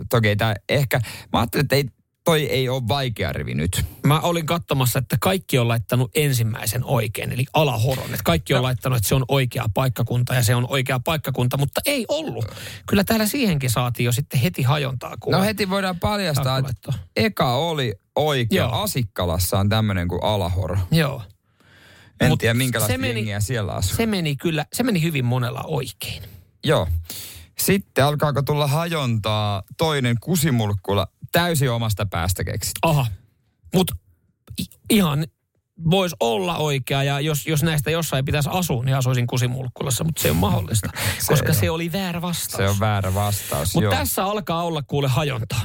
toki 0.10 0.36
tää 0.36 0.56
ehkä, 0.70 1.00
mä 1.34 1.40
ajattelin, 1.40 1.64
että 1.64 1.76
ei, 1.76 1.86
toi 2.28 2.44
ei 2.44 2.70
ole 2.70 2.88
vaikea 2.88 3.34
rivi 3.34 3.54
nyt. 3.54 3.86
Mä 4.06 4.20
olin 4.20 4.46
katsomassa, 4.46 5.00
että 5.00 5.18
kaikki 5.22 5.58
on 5.58 5.68
laittanut 5.68 6.12
ensimmäisen 6.16 6.84
oikein, 6.84 7.32
eli 7.32 7.46
alahoron. 7.54 8.06
Että 8.06 8.24
kaikki 8.24 8.54
on 8.54 8.64
laittanut, 8.64 8.98
että 8.98 9.10
se 9.10 9.16
on 9.16 9.26
oikea 9.28 9.66
paikkakunta 9.74 10.34
ja 10.34 10.44
se 10.44 10.56
on 10.56 10.68
oikea 10.70 11.00
paikkakunta, 11.00 11.58
mutta 11.58 11.82
ei 11.86 12.06
ollut. 12.08 12.46
Kyllä 12.88 13.04
täällä 13.04 13.26
siihenkin 13.26 13.70
saatiin 13.70 14.06
jo 14.06 14.12
sitten 14.12 14.40
heti 14.40 14.62
hajontaa. 14.62 15.16
Kuule. 15.20 15.38
No 15.38 15.44
heti 15.44 15.70
voidaan 15.70 16.00
paljastaa, 16.00 16.58
että 16.58 16.94
eka 17.16 17.56
oli 17.56 17.94
oikea. 18.18 18.64
Joo. 18.64 18.72
Asikkalassa 18.72 19.60
on 19.60 19.70
tämmöinen 19.70 20.08
kuin 20.08 20.24
Alahoro. 20.24 20.78
Joo. 20.92 21.22
En 22.22 22.30
Mut 22.30 22.40
tiedä 22.40 22.54
minkälaista 22.54 22.94
se 22.94 22.98
meni- 22.98 23.26
siellä 23.40 23.74
asuu. 23.74 23.98
Se 23.98 24.06
meni 24.06 24.36
kyllä, 24.36 24.66
se 24.74 24.84
meni 24.84 25.02
hyvin 25.02 25.26
monella 25.26 25.64
oikein. 25.64 26.24
Joo. 26.64 26.88
Sitten 27.60 28.06
alkaako 28.06 28.42
tulla 28.42 28.68
hajontaa 28.68 29.64
toinen 29.78 30.16
kusimulkkula 30.22 31.08
täysin 31.32 31.72
omasta 31.72 32.06
päästä 32.06 32.44
keksit. 32.44 32.74
Aha. 32.82 33.06
Mutta 33.76 33.96
ihan 34.90 35.26
voisi 35.90 36.16
olla 36.20 36.58
oikea 36.58 37.04
ja 37.04 37.20
jos, 37.20 37.48
jos 37.48 37.64
näistä 37.64 37.92
jossain 37.92 38.26
pitäisi 38.26 38.50
asua, 38.52 38.84
niin 38.84 38.96
asuisin 38.96 39.28
Kusimulkkulassa, 39.28 40.04
mutta 40.04 40.22
se 40.22 40.32
on 40.32 40.38
mahdollista, 40.38 40.90
Se 41.20 41.28
koska 41.28 41.48
ei 41.50 41.56
se 41.56 41.70
oli 41.70 41.92
väärä 41.92 42.22
vastaus. 42.22 42.58
Se 42.58 42.70
on 42.70 42.80
väärä 42.80 43.14
vastaus, 43.14 43.76
Mutta 43.76 43.90
tässä 43.90 44.24
alkaa 44.26 44.64
olla 44.64 44.84
kuule 44.88 45.08
hajontaa. 45.08 45.62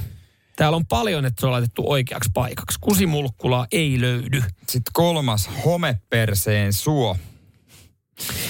Täällä 0.62 0.76
on 0.76 0.86
paljon, 0.86 1.24
että 1.24 1.40
se 1.40 1.46
on 1.46 1.52
laitettu 1.52 1.90
oikeaksi 1.90 2.30
paikaksi. 2.34 2.78
Kusimulkkulaa 2.80 3.66
ei 3.72 4.00
löydy. 4.00 4.42
Sitten 4.68 4.92
kolmas, 4.92 5.50
homeperseen 5.64 6.72
suo. 6.72 7.16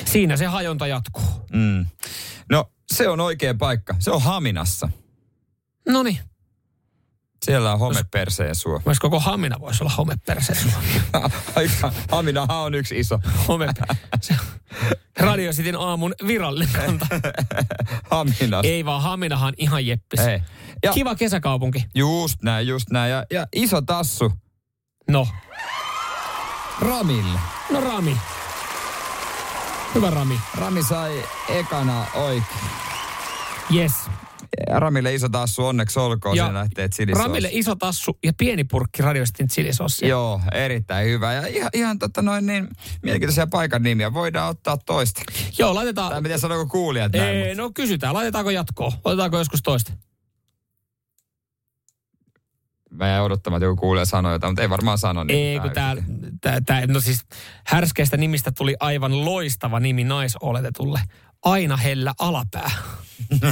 Siinä 0.04 0.36
se 0.36 0.46
hajonta 0.46 0.86
jatkuu. 0.86 1.24
Mm. 1.52 1.86
No, 2.50 2.70
se 2.94 3.08
on 3.08 3.20
oikea 3.20 3.54
paikka. 3.54 3.94
Se 3.98 4.10
on 4.10 4.22
Haminassa. 4.22 4.88
No 5.88 6.02
niin. 6.02 6.18
Siellä 7.42 7.72
on 7.72 7.78
homeperseen 7.78 8.54
suo. 8.54 8.80
Myös 8.84 9.00
koko 9.00 9.20
Hamina 9.20 9.60
voisi 9.60 9.82
olla 9.84 9.92
homeperseen 9.98 10.58
suo. 10.62 10.72
Aika, 11.56 11.92
Haminahan 12.10 12.56
on 12.56 12.74
yksi 12.74 12.98
iso. 12.98 13.18
Home. 13.48 13.68
Se 14.20 14.34
Radio 15.20 15.52
Cityn 15.52 15.76
aamun 15.76 16.14
virallinen 16.26 16.72
kanta. 16.74 17.06
Haminas. 18.10 18.64
Ei 18.64 18.84
vaan 18.84 19.02
Haminahan 19.02 19.54
ihan 19.56 19.86
jeppis. 19.86 20.20
Ei. 20.20 20.42
Ja- 20.82 20.92
Kiva 20.92 21.14
kesäkaupunki. 21.14 21.84
Just 21.94 22.42
näin, 22.42 22.66
just 22.66 22.90
näin. 22.90 23.10
Ja, 23.10 23.24
ja 23.30 23.46
iso 23.54 23.80
tassu 23.82 24.32
No, 25.10 25.28
Ramille. 26.80 27.38
no 27.70 27.80
Rami. 27.80 28.16
Hyvä 29.94 30.10
Rami. 30.10 30.40
Rami 30.58 30.82
sai 30.82 31.22
ekana 31.48 32.06
oikein. 32.14 32.44
Yes. 33.74 33.92
Ja 34.68 34.80
Ramille 34.80 35.14
iso 35.14 35.28
tassu, 35.28 35.66
onneksi 35.66 35.98
olkoon. 35.98 36.36
Ja 36.36 36.44
Siinä 36.44 36.58
lähtee 36.58 36.88
chilisoosi. 36.88 37.28
Ramille 37.28 37.48
iso 37.52 37.76
tassu 37.76 38.18
ja 38.24 38.32
pieni 38.38 38.64
purkki 38.64 39.02
Radio 39.02 39.24
Cityn 39.24 39.48
chilisossia. 39.48 40.08
Joo, 40.08 40.40
erittäin 40.52 41.06
hyvä. 41.08 41.32
Ja 41.32 41.46
ihan, 41.46 41.70
ihan 41.74 41.98
tota 41.98 42.22
noin 42.22 42.46
niin, 42.46 42.68
mielenkiintoisia 43.02 43.46
paikan 43.46 43.82
nimiä. 43.82 44.14
Voidaan 44.14 44.50
ottaa 44.50 44.76
toista. 44.76 45.22
Joo, 45.58 45.74
laitetaan... 45.74 46.12
Tai 46.12 46.20
miten 46.20 46.38
sanoiko 46.38 46.66
kuulijat 46.66 47.12
näin? 47.12 47.36
Ei, 47.36 47.54
no 47.54 47.70
kysytään, 47.74 48.14
laitetaanko 48.14 48.50
jatkoa? 48.50 48.92
Otetaanko 49.04 49.38
joskus 49.38 49.62
toista? 49.62 49.92
Mä 52.90 53.08
jäin 53.08 53.22
odottamaan, 53.22 53.58
että 53.58 53.66
joku 53.66 53.80
kuulija 53.80 54.04
sanoi 54.04 54.32
jotain, 54.32 54.50
mutta 54.50 54.62
ei 54.62 54.70
varmaan 54.70 54.98
sano. 54.98 55.24
Niin 55.24 55.38
Ei, 55.38 55.60
kun 55.60 55.70
tää, 55.70 55.96
tää, 56.40 56.60
tää, 56.60 56.86
no 56.86 57.00
siis 57.00 57.24
härskeistä 57.66 58.16
nimistä 58.16 58.52
tuli 58.52 58.76
aivan 58.80 59.24
loistava 59.24 59.80
nimi 59.80 60.04
naisoletetulle. 60.04 61.00
Aina 61.42 61.76
hellä 61.76 62.14
alapää. 62.18 62.70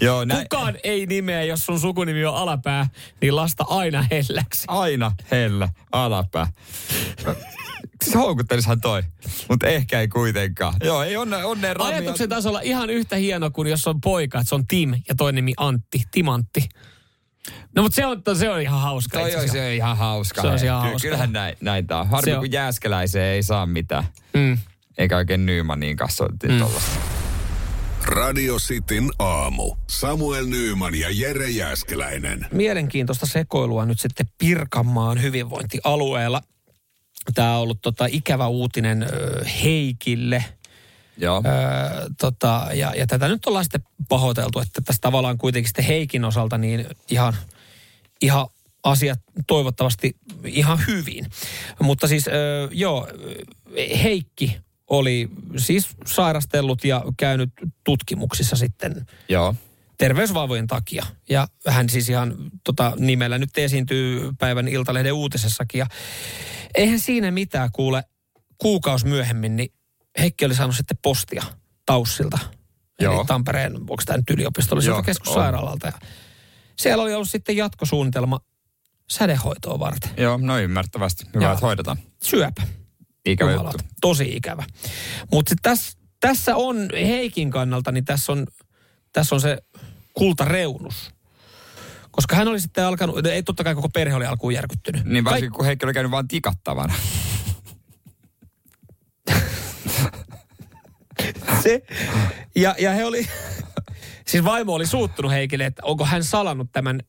Joo, 0.00 0.24
näin. 0.24 0.42
Kukaan 0.42 0.74
ei 0.84 1.06
nimeä, 1.06 1.42
jos 1.42 1.66
sun 1.66 1.80
sukunimi 1.80 2.24
on 2.24 2.34
alapää, 2.34 2.86
niin 3.20 3.36
lasta 3.36 3.64
aina 3.68 4.02
helläksi. 4.10 4.64
Aina 4.68 5.12
hellä, 5.30 5.68
alapää. 5.92 6.46
Siis 8.04 8.14
houkuttelishan 8.14 8.80
toi, 8.80 9.02
mutta 9.48 9.66
ehkä 9.66 10.00
ei 10.00 10.08
kuitenkaan. 10.08 10.74
Joo, 10.84 11.02
ei 11.02 11.16
onne, 11.16 11.44
onne 11.44 11.74
Rami. 11.74 11.92
Ajatuksen 11.94 12.28
tasolla 12.28 12.60
ihan 12.60 12.90
yhtä 12.90 13.16
hieno 13.16 13.50
kuin 13.50 13.68
jos 13.68 13.86
on 13.86 14.00
poika, 14.00 14.38
että 14.38 14.48
se 14.48 14.54
on 14.54 14.66
Tim 14.66 14.94
ja 15.08 15.14
toinen 15.14 15.34
nimi 15.36 15.52
Antti, 15.56 16.02
Timantti. 16.10 16.68
No 17.74 17.82
mutta 17.82 17.96
se 17.96 18.06
on, 18.06 18.22
se 18.38 18.50
on 18.50 18.60
ihan 18.60 18.80
hauska. 18.80 19.18
Toi 19.18 19.28
itse 19.28 19.38
olisi 19.40 19.50
asiassa. 19.58 19.72
ihan 19.72 19.96
hauska. 19.96 20.42
Se 20.42 20.48
olisi 20.48 20.66
ihan 20.66 20.80
hauska. 20.82 20.98
Kyllähän 21.00 21.32
näin, 21.32 21.56
näin 21.60 21.86
tää 21.86 22.00
on. 22.00 22.08
Harmi, 22.08 22.24
Se 22.24 22.34
on- 22.34 22.40
kun 22.40 22.52
Jääskeläiseen 22.52 23.26
ei 23.34 23.42
saa 23.42 23.66
mitään. 23.66 24.04
Mm. 24.34 24.58
Eikä 25.00 25.16
oikein 25.16 25.46
Nymanin 25.46 25.96
kanssa 25.96 26.24
oltiin 26.24 26.52
mm. 26.52 26.58
tollasta. 26.58 27.00
Radio 28.06 28.56
Cityn 28.56 29.10
aamu. 29.18 29.76
Samuel 29.86 30.46
Nyyman 30.46 30.94
ja 30.94 31.08
Jere 31.10 31.50
Jäskeläinen. 31.50 32.46
Mielenkiintoista 32.52 33.26
sekoilua 33.26 33.86
nyt 33.86 34.00
sitten 34.00 34.26
Pirkanmaan 34.38 35.22
hyvinvointialueella. 35.22 36.42
Tämä 37.34 37.56
on 37.56 37.62
ollut 37.62 37.78
tota, 37.82 38.06
ikävä 38.10 38.46
uutinen 38.46 39.06
Heikille. 39.62 40.44
Joo. 41.16 41.42
Öö, 41.46 42.08
tota, 42.20 42.68
ja, 42.74 42.92
ja 42.96 43.06
tätä 43.06 43.28
nyt 43.28 43.46
ollaan 43.46 43.64
sitten 43.64 43.82
pahoiteltu, 44.08 44.60
että 44.60 44.80
tässä 44.80 45.00
tavallaan 45.00 45.38
kuitenkin 45.38 45.68
sitten 45.68 45.84
Heikin 45.84 46.24
osalta 46.24 46.58
niin 46.58 46.86
ihan, 47.10 47.36
ihan 48.20 48.46
asiat 48.82 49.18
toivottavasti 49.46 50.16
ihan 50.44 50.78
hyvin. 50.86 51.26
Mutta 51.80 52.08
siis 52.08 52.28
öö, 52.28 52.68
joo, 52.70 53.08
Heikki 54.02 54.60
oli 54.90 55.30
siis 55.56 55.88
sairastellut 56.06 56.84
ja 56.84 57.04
käynyt 57.16 57.50
tutkimuksissa 57.84 58.56
sitten 58.56 59.06
Joo. 59.28 59.54
terveysvaivojen 59.98 60.66
takia. 60.66 61.06
Ja 61.28 61.48
hän 61.66 61.88
siis 61.88 62.08
ihan 62.08 62.34
tota, 62.64 62.92
nimellä 62.98 63.38
nyt 63.38 63.58
esiintyy 63.58 64.32
päivän 64.38 64.68
Iltalehden 64.68 65.12
uutisessakin. 65.12 65.78
Ja 65.78 65.86
eihän 66.74 67.00
siinä 67.00 67.30
mitään 67.30 67.70
kuule 67.72 68.04
kuukausi 68.58 69.06
myöhemmin, 69.06 69.56
niin 69.56 69.72
Heikki 70.18 70.44
oli 70.44 70.54
saanut 70.54 70.76
sitten 70.76 70.98
postia 71.02 71.44
Taussilta. 71.86 72.38
Eli 72.98 73.06
Joo. 73.06 73.24
Tampereen, 73.24 73.76
onko 73.76 74.02
tämä 74.06 74.16
nyt 74.16 74.30
yliopistolliselta 74.30 75.02
keskussairaalalta. 75.02 75.86
Ja 75.86 75.92
siellä 76.76 77.02
oli 77.02 77.14
ollut 77.14 77.30
sitten 77.30 77.56
jatkosuunnitelma 77.56 78.40
sädehoitoa 79.10 79.78
varten. 79.78 80.10
Joo, 80.16 80.38
no 80.42 80.58
ymmärtävästi. 80.58 81.24
Hyvä, 81.34 81.44
Joo. 81.44 81.52
että 81.52 81.66
hoidetaan. 81.66 81.98
Syöpä. 82.22 82.79
Ikävä 83.26 83.52
juttu. 83.52 83.78
Tosi 84.00 84.36
ikävä. 84.36 84.64
Mutta 85.32 85.54
tässä, 85.62 85.98
tässä 86.20 86.56
on 86.56 86.88
Heikin 86.92 87.50
kannalta, 87.50 87.92
niin 87.92 88.04
tässä 88.04 88.32
on, 88.32 88.46
tässä 89.12 89.34
on 89.34 89.40
se 89.40 89.58
kultareunus. 90.14 91.10
Koska 92.10 92.36
hän 92.36 92.48
oli 92.48 92.60
sitten 92.60 92.84
alkanut, 92.84 93.26
ei 93.26 93.42
totta 93.42 93.64
kai 93.64 93.74
koko 93.74 93.88
perhe 93.88 94.14
oli 94.14 94.26
alkuun 94.26 94.54
järkyttynyt. 94.54 95.04
Niin 95.04 95.24
varsinkin 95.24 95.52
kun 95.52 95.64
Heikki 95.64 95.86
oli 95.86 95.92
käynyt 95.92 96.10
vaan 96.10 96.28
tikattavana. 96.28 96.94
se, 101.62 101.82
ja, 102.56 102.74
ja 102.78 102.90
he 102.90 103.04
oli, 103.04 103.28
siis 104.26 104.44
vaimo 104.44 104.74
oli 104.74 104.86
suuttunut 104.86 105.32
Heikille, 105.32 105.66
että 105.66 105.82
onko 105.84 106.04
hän 106.04 106.24
salannut 106.24 106.68
tämän 106.72 107.00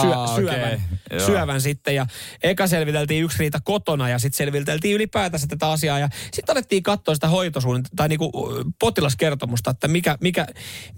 syö, 0.00 0.14
Aa, 0.14 0.36
syövän, 0.36 0.82
joo. 1.10 1.26
syövän 1.26 1.60
sitten. 1.60 1.94
Ja 1.94 2.06
eka 2.42 2.66
selviteltiin 2.66 3.24
yksi 3.24 3.38
riita 3.38 3.60
kotona 3.64 4.08
ja 4.08 4.18
sitten 4.18 4.36
selviteltiin 4.36 4.94
ylipäätänsä 4.94 5.46
tätä 5.46 5.70
asiaa. 5.70 5.98
Ja 5.98 6.08
sitten 6.32 6.56
alettiin 6.56 6.82
katsoa 6.82 7.14
sitä 7.14 7.28
hoitosuunnitelmaa 7.28 7.96
tai 7.96 8.08
niinku 8.08 8.32
potilaskertomusta, 8.78 9.70
että 9.70 9.88
mikä, 9.88 10.18
mikä, 10.20 10.46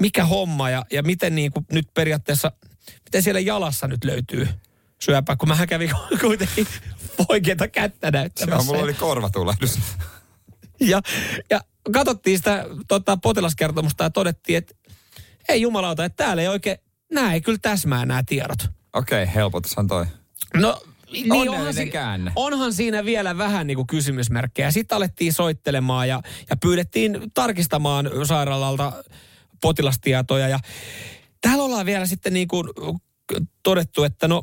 mikä 0.00 0.24
homma 0.24 0.70
ja, 0.70 0.84
ja 0.92 1.02
miten 1.02 1.34
niinku 1.34 1.64
nyt 1.72 1.88
periaatteessa, 1.94 2.52
miten 3.04 3.22
siellä 3.22 3.40
jalassa 3.40 3.86
nyt 3.86 4.04
löytyy 4.04 4.48
syöpää, 5.02 5.36
kun 5.36 5.48
mä 5.48 5.66
kävin 5.66 5.90
kuitenkin 6.20 6.66
oikeita 7.28 7.68
kättä 7.68 8.06
Joo, 8.06 8.10
näyttämässä. 8.12 8.66
mulla 8.66 8.82
oli 8.82 8.94
korvatulehdus. 8.94 9.78
Ja, 10.80 11.00
ja 11.50 11.60
katsottiin 11.92 12.38
sitä 12.38 12.64
tota, 12.88 13.16
potilaskertomusta 13.16 14.04
ja 14.04 14.10
todettiin, 14.10 14.58
että 14.58 14.74
ei 15.48 15.60
jumalauta, 15.60 16.04
että 16.04 16.24
täällä 16.24 16.42
ei 16.42 16.48
oikein, 16.48 16.78
nämä 17.12 17.34
ei 17.34 17.40
kyllä 17.40 17.59
täsmää 17.62 18.07
nämä 18.07 18.22
tiedot. 18.26 18.59
Okei, 18.92 19.22
okay, 19.22 19.34
helpotushan 19.34 19.86
toi. 19.86 20.07
No, 20.54 20.82
niin 21.12 21.32
onhan, 21.32 21.74
si- 21.74 21.92
onhan 22.36 22.72
siinä 22.72 23.04
vielä 23.04 23.38
vähän 23.38 23.66
niin 23.66 23.76
kuin 23.76 23.86
kysymysmerkkejä. 23.86 24.70
Sitten 24.70 24.96
alettiin 24.96 25.32
soittelemaan 25.32 26.09
ja, 26.09 26.22
ja 26.50 26.57
pyydettiin 26.57 27.20
tarkistamaan 27.34 28.11
sairaalalta 28.24 28.92
potilastietoja. 29.62 30.48
Ja 30.48 30.59
täällä 31.40 31.64
ollaan 31.64 31.86
vielä 31.86 32.07
sitten 32.07 32.32
niin 32.32 32.48
kuin 32.48 32.68
todettu, 33.62 34.04
että 34.04 34.28
no 34.28 34.42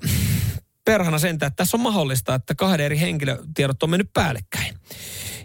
perhana 0.86 1.20
sentä, 1.20 1.46
että 1.46 1.56
tässä 1.56 1.78
on 1.78 1.82
mahdollista, 1.82 2.36
että 2.36 2.56
kahden 2.56 2.86
eri 2.86 3.00
henkilötiedot 3.00 3.84
on 3.84 3.90
mennyt 3.90 4.14
päällekkäin. 4.14 4.76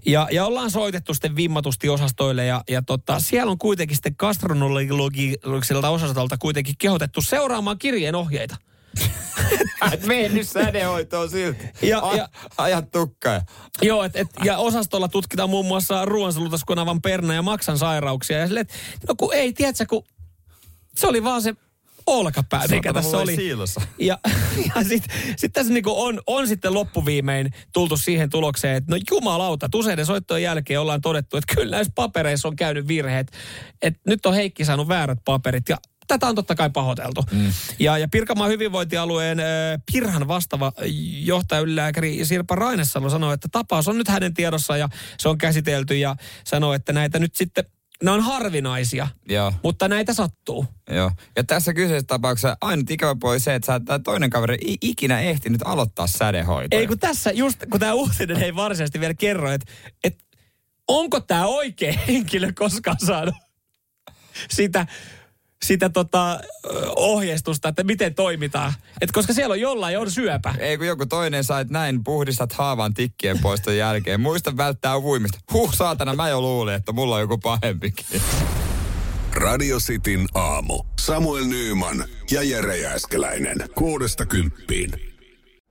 Ja, 0.08 0.28
ja 0.32 0.46
ollaan 0.46 0.70
soitettu 0.70 1.14
sitten 1.14 1.36
vimmatusti 1.36 1.88
osastoille 1.88 2.46
ja, 2.46 2.62
ja 2.70 2.82
tota, 2.82 3.20
siellä 3.20 3.50
on 3.50 3.58
kuitenkin 3.58 3.96
sitten 3.96 4.14
gastronologiselta 4.18 5.88
osastolta 5.88 6.38
kuitenkin 6.38 6.74
kehotettu 6.78 7.22
seuraamaan 7.22 7.78
kirjeen 7.78 8.14
ohjeita. 8.14 8.56
Et 9.92 10.06
mene 10.06 10.28
nyt 10.28 10.48
sädehoitoon 10.48 11.30
silti. 11.30 11.64
Ja- 11.82 12.00
A- 12.08 12.16
ja- 12.16 12.28
Ajat 12.58 12.90
tukkaa. 12.90 13.40
Joo, 13.82 14.04
et, 14.04 14.16
et, 14.16 14.28
ja 14.44 14.58
osastolla 14.58 15.08
tutkitaan 15.08 15.50
muun 15.50 15.66
muassa 15.66 16.04
ruoansulutuskunavan 16.04 17.02
perna 17.02 17.34
ja 17.34 17.42
maksan 17.42 17.78
sairauksia. 17.78 18.38
Ja 18.38 18.46
silleen, 18.46 18.66
että 18.94 19.06
no 19.08 19.14
kun 19.14 19.34
ei, 19.34 19.52
tiedätkö, 19.52 19.86
kun 19.88 20.04
se 20.96 21.06
oli 21.06 21.24
vaan 21.24 21.42
se 21.42 21.54
olkapää, 22.08 22.66
mikä 22.70 22.92
tässä 22.92 23.18
oli. 23.18 23.36
siilossa. 23.36 23.80
Ja, 23.98 24.18
ja 24.74 24.84
sitten 24.84 25.16
sit 25.36 25.52
tässä 25.52 25.72
niinku 25.72 26.02
on, 26.02 26.20
on 26.26 26.48
sitten 26.48 26.74
loppuviimein 26.74 27.50
tultu 27.72 27.96
siihen 27.96 28.30
tulokseen, 28.30 28.76
että 28.76 28.94
no 28.94 29.00
jumalauta, 29.10 29.68
useiden 29.74 30.06
soittojen 30.06 30.42
jälkeen 30.42 30.80
ollaan 30.80 31.00
todettu, 31.00 31.36
että 31.36 31.54
kyllä 31.54 31.76
näissä 31.76 31.92
papereissa 31.94 32.48
on 32.48 32.56
käynyt 32.56 32.88
virheet. 32.88 33.32
Että 33.82 34.00
nyt 34.06 34.26
on 34.26 34.34
Heikki 34.34 34.64
saanut 34.64 34.88
väärät 34.88 35.18
paperit 35.24 35.68
ja 35.68 35.76
tätä 36.08 36.26
on 36.26 36.34
totta 36.34 36.54
kai 36.54 36.70
pahoiteltu. 36.70 37.24
Mm. 37.32 37.52
Ja, 37.78 37.98
ja 37.98 38.08
Pirkanmaan 38.08 38.50
hyvinvointialueen 38.50 39.40
äh, 39.40 39.46
Pirhan 39.92 40.28
vastaava 40.28 40.72
johtajalääkäri 41.20 42.24
Sirpa 42.24 42.54
Rainessalo 42.54 43.10
sanoi, 43.10 43.34
että 43.34 43.48
tapaus 43.52 43.88
on 43.88 43.98
nyt 43.98 44.08
hänen 44.08 44.34
tiedossa 44.34 44.76
ja 44.76 44.88
se 45.18 45.28
on 45.28 45.38
käsitelty 45.38 45.96
ja 45.96 46.16
sanoi, 46.44 46.76
että 46.76 46.92
näitä 46.92 47.18
nyt 47.18 47.34
sitten, 47.34 47.64
ne 48.02 48.10
on 48.10 48.20
harvinaisia, 48.20 49.08
Joo, 49.28 49.52
mutta 49.62 49.88
näitä 49.88 50.14
sattuu. 50.14 50.66
joo. 50.90 51.10
Ja 51.36 51.44
tässä 51.44 51.74
kyseisessä 51.74 52.06
tapauksessa 52.06 52.56
ainut 52.60 52.90
ikävä 52.90 53.16
puoli 53.20 53.40
se, 53.40 53.54
että 53.54 53.66
sä, 53.66 53.80
tää 53.80 53.98
toinen 53.98 54.30
kaveri 54.30 54.58
ei 54.66 54.78
ikinä 54.82 55.20
ehtinyt 55.20 55.60
aloittaa 55.64 56.06
sädehoitoa. 56.06 56.80
Ei 56.80 56.86
kun 56.86 56.98
tässä 56.98 57.30
just, 57.30 57.64
kun 57.70 57.80
tämä 57.80 57.92
uutinen 57.92 58.42
ei 58.42 58.54
varsinaisesti 58.56 59.00
vielä 59.00 59.14
kerro, 59.14 59.50
että 59.52 59.72
et, 60.04 60.18
onko 60.88 61.20
tämä 61.20 61.46
oikea 61.46 61.92
henkilö 62.08 62.52
koskaan 62.54 62.96
saanut 63.06 63.34
sitä, 64.50 64.86
sitä 65.64 65.88
tota, 65.88 66.40
ohjeistusta, 66.96 67.68
että 67.68 67.84
miten 67.84 68.14
toimitaan. 68.14 68.72
Et 69.00 69.12
koska 69.12 69.32
siellä 69.32 69.52
on 69.52 69.60
jollain 69.60 69.98
on 69.98 70.10
syöpä. 70.10 70.54
Ei 70.58 70.78
kun 70.78 70.86
joku 70.86 71.06
toinen 71.06 71.44
saa, 71.44 71.60
että 71.60 71.72
näin 71.72 72.04
puhdistat 72.04 72.52
haavan 72.52 72.94
tikkien 72.94 73.38
poiston 73.38 73.76
jälkeen. 73.76 74.20
Muista 74.20 74.56
välttää 74.56 74.98
uimista. 74.98 75.38
Huh, 75.52 75.74
saatana, 75.74 76.14
mä 76.14 76.28
jo 76.28 76.40
luulin, 76.40 76.74
että 76.74 76.92
mulla 76.92 77.14
on 77.14 77.20
joku 77.20 77.38
pahempikin. 77.38 78.06
Radio 79.34 79.78
Cityn 79.78 80.26
aamu. 80.34 80.84
Samuel 81.00 81.44
Nyyman 81.44 82.04
ja 82.30 82.42
Jere 82.42 82.76
Jääskeläinen. 82.76 83.56
Kuudesta 83.74 84.26
kymppiin. 84.26 85.07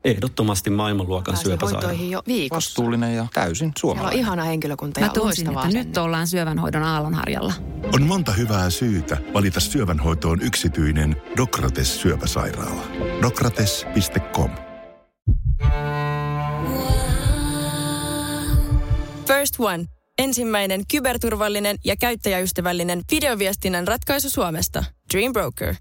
Ehdottomasti 0.07 0.69
maailmanluokan 0.69 1.37
syöpäsairaala. 1.37 1.87
hoitoihin 1.87 2.11
jo 2.11 2.21
viikossa. 2.27 2.69
Vastuullinen 2.69 3.15
ja 3.15 3.27
täysin 3.33 3.55
Siellä 3.57 3.69
on 3.69 3.73
suomalainen. 3.79 4.19
ihana 4.19 4.43
henkilökunta 4.43 4.99
Mä 4.99 5.05
ja 5.05 5.11
tunsin, 5.11 5.45
loistavaa 5.45 5.65
että 5.65 5.77
nyt 5.77 5.97
ollaan 5.97 6.27
syövänhoidon 6.27 6.83
aallonharjalla. 6.83 7.53
On 7.93 8.03
monta 8.03 8.31
hyvää 8.31 8.69
syytä 8.69 9.17
valita 9.33 9.59
syövänhoitoon 9.59 10.41
yksityinen 10.41 11.21
Dokrates 11.37 12.01
syöpäsairaala. 12.01 12.83
Dokrates.com 13.21 14.49
First 19.27 19.55
One. 19.59 19.85
Ensimmäinen 20.19 20.81
kyberturvallinen 20.91 21.77
ja 21.85 21.95
käyttäjäystävällinen 21.95 23.01
videoviestinnän 23.11 23.87
ratkaisu 23.87 24.29
Suomesta. 24.29 24.83
Dream 25.13 25.33
Broker. 25.33 25.75